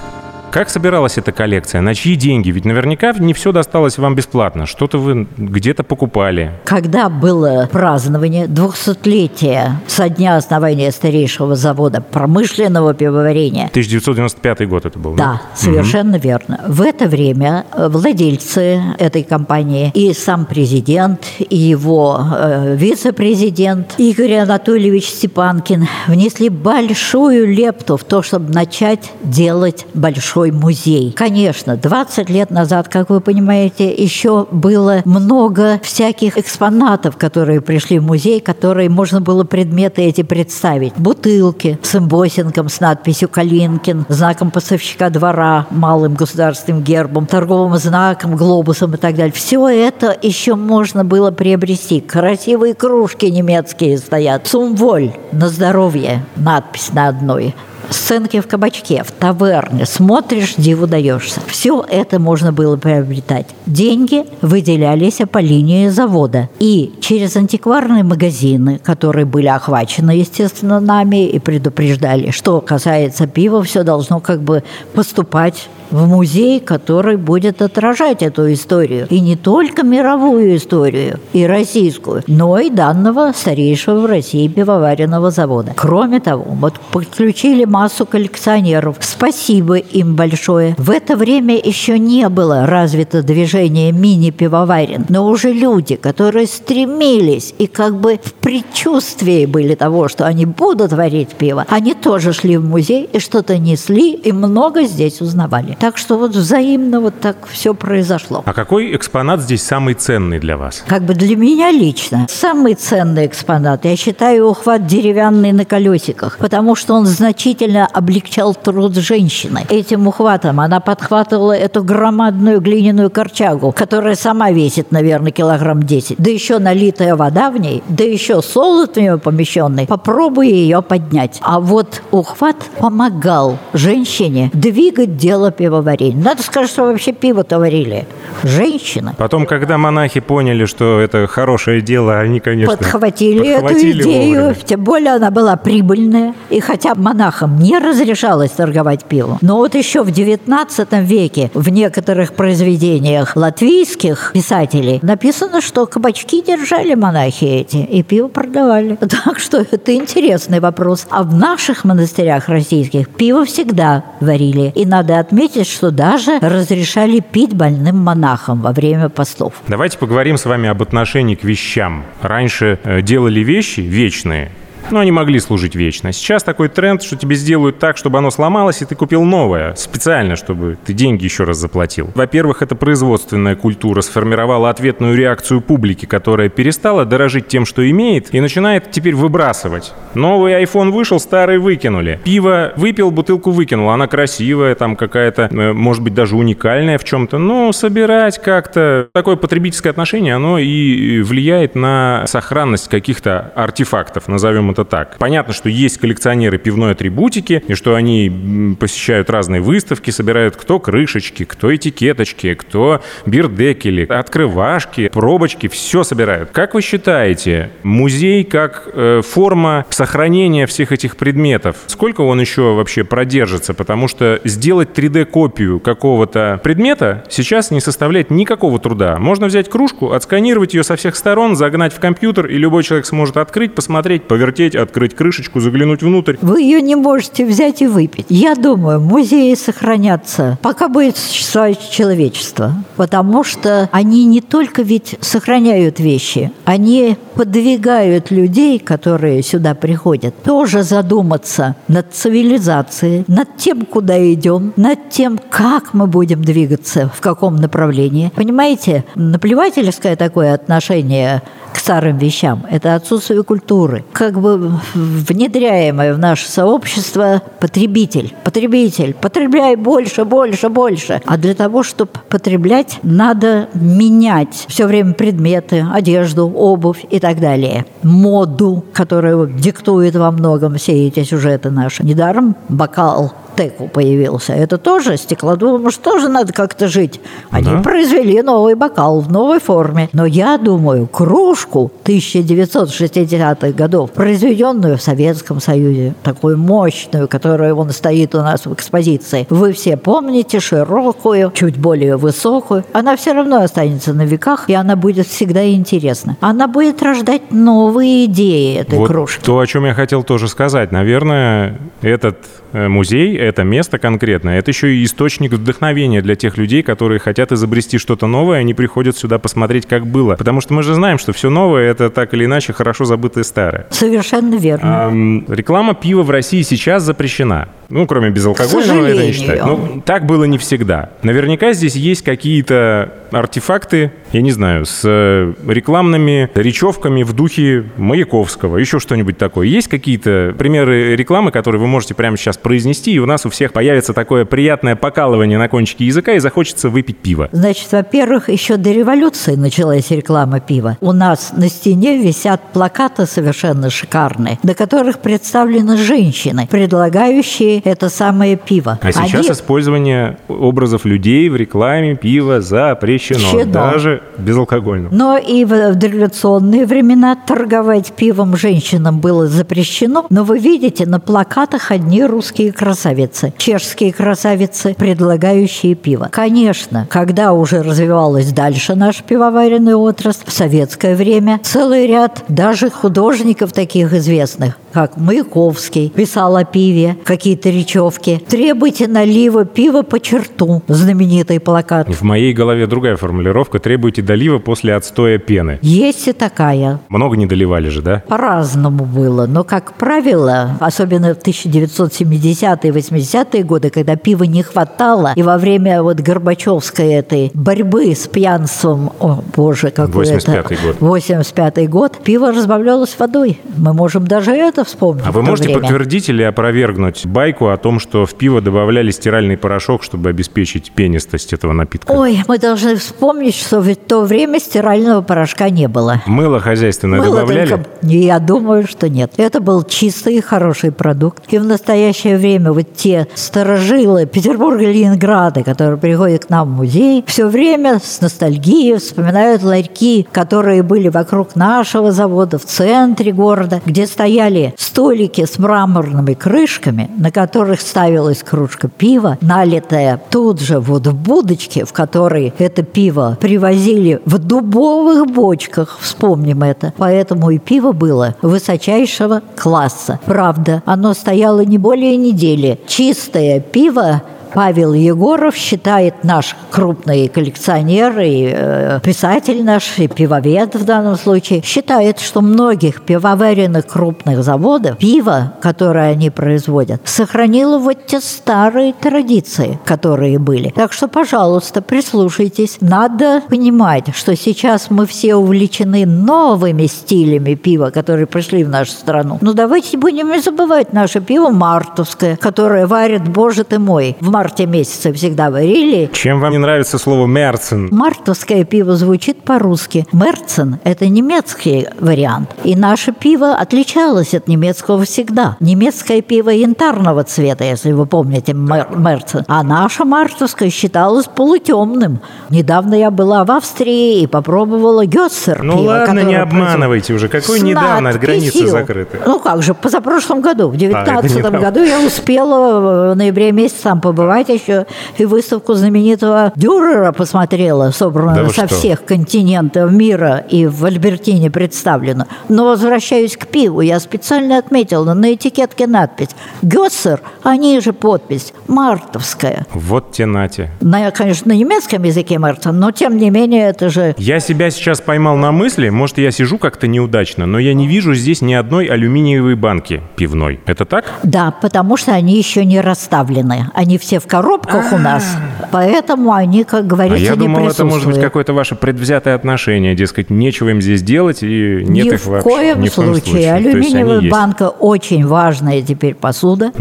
Как 0.59 0.71
собиралась 0.71 1.17
эта 1.17 1.31
коллекция? 1.31 1.81
На 1.81 1.95
чьи 1.95 2.17
деньги? 2.17 2.51
Ведь 2.51 2.65
наверняка 2.65 3.13
не 3.13 3.33
все 3.33 3.53
досталось 3.53 3.97
вам 3.97 4.17
бесплатно. 4.17 4.67
Что-то 4.67 4.99
вы 4.99 5.29
где-то 5.37 5.85
покупали. 5.85 6.51
Когда 6.65 7.09
было 7.09 7.69
празднование 7.71 8.47
200-летия 8.47 9.75
со 9.87 10.09
дня 10.09 10.35
основания 10.35 10.91
старейшего 10.91 11.55
завода 11.55 12.01
промышленного 12.01 12.93
пивоварения. 12.93 13.67
1995 13.67 14.69
год 14.69 14.85
это 14.85 14.99
был, 14.99 15.15
да? 15.15 15.25
Да, 15.25 15.43
совершенно 15.55 16.17
угу. 16.17 16.25
верно. 16.25 16.61
В 16.67 16.83
это 16.83 17.07
время 17.07 17.65
владельцы 17.77 18.83
этой 18.99 19.23
компании 19.23 19.93
и 19.95 20.13
сам 20.13 20.45
президент, 20.45 21.21
и 21.39 21.57
его 21.57 22.21
э, 22.37 22.75
вице-президент 22.75 23.95
Игорь 23.99 24.35
Анатольевич 24.39 25.11
Степанкин 25.11 25.87
внесли 26.09 26.49
большую 26.49 27.47
лепту 27.47 27.97
в 27.97 28.03
то, 28.03 28.23
чтобы 28.23 28.53
начать 28.53 29.13
делать 29.23 29.87
большой 29.95 30.48
большой 30.49 30.69
музей. 30.69 31.13
Конечно, 31.13 31.77
20 31.77 32.31
лет 32.31 32.51
назад, 32.51 32.89
как 32.89 33.11
вы 33.11 33.21
понимаете, 33.21 33.93
еще 33.93 34.47
было 34.51 35.03
много 35.05 35.81
всяких 35.83 36.37
экспонатов, 36.37 37.17
которые 37.17 37.61
пришли 37.61 37.99
в 37.99 38.05
музей, 38.05 38.41
которые 38.41 38.89
можно 38.89 39.21
было 39.21 39.45
предметы 39.45 40.03
эти 40.03 40.23
представить. 40.23 40.95
Бутылки 40.97 41.79
с 41.83 41.95
эмбоссингом, 41.95 42.69
с 42.69 42.81
надписью 42.81 43.29
«Калинкин», 43.29 44.07
знаком 44.09 44.51
поставщика 44.51 45.11
двора, 45.11 45.67
малым 45.71 46.15
государственным 46.15 46.83
гербом, 46.83 47.27
торговым 47.27 47.77
знаком, 47.79 48.37
глобусом 48.37 48.95
и 48.95 48.97
так 48.97 49.15
далее. 49.15 49.33
Все 49.33 49.69
это 49.69 50.17
еще 50.21 50.55
можно 50.55 51.05
было 51.05 51.31
приобрести. 51.31 52.01
Красивые 52.01 52.75
кружки 52.75 53.27
немецкие 53.27 53.99
стоят. 53.99 54.47
Сумволь 54.47 55.13
на 55.33 55.49
здоровье, 55.49 56.25
надпись 56.37 56.93
на 56.93 57.09
одной 57.09 57.55
сценки 57.91 58.41
в 58.41 58.47
кабачке, 58.47 59.03
в 59.03 59.11
таверне, 59.13 59.87
смотришь, 59.87 60.55
диву 60.57 60.87
даешься. 60.87 61.41
Все 61.47 61.85
это 61.89 62.19
можно 62.19 62.53
было 62.53 62.77
приобретать. 62.77 63.47
Деньги 63.67 64.25
выделялись 64.43 65.21
по 65.31 65.39
линии 65.39 65.89
завода. 65.89 66.49
И 66.59 66.95
через 67.01 67.37
антикварные 67.37 68.05
магазины, 68.05 68.81
которые 68.83 69.27
были 69.27 69.47
охвачены, 69.47 70.13
естественно, 70.13 70.81
нами 70.81 71.29
и 71.29 71.39
предупреждали, 71.39 72.31
что 72.31 72.61
касается 72.61 73.27
пива, 73.27 73.63
все 73.63 73.83
должно 73.83 74.21
как 74.21 74.43
бы 74.43 74.63
поступать 74.95 75.69
в 75.91 76.07
музей, 76.07 76.61
который 76.61 77.17
будет 77.17 77.63
отражать 77.63 78.23
эту 78.23 78.53
историю. 78.53 79.07
И 79.11 79.21
не 79.21 79.37
только 79.37 79.83
мировую 79.83 80.57
историю, 80.57 81.21
и 81.33 81.47
российскую, 81.47 82.23
но 82.27 82.59
и 82.59 82.71
данного 82.71 83.33
старейшего 83.33 84.01
в 84.01 84.07
России 84.07 84.49
пивоваренного 84.49 85.31
завода. 85.31 85.73
Кроме 85.77 86.21
того, 86.21 86.45
вот 86.49 86.75
подключили 86.93 87.65
массу 87.65 88.07
коллекционеров. 88.07 88.97
Спасибо 89.01 89.77
им 89.77 90.17
большое. 90.17 90.75
В 90.79 90.91
это 90.91 91.17
время 91.17 91.57
еще 91.57 91.99
не 91.99 92.29
было 92.29 92.67
развито 92.67 93.23
движение 93.23 93.93
мини-пивоварен, 93.93 95.07
но 95.09 95.27
уже 95.27 95.53
люди, 95.53 95.97
которые 95.97 96.47
стремились 96.47 97.55
и 97.59 97.67
как 97.67 97.97
бы 97.97 98.19
в 98.23 98.35
предчувствии 98.35 99.47
были 99.47 99.75
того, 99.75 100.09
что 100.09 100.27
они 100.27 100.47
будут 100.47 100.93
варить 100.93 101.31
пиво, 101.31 101.67
они 101.69 101.95
тоже 101.95 102.33
шли 102.33 102.57
в 102.57 102.65
музей 102.65 103.09
и 103.13 103.19
что-то 103.19 103.59
несли, 103.59 104.13
и 104.13 104.33
много 104.33 104.85
здесь 104.85 105.21
узнавали. 105.21 105.77
Так 105.79 105.97
что 105.97 106.19
вот 106.19 106.33
взаимно 106.33 107.01
вот 107.01 107.21
так 107.21 107.47
все 107.47 107.75
произошло. 107.75 108.43
А 108.45 108.53
какой 108.53 108.95
экспонат 108.97 109.41
здесь 109.41 109.63
самый 109.63 109.95
ценный 109.95 110.39
для 110.39 110.57
вас? 110.57 110.83
Как 110.87 111.03
бы 111.03 111.15
для 111.15 111.37
меня 111.37 111.71
лично 111.71 112.27
самый 112.29 112.75
ценный 112.75 113.27
экспонат, 113.27 113.85
я 113.85 113.97
считаю, 113.97 114.49
ухват 114.49 114.87
деревянный 114.87 115.53
на 115.53 115.65
колесиках, 115.65 116.39
потому 116.39 116.75
что 116.75 116.95
он 116.95 117.07
значительно 117.07 117.87
облегчал 117.87 118.55
труд 118.55 118.97
женщины. 118.97 119.67
Этим 119.69 120.07
ухватом 120.07 120.61
она 120.61 120.81
подхватывала 120.81 121.53
эту 121.53 121.83
громадную 121.83 122.61
глиняную 122.61 123.11
корчагу, 123.11 123.73
которая 123.73 124.15
сама 124.15 124.51
весит, 124.51 124.93
наверное, 124.93 125.33
килограмм 125.33 125.83
10, 125.83 126.17
да 126.19 126.31
еще 126.31 126.59
налитая 126.59 127.17
вода 127.17 127.51
в 127.51 127.59
ней, 127.59 127.83
да 127.89 128.05
еще 128.05 128.43
солод 128.43 128.97
в 128.97 129.01
нее 129.01 129.19
помещенный. 129.19 129.87
Попробуй 129.87 130.49
ее 130.49 130.83
поднять. 130.83 131.39
А 131.43 131.61
вот 131.61 132.03
ухват 132.11 132.57
помогал 132.79 133.59
женщине 133.73 134.51
двигать 134.55 135.17
дело 135.17 135.51
пивоварения. 135.69 136.25
Надо 136.25 136.43
сказать, 136.43 136.71
что 136.71 136.85
вообще 136.85 137.13
пиво-то 137.13 137.59
варили 137.59 138.07
женщины. 138.43 139.15
Потом, 139.19 139.47
когда 139.47 139.77
монахи 139.77 140.21
поняли, 140.21 140.65
что 140.65 140.99
это 141.01 141.27
хорошее 141.27 141.83
дело, 141.83 142.19
они, 142.19 142.41
конечно, 142.41 142.77
подхватили, 142.77 143.53
подхватили 143.53 144.01
эту 144.01 144.09
идею. 144.09 144.41
вовремя. 144.45 144.57
Тем 144.65 144.85
более 144.85 145.13
она 145.15 145.31
была 145.31 145.57
прибыльная. 145.57 146.35
И 146.49 146.61
хотя 146.61 146.95
монахам 146.95 147.59
не 147.59 147.79
разрешалось 147.79 148.51
торговать 148.53 149.05
пивом, 149.05 149.39
но 149.43 149.59
вот 149.59 149.75
еще 149.75 150.03
в 150.03 150.09
XIX 150.09 151.05
веке 151.05 151.51
в 151.53 151.69
некоторых 151.69 152.33
произведениях 152.33 153.37
латвийских 153.37 154.31
писателей 154.33 155.01
написано, 155.03 155.61
что 155.61 155.87
кабачки 155.87 156.43
держали 156.43 156.95
монахи 156.95 157.45
эти 157.45 157.77
и 157.77 158.03
пиво 158.03 158.29
продавали. 158.29 158.99
Так 159.29 159.41
что 159.41 159.59
это 159.59 159.95
интересный 159.95 160.61
вопрос. 160.61 161.07
А 161.11 161.23
в 161.23 161.35
наших 161.35 161.85
монастырях 161.85 162.49
российских 162.49 163.09
пиво 163.09 163.45
всегда 163.45 164.05
варили. 164.21 164.73
И 164.75 164.87
надо 164.87 165.19
отметить, 165.19 165.58
что 165.67 165.91
даже 165.91 166.39
разрешали 166.41 167.21
пить 167.21 167.55
больным 167.55 167.99
монахам 167.99 168.61
во 168.63 168.73
время 168.73 169.09
постов. 169.09 169.55
Давайте 169.67 169.99
поговорим 169.99 170.37
с 170.37 170.45
вами 170.45 170.69
об 170.69 170.83
отношении 170.83 171.35
к 171.35 171.45
вещам. 171.45 172.05
Раньше 172.23 172.79
э, 172.85 173.03
делали 173.03 173.41
вещи 173.41 173.81
вечные, 173.81 174.53
но 174.91 175.01
они 175.01 175.13
могли 175.13 175.41
служить 175.41 175.75
вечно. 175.75 176.13
Сейчас 176.13 176.43
такой 176.43 176.69
тренд, 176.69 177.03
что 177.03 177.17
тебе 177.17 177.37
сделают 177.37 177.79
так, 177.79 177.97
чтобы 177.97 178.19
оно 178.19 178.31
сломалось, 178.31 178.83
и 178.83 178.85
ты 178.85 178.95
купил 178.95 179.25
новое. 179.25 179.75
Специально, 179.75 180.37
чтобы 180.37 180.79
ты 180.85 180.93
деньги 180.93 181.25
еще 181.25 181.45
раз 181.45 181.59
заплатил. 181.59 182.11
Во-первых, 182.15 182.63
эта 182.63 182.75
производственная 182.75 183.57
культура 183.57 184.01
сформировала 184.01 184.71
ответную 184.71 185.17
реакцию 185.17 185.61
публики, 185.61 186.07
которая 186.07 186.49
перестала 186.49 187.05
дорожить 187.05 187.49
тем, 187.49 187.67
что 187.67 187.89
имеет, 187.89 188.35
и 188.35 188.41
начинает 188.41 188.91
теперь 188.91 189.15
выбрасывать. 189.15 189.93
Новый 190.15 190.63
iPhone 190.63 190.91
вышел, 190.91 191.21
старый 191.21 191.59
выкинули. 191.59 192.21
Пиво 192.25 192.73
выпил, 192.77 193.11
бутылку 193.11 193.51
выкинул. 193.51 193.91
Она 193.91 194.07
красивая, 194.07 194.75
там 194.75 194.97
какая-то, 194.97 195.49
э, 195.51 195.73
может 195.73 196.03
быть, 196.03 196.15
даже 196.15 196.37
уникальная 196.37 196.99
в 196.99 197.05
чем-то. 197.05 197.39
Но 197.39 197.73
собирать 197.73 198.41
как-то... 198.41 199.09
Такое 199.13 199.37
потребительское 199.37 199.91
отношение, 199.91 200.35
оно 200.35 200.59
и 200.59 201.21
влияет 201.21 201.75
на 201.75 202.25
сохранность 202.27 202.89
каких-то 202.89 203.53
артефактов, 203.55 204.29
назовем 204.29 204.71
это 204.71 204.78
так. 204.85 205.17
Понятно, 205.19 205.53
что 205.53 205.69
есть 205.69 205.99
коллекционеры 205.99 206.59
пивной 206.59 206.93
атрибутики, 206.93 207.63
и 207.67 207.75
что 207.75 207.95
они 207.95 208.77
посещают 208.79 209.31
разные 209.31 209.61
выставки, 209.61 210.11
собирают 210.11 210.57
кто 210.57 210.79
крышечки, 210.79 211.45
кто 211.45 211.75
этикеточки, 211.75 212.55
кто 212.55 213.03
бирдекели, 213.27 214.05
открывашки, 214.05 215.09
пробочки, 215.09 215.69
все 215.69 216.05
собирают. 216.05 216.51
Как 216.51 216.75
вы 216.75 216.83
считаете, 216.83 217.71
музей 217.83 218.45
как 218.45 218.89
э, 218.93 219.23
форма 219.25 219.87
сохранения 219.91 220.67
всех 220.67 220.93
этих 220.93 221.17
предметов, 221.17 221.77
сколько 221.87 222.23
он 222.23 222.41
еще 222.41 222.75
вообще 222.75 223.05
продержится? 223.05 223.75
Потому 223.75 224.09
что 224.09 224.41
сделать 224.45 224.91
3D-копию 224.95 225.81
какого-то 225.81 226.61
предмета 226.63 227.25
сейчас 227.29 227.71
не 227.71 227.81
составляет 227.81 228.31
никакого 228.31 228.79
труда. 228.79 229.19
Можно 229.19 229.47
взять 229.47 229.69
кружку, 229.69 230.13
отсканировать 230.13 230.75
ее 230.75 230.85
со 230.85 230.97
всех 230.97 231.17
сторон, 231.17 231.57
загнать 231.57 231.93
в 231.93 232.01
компьютер, 232.01 232.47
и 232.47 232.57
любой 232.57 232.83
человек 232.83 233.07
сможет 233.07 233.37
открыть, 233.37 233.75
посмотреть, 233.75 234.25
повертеть, 234.25 234.58
открыть 234.67 235.15
крышечку, 235.15 235.61
заглянуть 235.61 236.03
внутрь. 236.03 236.37
Вы 236.41 236.63
ее 236.63 236.81
не 236.81 236.97
можете 236.97 237.45
взять 237.45 237.83
и 237.83 237.87
выпить. 237.87 238.27
Я 238.29 238.55
думаю, 238.55 239.01
музеи 239.01 239.55
сохранятся, 239.55 240.59
пока 240.63 240.89
будет 240.89 241.17
существовать 241.17 241.91
человечество. 241.91 242.73
Потому 242.97 243.45
что 243.45 243.89
они 243.93 244.25
не 244.25 244.41
только 244.41 244.83
ведь 244.83 245.17
сохраняют 245.21 246.01
вещи, 246.01 246.53
они 246.65 247.17
подвигают 247.35 248.31
людей, 248.31 248.79
которые 248.79 249.43
сюда 249.43 249.75
приходят, 249.75 250.43
тоже 250.43 250.83
задуматься 250.83 251.77
над 251.87 252.13
цивилизацией, 252.13 253.25
над 253.29 253.57
тем, 253.57 253.87
куда 253.87 254.19
идем, 254.33 254.73
над 254.77 255.11
тем, 255.11 255.39
как 255.51 255.95
мы 255.95 256.07
будем 256.07 256.43
двигаться, 256.43 257.11
в 257.15 257.21
каком 257.21 257.57
направлении. 257.57 258.33
Понимаете, 258.35 259.05
наплевательское 259.15 260.17
такое 260.17 260.55
отношение 260.55 261.43
к 261.73 261.77
старым 261.79 262.19
вещам– 262.19 262.67
это 262.71 262.95
отсутствие 262.95 263.43
культуры. 263.43 264.05
Как 264.13 264.41
бы 264.41 264.48
внедряемое 264.57 266.15
в 266.15 266.19
наше 266.19 266.49
сообщество 266.49 267.43
потребитель. 267.61 268.35
Потребитель. 268.45 269.15
Потребляй 269.15 269.77
больше, 269.77 270.25
больше, 270.25 270.69
больше. 270.69 271.21
А 271.27 271.37
для 271.37 271.55
того, 271.55 271.83
чтобы 271.83 272.11
потреблять, 272.29 272.99
надо 273.03 273.69
менять 273.75 274.67
все 274.69 274.87
время 274.87 275.15
предметы, 275.15 275.87
одежду, 275.93 276.49
обувь 276.49 277.05
и 277.11 277.21
так 277.21 277.41
далее. 277.41 277.85
Моду, 278.03 278.85
которая 278.93 279.47
диктует 279.47 280.15
во 280.17 280.31
многом 280.31 280.77
все 280.77 281.07
эти 281.07 281.25
сюжеты 281.25 281.71
наши. 281.71 282.05
Недаром 282.05 282.57
бокал 282.69 283.33
Теку 283.59 283.89
появился. 283.89 284.53
Это 284.53 284.79
тоже 284.79 285.17
стеклодувам, 285.17 285.91
что 285.91 286.13
тоже 286.13 286.29
надо 286.29 286.53
как-то 286.53 286.87
жить. 286.87 287.21
Они 287.51 287.65
Да. 287.69 287.79
произвели 287.83 288.41
новый 288.41 288.77
бокал 288.77 289.19
в 289.21 289.33
новой 289.33 289.59
форме. 289.59 290.09
Но 290.13 290.25
я 290.27 290.59
думаю, 290.59 291.09
кружку 291.09 291.91
1960-х 292.05 293.73
годов, 293.73 294.13
произведенную 294.13 294.97
в 294.97 295.03
Советском 295.03 295.61
Союзе, 295.61 296.15
такую 296.23 296.57
мощную, 296.57 297.27
которая 297.27 297.75
вон 297.75 297.91
стоит 297.91 298.37
у 298.37 298.39
нас 298.39 298.65
в 298.65 298.73
экспозиции, 298.73 299.45
вы 299.51 299.73
все 299.73 299.97
помните, 299.97 300.61
широкую, 300.61 301.51
чуть 301.53 301.79
более 301.79 302.17
высокую, 302.17 302.85
она 302.93 303.17
все 303.17 303.33
равно 303.33 303.63
останется 303.63 304.15
на 304.15 304.23
веках, 304.23 304.71
и 304.71 304.75
она 304.75 304.95
будет 304.95 305.27
всегда 305.27 305.69
интересна. 305.69 306.37
Она 306.41 306.69
будет 306.69 307.03
рождать 307.03 307.51
новые 307.51 308.27
идеи 308.27 308.77
этой 308.77 309.01
Вот 309.01 309.09
кружки. 309.09 309.45
то, 309.45 309.59
о 309.59 309.67
чем 309.67 309.85
я 309.85 309.95
хотел 309.95 310.23
тоже 310.23 310.47
сказать. 310.47 310.93
Наверное, 310.93 311.79
этот 312.03 312.39
музей, 312.73 313.37
это 313.37 313.65
место 313.65 313.99
конкретно, 313.99 314.51
это 314.51 314.71
еще 314.71 314.95
и 314.95 315.05
источник 315.05 315.53
вдохновения 315.53 316.23
для 316.23 316.35
тех 316.35 316.57
людей, 316.57 316.83
которые 316.83 317.19
хотят 317.19 317.53
изобрести 317.53 317.99
что-то 317.99 318.27
новое, 318.27 318.59
они 318.59 318.75
приходят 318.75 319.17
сюда 319.17 319.39
посмотреть, 319.39 319.87
как 319.87 320.07
было. 320.07 320.37
Потому 320.37 320.61
что 320.61 320.75
мы 320.75 320.83
же 320.83 320.95
знаем, 320.95 321.19
что 321.19 321.33
все 321.33 321.51
новое— 321.51 321.91
это 321.91 322.11
так 322.11 322.35
или 322.35 322.45
иначе 322.45 322.73
хорошо 322.73 323.05
забытое 323.05 323.45
старое. 323.45 323.87
Совершенно 323.91 324.57
верно. 324.57 325.07
Ам, 325.07 325.45
реклама 325.49 325.95
пива 325.95 326.23
в 326.23 326.31
России 326.31 326.63
сейчас 326.63 327.03
запрещена. 327.03 327.69
Ну, 327.91 328.07
кроме 328.07 328.31
безалкогольного, 328.31 329.07
это 329.07 329.25
не 329.25 329.33
считать. 329.33 329.65
Ну, 329.65 330.03
так 330.05 330.27
было 330.27 330.45
не 330.45 330.59
всегда. 330.59 331.11
Наверняка 331.23 331.73
здесь 331.73 331.97
есть 331.97 332.23
какие-то 332.23 333.15
артефакты, 333.31 334.13
я 334.33 334.43
не 334.43 334.51
знаю, 334.51 334.85
с 334.85 335.03
э, 335.05 335.55
рекламными 335.67 336.51
речевками 336.55 337.23
в 337.23 337.33
духе 337.33 337.85
Маяковского, 337.97 338.77
еще 338.77 338.99
что-нибудь 338.99 339.39
такое. 339.39 339.67
Есть 339.67 339.89
какие-то 339.89 340.55
примеры 340.59 341.17
рекламы, 341.17 341.51
которые 341.51 341.81
вы 341.81 341.87
можете 341.87 342.15
прямо 342.15 342.37
сейчас 342.37 342.59
произнести, 342.59 343.13
и 343.13 343.19
у 343.19 343.27
нас 343.27 343.47
у 343.47 343.51
всех 343.51 343.73
появится 343.73 344.13
такое 344.13 344.45
приятное 344.45 344.97
покалывание 344.97 345.59
на 345.59 345.69
кончике 345.69 346.07
языка, 346.07 346.33
и 346.33 346.39
захочется 346.39 346.91
выпить 346.91 347.19
пиво. 347.19 347.49
Значит, 347.53 347.91
во-первых, 347.91 348.51
еще 348.51 348.77
до 348.77 348.93
революции 348.93 349.55
началась 349.55 350.11
реклама 350.11 350.61
пива. 350.61 350.99
У 351.01 351.13
нас 351.13 351.53
на 351.57 351.69
стене 351.69 352.19
висят 352.19 352.61
плакаты 352.73 353.27
совершенно 353.27 353.91
шикарные, 353.91 354.59
на 354.63 354.75
которых 354.75 355.21
представлены 355.21 355.97
женщины, 355.97 356.69
предлагающие 356.71 357.78
это 357.85 358.09
самое 358.09 358.57
пиво. 358.57 358.99
А 359.03 359.13
сейчас 359.13 359.47
Они- 359.47 359.51
использование 359.53 360.39
образов 360.49 361.05
людей 361.05 361.49
в 361.49 361.57
рекламе 361.57 362.15
пива 362.15 362.61
запрещено, 362.61 363.39
Запрещено. 363.41 363.73
даже 363.73 364.23
безалкогольного. 364.39 365.15
Но 365.15 365.39
и 365.39 365.65
в 365.65 365.79
в 365.79 365.95
дореволюционные 365.95 366.87
времена 366.87 367.37
торговать 367.37 368.13
пивом 368.13 368.57
женщинам 368.57 369.21
было 369.21 369.47
запрещено. 369.47 370.27
Но 370.29 370.45
вы 370.45 370.59
видите, 370.59 371.07
на 371.07 371.21
плакатах 371.21 371.91
одни 371.93 372.25
русские 372.25 372.73
красавицы, 372.73 373.53
чешские 373.57 374.13
красавицы, 374.13 374.95
предлагающие 374.99 375.95
пиво. 375.95 376.29
Конечно, 376.33 377.07
когда 377.11 377.53
уже 377.53 377.83
развивалась 377.83 378.53
дальше 378.53 378.95
наша 378.95 379.23
пивоваренная 379.23 379.97
отрасль, 379.97 380.45
в 380.47 380.53
советское 380.53 381.15
время 381.15 381.61
целый 381.63 382.07
ряд 382.07 382.45
даже 382.49 382.91
художников 382.91 383.73
таких 383.73 384.13
известных, 384.13 384.75
как 384.93 385.17
Маяковский, 385.17 386.11
писал 386.11 386.57
о 386.57 386.65
пиве, 386.65 387.17
какие-то 387.25 387.68
речевки. 387.71 388.43
Требуйте 388.49 389.07
налива 389.07 389.65
пива 389.65 390.03
по 390.03 390.21
черту. 390.21 390.83
Знаменитый 390.89 391.61
плакат. 391.61 392.09
В 392.09 392.23
моей 392.23 392.53
голове 392.53 392.87
другая 392.87 393.17
формулировка. 393.17 393.79
Требуйте 393.79 394.23
долива 394.23 394.59
после 394.59 394.95
отстоя 394.95 395.39
пены. 395.39 395.79
Есть 395.83 396.29
и 396.29 396.33
такая. 396.33 397.01
Много 397.09 397.37
не 397.37 397.47
доливали 397.47 397.89
же, 397.89 398.03
да? 398.03 398.23
По-разному 398.29 399.05
было. 399.05 399.47
Но, 399.47 399.65
как 399.65 399.95
правило, 399.95 400.77
особенно 400.81 401.35
в 401.35 401.39
1970-е 401.39 402.93
80-е 402.93 403.63
годы, 403.63 403.91
когда 403.91 404.17
пива 404.17 404.45
не 404.45 404.63
хватало, 404.63 405.33
и 405.37 405.43
во 405.43 405.59
время 405.59 406.03
вот 406.03 406.21
Горбачевской 406.21 407.13
этой 407.13 407.51
борьбы 407.55 408.15
с 408.15 408.27
пьянством, 408.27 409.13
о 409.21 409.43
боже, 409.57 409.91
какой 409.91 410.25
85-й 410.25 410.75
это... 410.75 410.83
год. 410.83 410.97
85-й 411.19 411.87
год. 411.87 412.19
Пиво 412.25 412.53
разбавлялось 412.53 413.17
водой. 413.19 413.61
Мы 413.77 413.93
можем 413.93 414.27
даже 414.27 414.53
это 414.53 414.85
вспомнить. 414.85 415.25
А 415.27 415.33
вы 415.33 415.43
можете 415.43 415.69
время. 415.69 415.81
подтвердить 415.81 416.29
или 416.29 416.43
опровергнуть 416.43 417.27
байку 417.59 417.69
о 417.73 417.77
том, 417.77 417.99
что 418.01 418.25
в 418.25 418.35
пиво 418.35 418.61
добавляли 418.61 419.11
стиральный 419.11 419.57
порошок, 419.57 420.03
чтобы 420.03 420.31
обеспечить 420.31 420.93
пенистость 420.93 421.53
этого 421.53 421.73
напитка? 421.73 422.11
Ой, 422.13 422.41
мы 422.47 422.59
должны 422.59 422.97
вспомнить, 422.97 423.55
что 423.55 423.81
в 423.81 423.95
то 423.97 424.21
время 424.23 424.61
стирального 424.61 425.23
порошка 425.23 425.71
не 425.71 425.89
было. 425.89 426.23
Мыло 426.27 426.61
хозяйственное 426.61 427.21
Мыло 427.21 427.41
добавляли? 427.41 427.69
только- 427.71 427.87
Я 428.03 428.39
думаю, 428.39 428.87
что 428.87 429.09
нет. 429.09 429.33
Это 429.37 429.61
был 429.61 429.83
чистый 429.83 430.37
и 430.37 430.41
хороший 430.41 430.93
продукт. 430.93 431.43
И 431.53 431.59
в 431.59 431.65
настоящее 431.65 432.37
время 432.39 432.73
вот 432.73 432.95
те 432.95 433.27
сторожилы 433.35 434.27
Петербурга 434.27 434.85
и 434.85 434.93
Ленинграда, 434.93 435.63
которые 435.65 435.99
приходят 435.99 436.47
к 436.47 436.51
нам 436.51 436.69
в 436.69 436.77
музей, 436.79 437.25
все 437.27 437.47
время 437.49 437.99
с 438.03 438.21
ностальгией 438.21 438.99
вспоминают 438.99 439.63
ларьки, 439.63 440.27
которые 440.33 440.83
были 440.83 441.09
вокруг 441.09 441.57
нашего 441.57 442.13
завода 442.13 442.59
в 442.59 442.65
центре 442.65 443.33
города, 443.33 443.81
где 443.85 444.07
стояли 444.07 444.75
столики 444.77 445.45
с 445.45 445.59
мраморными 445.59 446.35
крышками, 446.35 447.11
на 447.19 447.31
которых 447.31 447.48
ставилась 447.81 448.43
кружка 448.43 448.89
пива, 448.89 449.39
налитая 449.41 450.21
тут 450.31 450.61
же 450.61 450.81
вот 450.81 451.07
в 451.07 451.15
будочке, 451.15 451.85
в 451.85 451.93
которой 451.93 452.53
это 452.59 452.83
пиво 452.83 453.37
привозили 453.41 454.21
в 454.25 454.39
дубовых 454.39 455.27
бочках, 455.27 455.99
вспомним 456.01 456.63
это. 456.63 456.93
Поэтому 456.97 457.51
и 457.51 457.59
пиво 457.59 457.93
было 457.93 458.35
высочайшего 458.43 459.43
класса. 459.57 460.21
Правда, 460.25 460.83
оно 460.87 461.15
стояло 461.15 461.61
не 461.61 461.79
более 461.79 462.17
недели. 462.17 462.79
Чистое 462.87 463.61
пиво 463.61 464.23
Павел 464.53 464.93
Егоров 464.93 465.55
считает 465.55 466.25
наш 466.25 466.57
крупный 466.71 467.29
коллекционер 467.29 468.19
и 468.21 468.51
э, 468.53 469.01
писатель 469.03 469.65
наш, 469.65 469.99
и 469.99 470.09
пивовед 470.09 470.75
в 470.75 470.85
данном 470.85 471.17
случае, 471.17 471.63
считает, 471.63 472.19
что 472.21 472.41
многих 472.41 473.03
пивоваренных 473.03 473.87
крупных 473.87 474.43
заводов 474.43 474.99
пиво, 474.99 475.55
которое 475.61 476.11
они 476.13 476.31
производят, 476.31 477.01
сохранило 477.05 477.79
вот 477.79 478.07
те 478.07 478.21
старые 478.21 478.93
традиции, 478.93 479.79
которые 479.85 480.39
были. 480.39 480.71
Так 480.71 480.93
что, 480.93 481.09
пожалуйста, 481.09 481.83
прислушайтесь. 481.83 482.79
Надо 482.81 483.43
понимать, 483.49 484.15
что 484.15 484.37
сейчас 484.37 484.91
мы 484.91 485.07
все 485.07 485.35
увлечены 485.35 486.07
новыми 486.07 486.87
стилями 486.87 487.55
пива, 487.55 487.91
которые 487.91 488.27
пришли 488.27 488.65
в 488.65 488.69
нашу 488.69 488.93
страну. 488.93 489.39
Но 489.41 489.53
давайте 489.53 489.97
будем 489.97 490.29
не 490.29 490.41
забывать 490.41 490.93
наше 490.93 491.21
пиво 491.21 491.51
мартовское, 491.51 492.37
которое 492.37 492.87
варит, 492.87 493.29
боже 493.29 493.65
ты 493.65 493.79
мой, 493.79 494.17
в 494.21 494.31
марте 494.39 494.67
месяце 494.67 495.13
всегда 495.13 495.51
варили. 495.51 496.09
Чем 496.13 496.39
вам 496.39 496.53
не 496.53 496.59
нравится 496.59 496.97
слово 496.97 497.27
«мерцен»? 497.27 497.89
Мартовское 497.91 498.63
пиво 498.65 498.95
звучит 498.95 499.43
по-русски. 499.43 500.07
Мерцен– 500.13 500.79
это 500.85 501.09
немецкий 501.09 501.89
вариант. 501.99 502.51
И 502.63 502.77
наше 502.77 503.11
пиво 503.11 503.55
отличалось 503.55 504.35
от 504.35 504.47
немецкого 504.47 505.03
всегда. 505.05 505.57
Немецкое 505.59 506.23
пиво 506.23 506.51
янтарного 506.51 507.25
цвета, 507.25 507.65
если 507.65 507.91
вы 507.91 508.07
помните 508.07 508.53
мер- 508.53 508.87
Мерцен. 508.97 509.45
А 509.49 509.65
наше 509.65 510.05
мартовское 510.05 510.71
считалось 510.71 511.27
полутемным. 511.27 512.21
Недавно 512.49 512.95
я 512.95 513.11
была 513.11 513.45
в 513.45 513.51
Австрии 513.51 514.21
и 514.23 514.29
попробовала 514.29 515.05
Гёссер 515.05 515.65
Ну 515.65 515.79
пиво, 515.79 515.89
ладно, 515.89 516.21
не 516.21 516.37
обманывайте 516.37 517.13
уже. 517.13 517.27
Какой 517.29 517.59
недавно 517.59 518.13
границы 518.13 518.69
закрыты? 518.69 519.19
Ну 519.27 519.41
как 519.41 519.65
же, 519.65 519.75
позапрошлом 519.75 520.43
году, 520.43 520.69
в 520.69 520.75
это 520.75 520.79
19 520.79 521.37
недавно. 521.39 521.59
году 521.59 521.83
я 521.83 521.99
успела 522.07 523.13
в 523.13 523.17
ноябре 523.17 523.51
месяце 523.51 523.83
там 523.83 524.01
побывать 524.01 524.28
еще 524.37 524.87
и 525.17 525.25
выставку 525.25 525.75
знаменитого 525.75 526.53
Дюрера 526.57 527.13
посмотрела, 527.13 527.87
Да 527.87 527.93
собранную 527.93 528.47
вы 528.47 528.53
со 528.53 528.67
что? 528.67 528.75
всех 528.75 529.05
континентов 529.05 529.91
мира 529.91 530.45
и 530.49 530.67
в 530.67 530.85
Альбертине 530.85 531.51
представлена. 531.51 532.27
Но 532.49 532.65
возвращаюсь 532.65 533.37
к 533.37 533.47
пиву, 533.47 533.81
я 533.81 534.01
специально 534.01 534.59
отметила 534.59 535.15
на 535.15 535.35
этикетке 535.35 535.87
надпись 535.87 536.31
«Гёссер», 536.63 537.21
а 537.43 537.57
ниже 537.57 537.93
подпись 537.93 538.53
«Мартовская». 538.67 539.67
Вот 539.73 540.13
те 540.13 540.27
нате. 540.27 540.71
На, 540.81 541.11
конечно, 541.11 541.53
на 541.53 541.57
немецком 541.57 542.03
языке 542.03 542.39
Мартин, 542.39 542.79
но 542.79 542.91
тем 542.91 543.17
не 543.17 543.31
менее 543.31 543.69
это 543.69 543.89
же 543.91 544.15
Я 544.19 544.41
себя 544.41 544.71
сейчас 544.71 545.01
поймал 545.01 545.37
на 545.37 545.53
мысли, 545.53 545.89
может, 545.89 546.19
я 546.19 546.31
сижу 546.31 546.59
как-то 546.59 546.87
неудачно, 546.87 547.47
но 547.47 547.59
я 547.59 547.75
не 547.75 547.87
вижу 547.87 548.15
здесь 548.15 548.41
ни 548.43 548.55
одной 548.55 548.87
алюминиевой 548.87 549.55
банки 549.55 550.03
пивной. 550.17 550.61
Это 550.67 550.85
так? 550.85 551.05
Да, 551.23 551.51
потому 551.51 551.97
что 551.97 552.13
они 552.13 552.37
еще 552.37 552.65
не 552.65 552.81
расставлены. 552.81 553.71
Они 553.75 553.99
все 553.99 554.18
в 554.21 554.27
коробках 554.27 554.93
у 554.93 554.99
нас. 554.99 555.37
Поэтому 555.71 556.33
они, 556.33 556.65
как 556.65 556.85
А 556.85 556.87
говорится, 556.87 557.25
я 557.25 557.33
не 557.33 557.39
думал, 557.39 557.69
это 557.69 557.85
может 557.85 558.07
быть 558.07 558.21
какое-то 558.21 558.53
ваше 558.53 558.75
предвзятое 558.75 559.35
отношение, 559.35 559.95
дескать, 559.95 560.31
нечего 560.31 560.71
им 560.71 560.81
здесь 560.81 561.03
делать, 561.03 561.43
и 561.43 561.85
нет 561.85 562.07
Ни 562.07 562.15
их 562.15 562.27
вообще. 562.27 562.49
коем 562.49 562.81
Ни 562.81 562.89
в 562.89 562.95
коем 562.95 563.15
случае. 563.15 563.53
они 563.53 563.69
Алюминиевая 563.69 564.31
банка 564.31 564.69
очень 564.69 565.27
важная 565.27 565.83
теперь 565.83 566.15
посуда, 566.15 566.73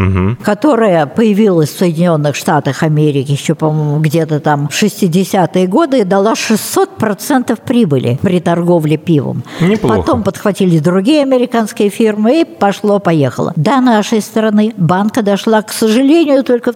которая 0.42 1.06
появилась 1.06 1.70
в 1.70 1.78
Соединенных 1.78 2.36
Штатах 2.36 2.84
Америки 2.84 3.32
еще, 3.32 3.56
по-моему, 3.56 4.00
где-то 4.00 4.40
там 4.40 4.70
в 4.70 4.72
60-е 4.72 5.68
годы 5.68 6.00
и 6.00 6.04
дала 6.04 6.34
600% 6.34 7.58
прибыли 7.66 8.20
при 8.22 8.40
торговле 8.40 8.98
пивом. 8.98 9.44
Неплохо. 9.60 9.98
Потом 9.98 10.24
подхватили 10.24 10.80
другие 10.80 11.24
американские 11.24 11.90
фирмы 11.90 12.42
и 12.42 12.46
пошло-поехало. 12.46 13.54
До 13.56 13.82
нашей 13.82 14.22
страны 14.22 14.74
банка 14.78 15.22
дошла, 15.22 15.62
к 15.62 15.72
сожалению, 15.72 16.44
только 16.44 16.72
в 16.72 16.76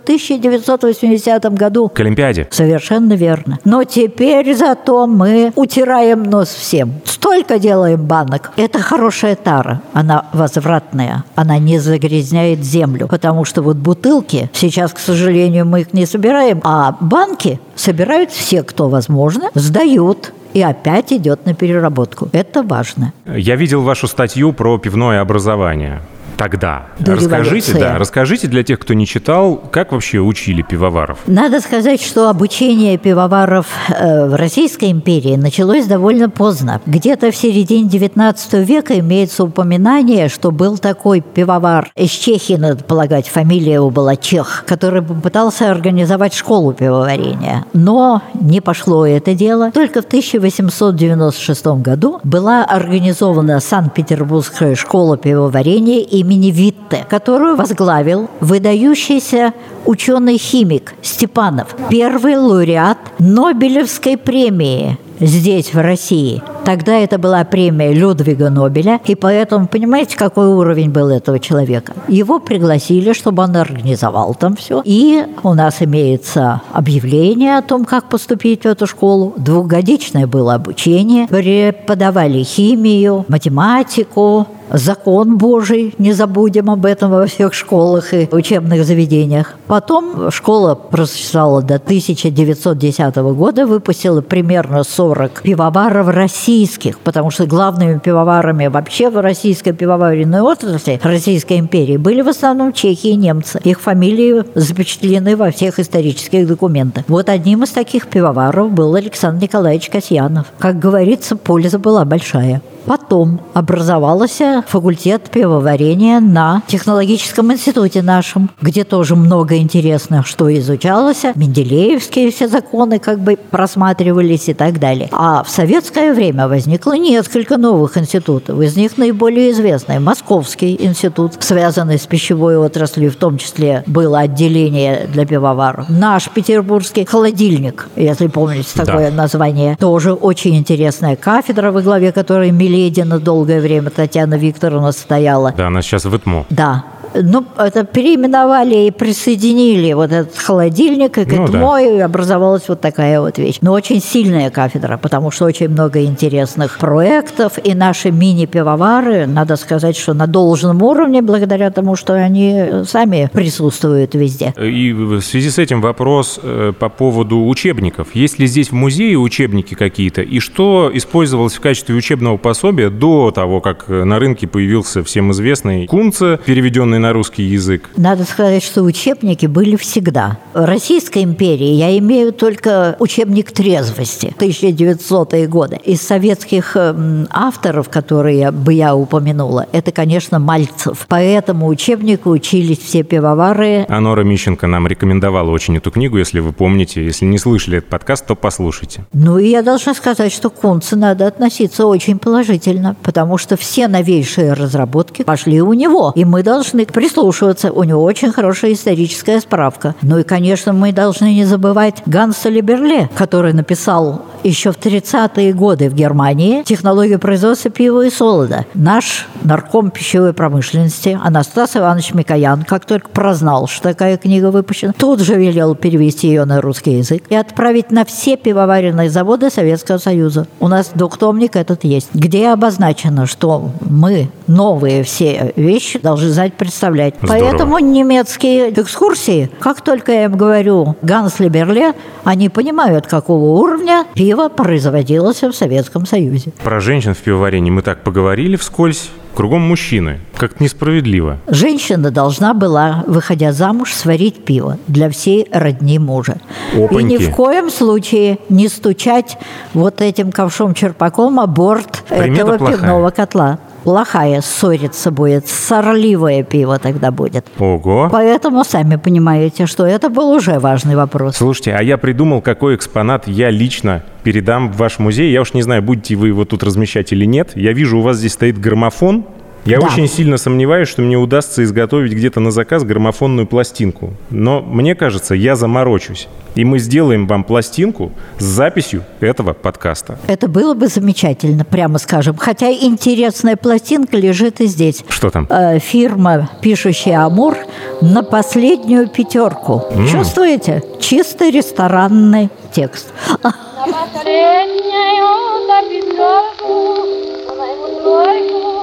1980 0.55 1.53
году. 1.53 1.89
К 1.89 1.99
Олимпиаде. 2.01 2.47
Совершенно 2.51 3.13
верно. 3.13 3.59
Но 3.63 3.83
теперь 3.83 4.53
зато 4.55 5.07
мы 5.07 5.51
утираем 5.55 6.23
нос 6.23 6.49
всем. 6.49 6.93
Столько 7.05 7.59
делаем 7.59 8.01
банок. 8.01 8.51
Это 8.57 8.79
хорошая 8.79 9.35
тара. 9.35 9.81
Она 9.93 10.25
возвратная. 10.33 11.23
Она 11.35 11.57
не 11.59 11.79
загрязняет 11.79 12.63
землю. 12.63 13.07
Потому 13.07 13.45
что 13.45 13.61
вот 13.61 13.77
бутылки, 13.77 14.49
сейчас, 14.53 14.93
к 14.93 14.99
сожалению, 14.99 15.65
мы 15.65 15.81
их 15.81 15.93
не 15.93 16.05
собираем, 16.05 16.61
а 16.63 16.95
банки 16.99 17.59
собирают 17.75 18.31
все, 18.31 18.63
кто 18.63 18.89
возможно, 18.89 19.49
сдают. 19.53 20.33
И 20.53 20.61
опять 20.61 21.13
идет 21.13 21.45
на 21.45 21.53
переработку. 21.53 22.27
Это 22.33 22.61
важно. 22.61 23.13
Я 23.25 23.55
видел 23.55 23.83
вашу 23.83 24.07
статью 24.07 24.51
про 24.51 24.77
пивное 24.77 25.21
образование. 25.21 26.01
Тогда. 26.41 26.87
До 26.97 27.13
расскажите, 27.13 27.73
революции. 27.73 27.79
да, 27.79 27.99
расскажите 27.99 28.47
для 28.47 28.63
тех, 28.63 28.79
кто 28.79 28.95
не 28.95 29.05
читал, 29.05 29.57
как 29.71 29.91
вообще 29.91 30.17
учили 30.17 30.63
пивоваров. 30.63 31.19
Надо 31.27 31.61
сказать, 31.61 32.01
что 32.01 32.29
обучение 32.29 32.97
пивоваров 32.97 33.67
э, 33.89 34.25
в 34.25 34.33
Российской 34.33 34.89
империи 34.89 35.35
началось 35.35 35.85
довольно 35.85 36.31
поздно. 36.31 36.81
Где-то 36.87 37.29
в 37.29 37.35
середине 37.35 37.87
XIX 37.87 38.63
века 38.63 38.97
имеется 38.97 39.43
упоминание, 39.43 40.29
что 40.29 40.49
был 40.49 40.79
такой 40.79 41.21
пивовар 41.21 41.91
из 41.95 42.09
Чехии, 42.09 42.55
надо 42.55 42.83
полагать, 42.85 43.27
фамилия 43.27 43.73
его 43.73 43.91
была 43.91 44.15
Чех, 44.15 44.63
который 44.65 45.03
попытался 45.03 45.69
организовать 45.69 46.33
школу 46.33 46.73
пивоварения. 46.73 47.65
Но 47.73 48.23
не 48.33 48.61
пошло 48.61 49.05
это 49.05 49.35
дело. 49.35 49.69
Только 49.71 50.01
в 50.01 50.05
1896 50.05 51.67
году 51.83 52.19
была 52.23 52.65
организована 52.65 53.59
Санкт-Петербургская 53.59 54.73
школа 54.73 55.17
пивоварения 55.17 55.99
имени 55.99 56.30
Витте, 56.35 57.05
которую 57.09 57.55
возглавил 57.55 58.29
выдающийся 58.39 59.53
ученый-химик 59.85 60.93
Степанов, 61.01 61.75
первый 61.89 62.37
лауреат 62.37 62.97
Нобелевской 63.19 64.17
премии 64.17 64.97
здесь, 65.19 65.73
в 65.73 65.81
России. 65.81 66.41
Тогда 66.63 66.97
это 66.97 67.17
была 67.17 67.43
премия 67.43 67.93
Людвига 67.93 68.49
Нобеля, 68.49 68.99
и 69.05 69.15
поэтому, 69.15 69.67
понимаете, 69.67 70.15
какой 70.15 70.47
уровень 70.47 70.89
был 70.91 71.09
этого 71.09 71.39
человека? 71.39 71.93
Его 72.07 72.39
пригласили, 72.39 73.13
чтобы 73.13 73.43
он 73.43 73.55
организовал 73.55 74.35
там 74.35 74.55
все. 74.55 74.81
И 74.85 75.25
у 75.43 75.53
нас 75.53 75.81
имеется 75.81 76.61
объявление 76.71 77.57
о 77.57 77.61
том, 77.61 77.85
как 77.85 78.09
поступить 78.09 78.63
в 78.63 78.67
эту 78.67 78.85
школу. 78.85 79.33
Двухгодичное 79.37 80.27
было 80.27 80.53
обучение. 80.53 81.27
Преподавали 81.27 82.43
химию, 82.43 83.25
математику, 83.27 84.47
закон 84.71 85.37
Божий, 85.37 85.93
не 85.97 86.13
забудем 86.13 86.69
об 86.69 86.85
этом 86.85 87.11
во 87.11 87.25
всех 87.25 87.53
школах 87.53 88.13
и 88.13 88.27
учебных 88.31 88.85
заведениях. 88.85 89.55
Потом 89.67 90.31
школа 90.31 90.75
просуществовала 90.75 91.61
до 91.61 91.75
1910 91.75 93.15
года, 93.15 93.65
выпустила 93.65 94.21
примерно 94.21 94.83
40 94.83 95.41
пивоваров 95.41 96.07
российских, 96.51 96.99
потому 96.99 97.31
что 97.31 97.45
главными 97.45 97.97
пивоварами 97.97 98.67
вообще 98.67 99.09
в 99.09 99.21
российской 99.21 99.71
пивоваренной 99.71 100.41
отрасли 100.41 100.99
Российской 101.01 101.59
империи 101.59 101.95
были 101.95 102.21
в 102.21 102.27
основном 102.27 102.73
чехи 102.73 103.07
и 103.07 103.15
немцы. 103.15 103.59
Их 103.63 103.79
фамилии 103.79 104.43
запечатлены 104.53 105.37
во 105.37 105.51
всех 105.51 105.79
исторических 105.79 106.47
документах. 106.47 107.05
Вот 107.07 107.29
одним 107.29 107.63
из 107.63 107.69
таких 107.69 108.07
пивоваров 108.07 108.71
был 108.71 108.95
Александр 108.95 109.43
Николаевич 109.43 109.89
Касьянов. 109.89 110.47
Как 110.59 110.77
говорится, 110.77 111.37
польза 111.37 111.79
была 111.79 112.03
большая. 112.03 112.61
Потом 112.85 113.41
образовался 113.53 114.63
факультет 114.67 115.29
пивоварения 115.31 116.19
на 116.19 116.63
технологическом 116.67 117.51
институте 117.53 118.01
нашем, 118.01 118.49
где 118.61 118.83
тоже 118.83 119.15
много 119.15 119.57
интересного, 119.57 120.23
что 120.23 120.53
изучалось. 120.57 121.23
Менделеевские 121.35 122.31
все 122.31 122.47
законы 122.47 122.99
как 122.99 123.19
бы 123.19 123.37
просматривались 123.49 124.49
и 124.49 124.53
так 124.53 124.79
далее. 124.79 125.09
А 125.11 125.43
в 125.43 125.49
советское 125.49 126.13
время 126.13 126.47
возникло 126.47 126.93
несколько 126.93 127.57
новых 127.57 127.97
институтов. 127.97 128.59
Из 128.61 128.75
них 128.75 128.97
наиболее 128.97 129.51
известный 129.51 129.99
Московский 129.99 130.77
институт, 130.79 131.33
связанный 131.39 131.99
с 131.99 132.05
пищевой 132.07 132.57
отраслью, 132.57 133.11
в 133.11 133.15
том 133.15 133.37
числе 133.37 133.83
было 133.87 134.19
отделение 134.19 135.07
для 135.11 135.25
пивоваров. 135.25 135.87
Наш 135.89 136.29
петербургский 136.29 137.05
холодильник, 137.05 137.87
если 137.95 138.27
помните 138.27 138.69
такое 138.75 139.11
да. 139.11 139.15
название, 139.17 139.75
тоже 139.79 140.13
очень 140.13 140.55
интересная 140.57 141.15
кафедра, 141.15 141.71
во 141.71 141.81
главе 141.81 142.11
которой 142.11 142.51
Миледина 142.71 143.19
долгое 143.19 143.59
время 143.59 143.89
Татьяна 143.89 144.35
Викторовна 144.35 144.93
стояла. 144.93 145.51
Да, 145.51 145.67
она 145.67 145.81
сейчас 145.81 146.05
в 146.05 146.15
ИТМО. 146.15 146.45
Да, 146.49 146.85
ну, 147.13 147.45
это 147.57 147.83
переименовали 147.83 148.87
и 148.87 148.91
присоединили 148.91 149.93
вот 149.93 150.11
этот 150.11 150.37
холодильник 150.37 151.17
и 151.17 151.25
к 151.25 151.31
ну, 151.31 151.43
этому, 151.43 151.71
да. 151.73 151.81
и 151.81 151.99
образовалась 151.99 152.63
вот 152.67 152.81
такая 152.81 153.19
вот 153.21 153.37
вещь. 153.37 153.57
Но 153.61 153.73
очень 153.73 154.01
сильная 154.01 154.49
кафедра, 154.49 154.97
потому 154.97 155.31
что 155.31 155.45
очень 155.45 155.69
много 155.69 156.03
интересных 156.03 156.77
проектов, 156.77 157.53
и 157.63 157.73
наши 157.73 158.11
мини-пивовары, 158.11 159.27
надо 159.27 159.55
сказать, 159.55 159.97
что 159.97 160.13
на 160.13 160.27
должном 160.27 160.81
уровне, 160.81 161.21
благодаря 161.21 161.71
тому, 161.71 161.95
что 161.95 162.13
они 162.13 162.83
сами 162.85 163.29
присутствуют 163.31 164.15
везде. 164.15 164.53
И 164.57 164.93
в 164.93 165.21
связи 165.21 165.49
с 165.49 165.57
этим 165.57 165.81
вопрос 165.81 166.39
э, 166.41 166.73
по 166.77 166.89
поводу 166.89 167.45
учебников. 167.47 168.15
Есть 168.15 168.39
ли 168.39 168.47
здесь 168.47 168.69
в 168.69 168.73
музее 168.73 169.17
учебники 169.17 169.73
какие-то, 169.73 170.21
и 170.21 170.39
что 170.39 170.91
использовалось 170.93 171.53
в 171.53 171.59
качестве 171.59 171.95
учебного 171.95 172.37
пособия 172.37 172.89
до 172.89 173.31
того, 173.31 173.61
как 173.61 173.87
на 173.87 174.19
рынке 174.19 174.47
появился 174.47 175.03
всем 175.03 175.31
известный 175.31 175.87
Кунце, 175.87 176.39
переведенный 176.45 176.99
на 177.01 177.13
русский 177.13 177.43
язык? 177.43 177.89
Надо 177.97 178.23
сказать, 178.23 178.63
что 178.63 178.83
учебники 178.83 179.45
были 179.45 179.75
всегда. 179.75 180.37
В 180.53 180.65
Российской 180.65 181.23
империи 181.23 181.73
я 181.73 181.97
имею 181.97 182.31
только 182.31 182.95
учебник 182.99 183.51
трезвости 183.51 184.33
1900-е 184.37 185.47
годы. 185.47 185.77
Из 185.83 186.01
советских 186.01 186.75
эм, 186.75 187.27
авторов, 187.29 187.89
которые 187.89 188.51
бы 188.51 188.73
я 188.73 188.95
упомянула, 188.95 189.67
это, 189.71 189.91
конечно, 189.91 190.39
Мальцев. 190.39 191.05
По 191.07 191.15
этому 191.21 191.67
учебнику 191.67 192.29
учились 192.29 192.79
все 192.79 193.03
пивовары. 193.03 193.85
А 193.89 193.99
Нора 193.99 194.23
Мищенко 194.23 194.67
нам 194.67 194.87
рекомендовала 194.87 195.49
очень 195.49 195.77
эту 195.77 195.91
книгу, 195.91 196.17
если 196.17 196.39
вы 196.39 196.53
помните. 196.53 197.03
Если 197.03 197.25
не 197.25 197.37
слышали 197.37 197.79
этот 197.79 197.89
подкаст, 197.89 198.27
то 198.27 198.35
послушайте. 198.35 199.05
Ну 199.13 199.37
и 199.37 199.49
я 199.49 199.61
должна 199.61 199.93
сказать, 199.93 200.31
что 200.31 200.49
к 200.49 200.55
Кунцу 200.55 200.95
надо 200.97 201.27
относиться 201.27 201.85
очень 201.87 202.19
положительно, 202.19 202.95
потому 203.01 203.37
что 203.37 203.57
все 203.57 203.87
новейшие 203.87 204.53
разработки 204.53 205.23
пошли 205.23 205.61
у 205.61 205.73
него. 205.73 206.13
И 206.15 206.25
мы 206.25 206.43
должны 206.43 206.85
прислушиваться. 206.91 207.71
У 207.71 207.83
него 207.83 208.03
очень 208.03 208.31
хорошая 208.31 208.73
историческая 208.73 209.39
справка. 209.39 209.95
Ну 210.01 210.19
и, 210.19 210.23
конечно, 210.23 210.73
мы 210.73 210.91
должны 210.91 211.33
не 211.33 211.45
забывать 211.45 212.03
Ганса 212.05 212.49
Либерле, 212.49 213.09
который 213.15 213.53
написал 213.53 214.21
еще 214.43 214.71
в 214.71 214.77
30-е 214.77 215.53
годы 215.53 215.89
в 215.89 215.93
Германии 215.93 216.63
технологию 216.63 217.19
производства 217.19 217.69
пива 217.69 218.05
и 218.05 218.09
солода. 218.09 218.65
Наш 218.73 219.27
нарком 219.43 219.91
пищевой 219.91 220.33
промышленности 220.33 221.19
Анастас 221.21 221.75
Иванович 221.75 222.13
Микоян, 222.13 222.63
как 222.63 222.85
только 222.85 223.09
прознал, 223.09 223.67
что 223.67 223.83
такая 223.83 224.17
книга 224.17 224.51
выпущена, 224.51 224.93
тут 224.97 225.21
же 225.21 225.35
велел 225.35 225.75
перевести 225.75 226.27
ее 226.27 226.45
на 226.45 226.61
русский 226.61 226.97
язык 226.97 227.23
и 227.29 227.35
отправить 227.35 227.91
на 227.91 228.05
все 228.05 228.35
пивоваренные 228.35 229.09
заводы 229.09 229.49
Советского 229.49 229.97
Союза. 229.97 230.47
У 230.59 230.67
нас 230.67 230.91
двухтомник 230.93 231.55
этот 231.55 231.83
есть, 231.83 232.09
где 232.13 232.49
обозначено, 232.49 233.27
что 233.27 233.71
мы 233.81 234.29
новые 234.47 235.03
все 235.03 235.53
вещи 235.55 235.99
должны 235.99 236.29
знать 236.29 236.53
представлять. 236.81 237.15
Здорово. 237.21 237.39
Поэтому 237.39 237.79
немецкие 237.79 238.71
экскурсии, 238.71 239.49
как 239.59 239.81
только 239.81 240.11
я 240.11 240.25
им 240.25 240.35
говорю 240.35 240.95
Ганс 241.01 241.39
Либерле, 241.39 241.93
они 242.23 242.49
понимают, 242.49 243.07
какого 243.07 243.59
уровня 243.59 244.05
пиво 244.15 244.49
производилось 244.49 245.43
в 245.43 245.53
Советском 245.53 246.05
Союзе. 246.05 246.51
Про 246.63 246.79
женщин 246.79 247.13
в 247.13 247.19
пивоварении 247.19 247.71
мы 247.71 247.81
так 247.81 248.03
поговорили 248.03 248.55
вскользь. 248.55 249.09
Кругом 249.33 249.61
мужчины. 249.61 250.19
Как-то 250.35 250.61
несправедливо. 250.61 251.37
Женщина 251.47 252.11
должна 252.11 252.53
была, 252.53 253.05
выходя 253.07 253.53
замуж, 253.53 253.93
сварить 253.93 254.43
пиво 254.43 254.77
для 254.87 255.09
всей 255.09 255.47
родни 255.53 255.99
мужа. 255.99 256.41
Опаньки. 256.75 256.99
И 256.99 257.03
ни 257.03 257.17
в 257.17 257.33
коем 257.33 257.69
случае 257.69 258.39
не 258.49 258.67
стучать 258.67 259.37
вот 259.73 260.01
этим 260.01 260.31
ковшом-черпаком 260.33 261.39
о 261.39 261.47
борт 261.47 262.03
Примета 262.09 262.41
этого 262.41 262.57
плохая. 262.57 262.77
пивного 262.77 263.09
котла 263.11 263.59
плохая 263.83 264.41
ссориться 264.41 265.11
будет, 265.11 265.47
сорливое 265.47 266.43
пиво 266.43 266.79
тогда 266.79 267.11
будет. 267.11 267.45
Ого. 267.59 268.09
Поэтому 268.11 268.63
сами 268.63 268.95
понимаете, 268.95 269.65
что 269.65 269.85
это 269.85 270.09
был 270.09 270.31
уже 270.31 270.59
важный 270.59 270.95
вопрос. 270.95 271.37
Слушайте, 271.37 271.73
а 271.73 271.83
я 271.83 271.97
придумал, 271.97 272.41
какой 272.41 272.75
экспонат 272.75 273.27
я 273.27 273.49
лично 273.49 274.03
передам 274.23 274.71
в 274.71 274.77
ваш 274.77 274.99
музей. 274.99 275.31
Я 275.31 275.41
уж 275.41 275.53
не 275.53 275.61
знаю, 275.61 275.81
будете 275.81 276.15
вы 276.15 276.27
его 276.27 276.45
тут 276.45 276.63
размещать 276.63 277.11
или 277.11 277.25
нет. 277.25 277.51
Я 277.55 277.73
вижу, 277.73 277.99
у 277.99 278.01
вас 278.01 278.17
здесь 278.17 278.33
стоит 278.33 278.59
граммофон. 278.59 279.25
Я 279.65 279.79
да. 279.79 279.87
очень 279.87 280.07
сильно 280.07 280.37
сомневаюсь, 280.37 280.87
что 280.87 281.01
мне 281.01 281.17
удастся 281.17 281.63
изготовить 281.63 282.13
где-то 282.13 282.39
на 282.39 282.51
заказ 282.51 282.83
граммофонную 282.83 283.45
пластинку. 283.45 284.13
Но 284.29 284.61
мне 284.61 284.95
кажется, 284.95 285.35
я 285.35 285.55
заморочусь. 285.55 286.27
И 286.55 286.65
мы 286.65 286.79
сделаем 286.79 287.27
вам 287.27 287.43
пластинку 287.43 288.11
с 288.37 288.43
записью 288.43 289.03
этого 289.19 289.53
подкаста. 289.53 290.17
Это 290.27 290.47
было 290.47 290.73
бы 290.73 290.87
замечательно, 290.87 291.63
прямо 291.63 291.97
скажем. 291.99 292.35
Хотя 292.37 292.71
интересная 292.71 293.55
пластинка 293.55 294.17
лежит 294.17 294.59
и 294.61 294.65
здесь. 294.65 295.03
Что 295.07 295.29
там? 295.29 295.47
Э, 295.49 295.79
фирма, 295.79 296.49
пишущая 296.61 297.23
«Амур» 297.23 297.55
на 298.01 298.23
последнюю 298.23 299.07
пятерку. 299.07 299.83
Mm. 299.91 300.07
Чувствуете? 300.07 300.83
Чисто 300.99 301.49
ресторанный 301.49 302.49
текст. 302.73 303.13
На 303.43 303.97
последнюю 304.13 304.71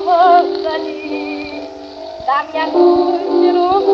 пятерку 0.08 1.68
там 2.26 2.46
я 2.54 2.66
кучеру 2.66 3.84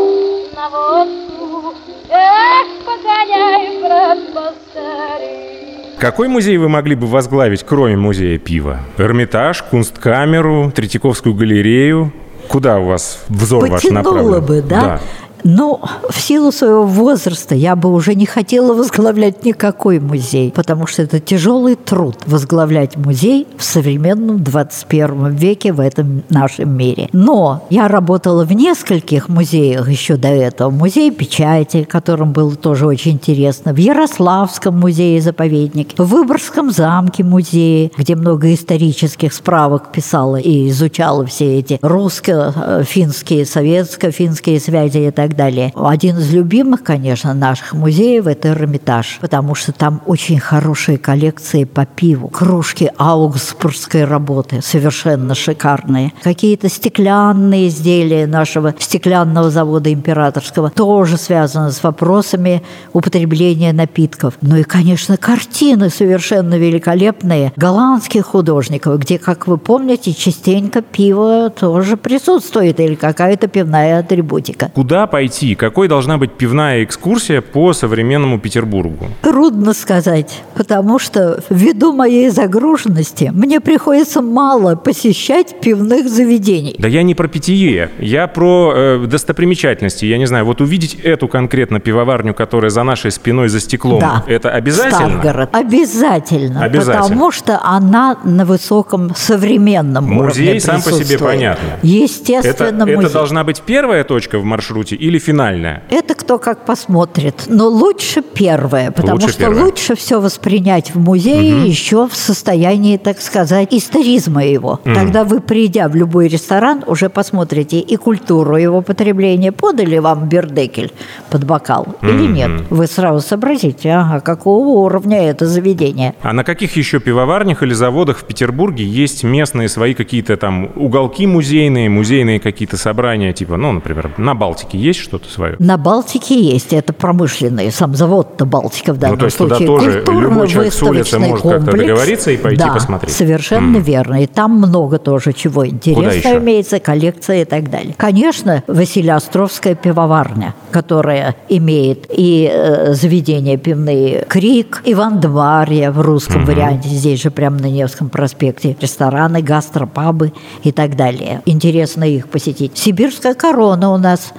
на 0.55 0.69
водку, 0.69 1.75
эх, 2.09 2.67
погоняй, 2.85 3.81
брат, 3.81 4.19
поскорей. 4.33 5.97
Какой 5.99 6.29
музей 6.29 6.57
вы 6.57 6.69
могли 6.69 6.95
бы 6.95 7.07
возглавить, 7.07 7.65
кроме 7.65 7.97
музея 7.97 8.39
пива? 8.39 8.81
Эрмитаж, 8.99 9.63
Кунсткамеру, 9.63 10.73
Третьяковскую 10.75 11.35
галерею? 11.35 12.13
Куда 12.49 12.79
у 12.79 12.87
вас 12.87 13.25
взор 13.29 13.69
Потянуло 13.69 13.75
ваш 13.75 13.85
направлен? 13.85 14.45
бы, 14.45 14.63
да? 14.63 14.81
да. 14.81 15.01
Но 15.45 15.81
в 16.09 16.19
силу 16.19 16.51
своего 16.51 16.85
возраста 16.85 17.55
я 17.55 17.77
бы 17.77 17.93
уже 17.93 18.15
не 18.15 18.25
хотела 18.25 18.73
возглавлять 18.73 19.45
никакой 19.45 20.01
музей, 20.01 20.51
потому 20.51 20.87
что 20.87 21.03
это 21.03 21.21
тяжелый 21.21 21.77
труд 21.77 22.17
возглавлять 22.27 22.97
музей 22.97 23.47
в 23.59 23.63
современном 23.63 24.43
21 24.43 25.35
веке 25.35 25.73
в 25.75 25.81
этом 25.81 26.23
нашем 26.31 26.77
мире. 26.77 27.11
Но 27.13 27.67
я 27.69 27.89
работала 27.89 28.45
в 28.45 28.53
нескольких 28.53 29.29
музеях 29.29 29.89
еще 29.91 30.17
до 30.17 30.29
этого. 30.29 30.71
Музей 30.71 31.11
печати, 31.11 31.85
которым 31.85 32.33
было 32.33 32.57
тоже 32.57 32.87
очень 32.87 33.13
интересно, 33.13 33.75
в 33.75 33.77
Ярославском 33.77 34.81
музее-заповедник, 34.81 35.91
в 35.99 36.05
Выборгском 36.05 36.71
замке 36.71 37.23
музее, 37.23 37.91
где 37.99 38.17
много 38.17 38.53
исторических 38.55 39.35
справок 39.35 39.93
писала 39.93 40.37
и 40.37 40.71
изучала 40.71 41.27
все 41.27 41.59
эти 41.59 41.79
русско-финские, 41.83 43.45
советско-финские 43.45 44.59
связи 44.59 45.09
и 45.09 45.11
так 45.11 45.34
далее. 45.35 45.73
Один 45.75 46.19
из 46.19 46.33
любимых, 46.33 46.83
конечно, 46.83 47.35
наших 47.35 47.75
музеев– 47.75 48.27
это 48.29 48.49
Эрмитаж, 48.49 49.19
потому 49.21 49.55
что 49.55 49.73
там 49.73 50.01
очень 50.07 50.39
хорошие 50.39 50.99
коллекции 50.99 51.65
по 51.65 51.87
пиву. 51.87 52.29
Кружки 52.29 52.91
аугсбургской 52.97 54.05
работы, 54.05 54.63
совершенно 54.63 55.35
шикарные. 55.35 56.13
Какие-то 56.23 56.69
стеклянные 56.69 57.69
изделия 57.69 58.27
нашего 58.27 58.75
стеклянного 58.79 59.51
завода 59.51 59.93
императорского 59.93 60.71
тоже 60.71 61.17
связаны 61.17 61.73
с 61.73 61.83
вопросами 61.83 62.63
употребления 62.93 63.73
напитков. 63.73 64.35
Ну 64.41 64.57
и, 64.57 64.63
конечно, 64.63 65.17
картины 65.17 65.91
совершенно 65.91 66.57
великолепные 66.57 67.53
голландских 67.57 68.27
художников, 68.27 68.99
где, 69.01 69.19
как 69.19 69.47
вы 69.47 69.59
помните, 69.59 70.13
частенько 70.13 70.83
пиво 70.83 71.51
тоже 71.51 71.97
присутствует 71.97 72.81
или 72.81 72.95
какая-то 72.95 73.49
пивная 73.49 74.01
атрибутика. 74.01 74.71
Куда 74.75 75.07
пойти? 75.25 75.55
Какой 75.55 75.89
должна 75.89 76.19
быть 76.19 76.33
пивная 76.33 76.85
экскурсия 76.85 77.41
по 77.41 77.73
современному 77.73 78.39
Петербургу? 78.39 79.09
Трудно 79.23 79.73
сказать, 79.73 80.43
потому 80.55 80.99
что 80.99 81.43
ввиду 81.49 81.93
моей 81.95 82.29
загруженности 82.29 83.31
мне 83.35 83.61
приходится 83.61 84.21
мало 84.21 84.75
посещать 84.77 85.61
пивных 85.61 86.09
заведений. 86.11 86.77
Да 86.79 86.89
я 86.89 87.03
не 87.03 87.15
про 87.15 87.27
питье, 87.29 87.91
я 87.99 88.27
про 88.27 88.73
э, 88.77 89.07
достопримечательности. 89.07 90.05
Я 90.05 90.19
не 90.19 90.27
знаю, 90.27 90.45
вот 90.45 90.61
увидеть 90.61 90.95
эту 91.03 91.27
конкретно 91.27 91.81
пивоварню, 91.81 92.35
которая 92.35 92.71
за 92.71 92.83
нашей 92.83 93.11
спиной 93.11 93.49
за 93.49 93.61
стеклом, 93.61 94.01
Да. 94.01 94.25
это 94.27 94.51
обязательно? 94.51 95.21
Старгород. 95.21 95.49
Обязательно. 95.55 96.63
Обязательно. 96.65 97.03
Потому 97.03 97.33
что 97.33 97.61
она 97.63 98.19
на 98.25 98.45
высоком 98.45 99.15
современном 99.17 100.05
Музей 100.05 100.45
уровне 100.49 100.61
сам 100.61 100.83
по 100.83 100.93
себе 100.93 101.19
понятно. 101.19 101.67
Это, 101.79 101.87
Естественно, 101.87 102.83
это 102.85 102.97
музей. 102.97 103.11
должна 103.13 103.43
быть 103.45 103.63
первая 103.63 104.05
точка 104.05 104.39
в 104.39 104.45
маршруте 104.45 104.97
или 104.97 105.14
финальная? 105.19 105.83
Это 105.91 106.15
кто 106.15 106.39
как 106.39 106.65
посмотрит. 106.65 107.45
Но 107.49 107.69
лучше 107.69 108.23
первое, 108.23 108.91
потому 108.91 109.15
Лучше 109.17 109.29
что 109.29 109.39
первое. 109.39 109.65
лучше 109.65 109.95
все 109.97 110.21
воспринять 110.21 110.95
в 110.95 110.99
музее 110.99 111.67
еще 111.67 112.09
в 112.09 112.15
состоянии, 112.15 112.97
так 112.97 113.21
сказать, 113.21 113.69
историзма 113.73 114.45
его. 114.45 114.81
Тогда 114.85 115.25
вы, 115.25 115.41
придя 115.41 115.89
в 115.89 115.95
любой 115.95 116.29
ресторан, 116.29 116.85
уже 116.87 117.09
посмотрите 117.09 117.79
и 117.81 117.97
культуру 117.97 118.57
его 118.57 118.81
потребления. 118.83 119.53
Подали 119.53 119.99
вам 119.99 120.29
бердекель 120.29 120.93
под 121.31 121.45
бокал 121.45 121.97
или 122.03 122.27
нет? 122.27 122.51
Вы 122.71 122.87
сразу 122.87 123.21
сообразите, 123.27 123.91
ага, 123.91 124.21
какого 124.21 124.85
уровня 124.85 125.29
это 125.29 125.47
заведение. 125.47 126.15
А 126.23 126.33
на 126.33 126.45
каких 126.45 126.77
еще 126.77 127.01
пивоварнях 127.01 127.63
или 127.63 127.73
заводах 127.75 128.19
в 128.19 128.25
Петербурге 128.25 128.85
есть 128.85 129.25
местные 129.25 129.69
свои 129.69 129.95
какие-то 129.95 130.37
там 130.37 130.71
уголки 130.77 131.27
музейные, 131.27 131.89
музейные 131.89 132.41
какие-то 132.41 132.77
собрания, 132.77 133.33
типа, 133.33 133.57
ну, 133.57 133.73
например, 133.73 134.13
на 134.19 134.35
Балтике 134.35 134.79
есть 134.79 134.94
что-то 134.97 135.29
свое? 135.31 135.57
На 135.59 135.77
Балтике 135.77 136.41
есть, 136.41 136.73
это 136.73 136.93
промышленный, 136.93 137.71
сам 137.71 137.95
завод-то 137.95 138.45
Балтика 138.45 138.93
в 138.93 138.99
данном 138.99 139.17
Ну, 139.17 139.21
то 139.21 139.25
есть 139.27 139.39
туда 139.39 139.57
случае. 139.57 140.03
тоже 140.03 140.05
любой 140.21 140.49
человек 140.49 140.73
с 140.73 140.83
улицы 140.83 141.19
может 141.19 141.43
как-то 141.43 141.73
договориться 141.73 142.31
и 142.31 142.37
пойти 142.37 142.59
да, 142.59 142.73
посмотреть. 142.73 143.15
совершенно 143.15 143.79
верно. 143.79 144.23
И 144.23 144.27
там 144.27 144.53
много 144.53 144.99
тоже 144.99 145.33
чего 145.33 145.67
интересного 145.67 146.39
имеется, 146.39 146.81
коллекция 146.81 147.43
и 147.43 147.45
так 147.45 147.71
далее. 147.71 147.95
Конечно, 147.97 148.63
Василиостровская 148.67 149.75
пивоварня, 149.75 150.55
которая 150.71 151.37
имеет 151.49 152.07
и 152.11 152.51
э, 152.53 152.95
заведения 152.95 153.57
пивные 153.57 154.25
«Крик», 154.29 154.83
«Иван 154.85 155.21
Дварья» 155.21 155.91
в 155.93 156.01
русском 156.01 156.45
варианте, 156.45 156.89
здесь 156.89 157.23
же 157.23 157.31
прямо 157.31 157.59
на 157.59 157.67
Невском 157.67 158.09
проспекте, 158.09 158.77
рестораны, 158.81 159.43
гастропабы 159.43 160.33
и 160.63 160.73
так 160.73 160.97
далее. 160.97 161.43
Интересно 161.47 162.05
их 162.05 162.29
посетить. 162.29 162.73
«Сибирская 162.77 163.35
корона» 163.35 163.93
у 163.93 163.99
нас, 163.99 164.33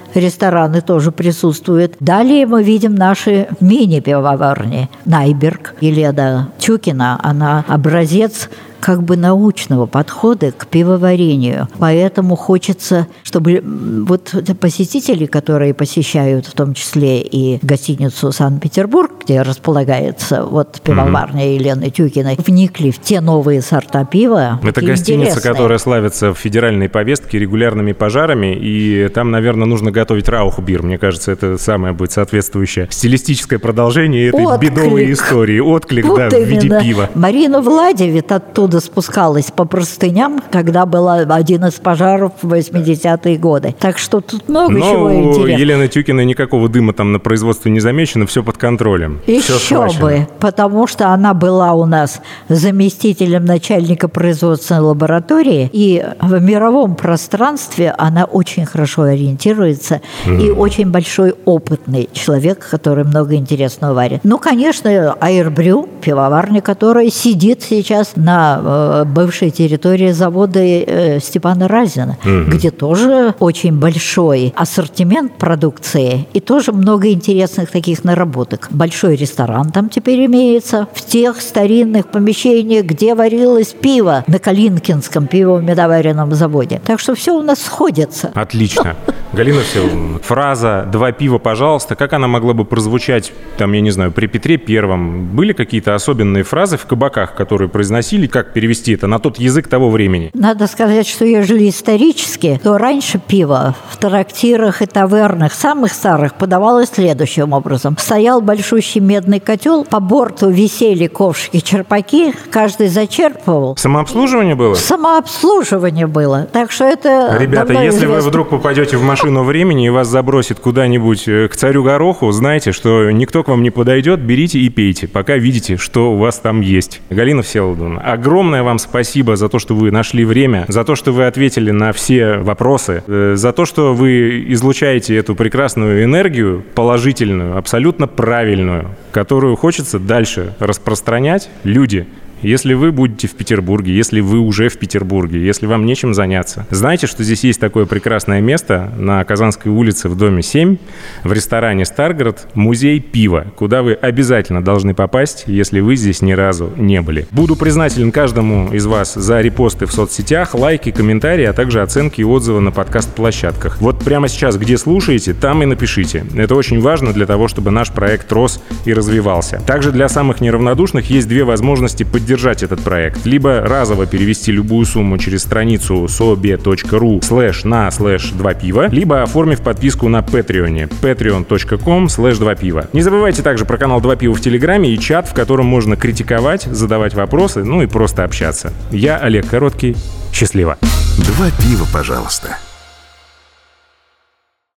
рестораны 0.45 0.81
тоже 0.81 1.11
присутствуют. 1.11 1.95
Далее 1.99 2.45
мы 2.45 2.63
видим 2.63 2.93
наши 2.93 3.47
мини-пивоварни. 3.59 4.89
Найберг, 5.05 5.73
Елена 5.81 6.49
Чукина, 6.59 7.19
она 7.23 7.65
образец 7.67 8.49
как 8.85 9.01
бы 9.01 9.17
научного 9.17 9.87
подхода 9.87 10.51
к 10.51 10.67
пивоварению. 10.67 11.67
Поэтому 11.79 12.35
хочется, 12.35 13.07
чтобы 13.23 13.63
вот 13.63 14.35
посетители, 14.59 15.25
которые 15.25 15.73
посещают 15.73 16.45
в 16.45 16.51
том 16.53 16.75
числе 16.75 17.19
и 17.19 17.57
гостиницу 17.65 18.31
«Санкт-Петербург», 18.31 19.11
где 19.23 19.41
располагается 19.41 20.45
вот 20.45 20.81
пивоварня 20.83 21.55
Елены 21.55 21.89
Тюкиной, 21.89 22.37
вникли 22.37 22.91
в 22.91 23.01
те 23.01 23.21
новые 23.21 23.63
сорта 23.63 24.05
пива. 24.05 24.59
Это 24.61 24.81
гостиница, 24.81 25.31
интересные. 25.31 25.53
которая 25.53 25.79
славится 25.79 26.31
в 26.31 26.37
федеральной 26.37 26.87
повестке 26.87 27.39
регулярными 27.39 27.93
пожарами, 27.93 28.55
и 28.55 29.09
там, 29.11 29.31
наверное, 29.31 29.65
нужно 29.65 29.89
готовить 29.89 30.29
раухбир. 30.29 30.83
Мне 30.83 30.99
кажется, 30.99 31.31
это 31.31 31.57
самое 31.57 31.95
будет 31.95 32.11
соответствующее 32.11 32.87
стилистическое 32.91 33.57
продолжение 33.57 34.27
этой 34.27 34.45
Отклик. 34.45 34.71
бедовой 34.71 35.11
истории. 35.11 35.59
Отклик, 35.59 36.05
Вот 36.05 36.19
да, 36.19 36.29
в 36.29 36.43
виде 36.43 36.67
именно. 36.67 36.81
пива. 36.83 37.09
Марина 37.15 37.61
Владевит 37.61 38.31
оттуда 38.31 38.74
спускалась 38.79 39.51
по 39.51 39.65
простыням, 39.65 40.41
когда 40.51 40.85
был 40.85 41.07
один 41.07 41.65
из 41.65 41.73
пожаров 41.73 42.33
в 42.41 42.53
80-е 42.53 43.37
годы. 43.37 43.75
Так 43.79 43.97
что 43.97 44.21
тут 44.21 44.47
много 44.47 44.73
Но 44.73 44.79
чего 44.79 45.05
у 45.05 45.09
интересного. 45.11 45.47
Елены 45.59 45.87
Тюкиной 45.87 46.25
никакого 46.25 46.69
дыма 46.69 46.93
там 46.93 47.11
на 47.11 47.19
производстве 47.19 47.71
не 47.71 47.79
замечено, 47.79 48.25
все 48.25 48.43
под 48.43 48.57
контролем. 48.57 49.21
Еще 49.27 49.87
бы, 49.99 50.27
потому 50.39 50.87
что 50.87 51.09
она 51.09 51.33
была 51.33 51.73
у 51.73 51.85
нас 51.85 52.21
заместителем 52.49 53.45
начальника 53.45 54.07
производственной 54.07 54.81
лаборатории, 54.81 55.69
и 55.71 56.03
в 56.21 56.41
мировом 56.41 56.95
пространстве 56.95 57.93
она 57.97 58.25
очень 58.25 58.65
хорошо 58.65 59.03
ориентируется 59.03 60.01
и 60.25 60.49
очень 60.49 60.91
большой 60.91 61.35
опытный 61.45 62.09
человек, 62.13 62.67
который 62.69 63.03
много 63.03 63.35
интересного 63.35 63.93
варит. 63.93 64.21
Ну, 64.23 64.37
конечно, 64.37 65.15
Аирбрю, 65.19 65.87
пивоварня, 66.01 66.61
которая 66.61 67.09
сидит 67.09 67.61
сейчас 67.61 68.13
на 68.15 68.59
э, 68.65 69.05
бывшей 69.05 69.51
территории 69.51 70.11
завода 70.11 70.59
э, 70.59 71.19
Степана 71.19 71.67
Разина, 71.67 72.17
где 72.23 72.71
тоже 72.71 73.33
очень 73.39 73.77
большой 73.77 74.53
ассортимент 74.55 75.33
продукции 75.37 76.27
и 76.33 76.39
тоже 76.39 76.71
много 76.71 77.11
интересных 77.11 77.71
таких 77.71 78.03
наработок. 78.03 78.67
Большой 78.71 79.15
ресторан 79.15 79.71
там 79.71 79.89
теперь 79.89 80.25
имеется 80.25 80.87
в 80.93 81.05
тех 81.05 81.41
старинных 81.41 82.07
помещениях, 82.07 82.85
где 82.85 83.15
варилось 83.15 83.73
пиво 83.73 84.23
на 84.27 84.39
Калинкинском 84.39 85.27
пиво-медоваренном 85.27 86.33
заводе. 86.33 86.81
Так 86.85 86.99
что 86.99 87.15
все 87.15 87.33
у 87.33 87.41
нас 87.41 87.61
сходится. 87.61 88.31
Отлично. 88.33 88.95
Галина 89.33 89.61
Всеволодовна, 89.61 90.19
фраза 90.19 90.87
«два 90.89 91.11
пива, 91.11 91.39
пожалуйста», 91.39 91.95
как 91.95 92.13
она 92.13 92.27
могла 92.27 92.53
бы 92.53 92.63
прозвучать, 92.63 93.33
там, 93.57 93.73
я 93.73 93.81
не 93.81 93.91
знаю, 93.91 94.11
при 94.11 94.27
Петре 94.27 94.57
Первом? 94.57 95.27
Были 95.35 95.51
какие-то 95.51 95.93
особенные 95.93 96.43
фразы 96.43 96.77
в 96.77 96.85
кабаках, 96.85 97.35
которые 97.35 97.67
произносили? 97.67 98.27
Как 98.27 98.53
перевести 98.55 98.93
это 98.93 99.07
на 99.07 99.19
тот 99.19 99.37
язык 99.37 99.67
того 99.67 99.89
времени? 99.89 100.31
Надо 100.33 100.67
сказать, 100.67 101.05
что 101.07 101.25
ежели 101.25 101.67
исторически, 101.67 102.57
то 102.63 102.77
раньше 102.77 103.19
пиво 103.19 103.75
в 103.89 103.97
трактирах 103.97 104.81
и 104.81 104.85
тавернах 104.85 105.53
самых 105.53 105.91
старых 105.91 106.35
подавалось 106.35 106.89
следующим 106.89 107.51
образом. 107.51 107.97
Стоял 107.99 108.39
большущий 108.41 109.01
медный 109.01 109.41
котел, 109.41 109.83
по 109.83 109.99
борту 109.99 110.49
висели 110.49 111.07
ковшики-черпаки, 111.07 112.33
каждый 112.49 112.87
зачерпывал. 112.87 113.75
Самообслуживание 113.75 114.55
было? 114.55 114.75
Самообслуживание 114.75 116.07
было. 116.07 116.47
Так 116.53 116.71
что 116.71 116.85
это 116.85 117.35
Ребята, 117.37 117.73
если 117.73 118.05
вы 118.05 118.13
известно. 118.13 118.29
вдруг 118.29 118.49
попадете 118.49 118.95
в 118.95 119.03
машину 119.03 119.43
времени 119.43 119.87
и 119.87 119.89
вас 119.89 120.07
забросит 120.07 120.61
куда-нибудь 120.61 121.27
э, 121.27 121.49
к 121.49 121.57
царю 121.57 121.83
Гороху, 121.83 122.31
знайте, 122.31 122.71
что 122.71 123.11
никто 123.11 123.43
к 123.43 123.49
вам 123.49 123.63
не 123.63 123.69
подойдет, 123.69 124.21
берите 124.21 124.59
и 124.59 124.69
пейте, 124.69 125.09
пока 125.09 125.35
видите, 125.35 125.75
что 125.75 126.13
у 126.13 126.17
вас 126.17 126.39
там 126.39 126.61
есть. 126.61 127.01
Галина 127.09 127.41
Всеволодовна, 127.41 127.99
огромное 127.99 128.34
вам 128.43 128.79
спасибо 128.79 129.35
за 129.35 129.49
то, 129.49 129.59
что 129.59 129.75
вы 129.75 129.91
нашли 129.91 130.25
время, 130.25 130.65
за 130.67 130.83
то, 130.83 130.95
что 130.95 131.11
вы 131.11 131.25
ответили 131.25 131.71
на 131.71 131.91
все 131.93 132.37
вопросы, 132.37 133.03
э, 133.07 133.33
за 133.35 133.51
то, 133.53 133.65
что 133.65 133.93
вы 133.93 134.45
излучаете 134.49 135.15
эту 135.15 135.35
прекрасную 135.35 136.03
энергию, 136.03 136.63
положительную, 136.75 137.57
абсолютно 137.57 138.07
правильную, 138.07 138.95
которую 139.11 139.55
хочется 139.55 139.99
дальше 139.99 140.53
распространять. 140.59 141.49
Люди, 141.63 142.07
если 142.41 142.73
вы 142.73 142.91
будете 142.91 143.27
в 143.27 143.33
Петербурге, 143.33 143.95
если 143.95 144.19
вы 144.19 144.39
уже 144.39 144.69
в 144.69 144.77
Петербурге, 144.77 145.43
если 145.43 145.65
вам 145.65 145.85
нечем 145.85 146.13
заняться, 146.13 146.67
знайте, 146.69 147.07
что 147.07 147.23
здесь 147.23 147.43
есть 147.43 147.59
такое 147.59 147.85
прекрасное 147.85 148.41
место 148.41 148.91
на 148.97 149.23
Казанской 149.23 149.71
улице 149.71 150.09
в 150.09 150.15
доме 150.15 150.43
7, 150.43 150.77
в 151.23 151.33
ресторане 151.33 151.85
«Старгород», 151.85 152.47
музей 152.53 152.99
пива, 152.99 153.47
куда 153.55 153.81
вы 153.81 153.93
обязательно 153.93 154.63
должны 154.63 154.93
попасть, 154.93 155.45
если 155.47 155.79
вы 155.79 155.95
здесь 155.95 156.21
ни 156.21 156.33
разу 156.33 156.71
не 156.77 157.01
были. 157.01 157.27
Буду 157.31 157.55
признателен 157.55 158.11
каждому 158.11 158.71
из 158.71 158.85
вас 158.85 159.15
за 159.15 159.41
репосты 159.41 159.85
в 159.85 159.91
соцсетях, 159.91 160.53
лайки, 160.53 160.91
комментарии, 160.91 161.45
а 161.45 161.53
также 161.53 161.81
оценки 161.81 162.21
и 162.21 162.23
отзывы 162.23 162.61
на 162.61 162.71
подкаст-площадках. 162.71 163.81
Вот 163.81 164.03
прямо 164.03 164.27
сейчас, 164.27 164.57
где 164.57 164.77
слушаете, 164.77 165.33
там 165.33 165.63
и 165.63 165.65
напишите. 165.65 166.25
Это 166.35 166.55
очень 166.55 166.79
важно 166.79 167.13
для 167.13 167.25
того, 167.25 167.47
чтобы 167.47 167.71
наш 167.71 167.91
проект 167.91 168.31
рос 168.31 168.61
и 168.85 168.93
развивался. 168.93 169.61
Также 169.65 169.91
для 169.91 170.09
самых 170.09 170.41
неравнодушных 170.41 171.09
есть 171.09 171.27
две 171.27 171.43
возможности 171.43 172.03
поддержать 172.03 172.24
поддержать 172.25 172.63
этот 172.63 172.81
проект. 172.81 173.23
Либо 173.27 173.61
разово 173.61 174.07
перевести 174.07 174.51
любую 174.51 174.87
сумму 174.87 175.19
через 175.19 175.43
страницу 175.43 176.05
sobe.ru 176.05 177.23
слэш 177.23 177.65
на 177.65 177.91
слэш 177.91 178.31
2 178.31 178.53
пива, 178.55 178.87
либо 178.89 179.21
оформив 179.21 179.61
подписку 179.61 180.09
на 180.09 180.21
Patreon 180.21 180.91
patreon.com 181.01 182.09
слэш 182.09 182.39
2 182.39 182.55
пива. 182.55 182.87
Не 182.93 183.03
забывайте 183.03 183.43
также 183.43 183.65
про 183.65 183.77
канал 183.77 184.01
2 184.01 184.15
пива 184.15 184.33
в 184.33 184.41
Телеграме 184.41 184.89
и 184.91 184.97
чат, 184.97 185.27
в 185.27 185.35
котором 185.35 185.67
можно 185.67 185.95
критиковать, 185.95 186.63
задавать 186.63 187.13
вопросы, 187.13 187.63
ну 187.63 187.83
и 187.83 187.85
просто 187.85 188.23
общаться. 188.23 188.73
Я 188.89 189.17
Олег 189.17 189.47
Короткий. 189.47 189.95
Счастливо. 190.33 190.77
Два 191.19 191.51
пива, 191.61 191.85
пожалуйста. 191.93 192.57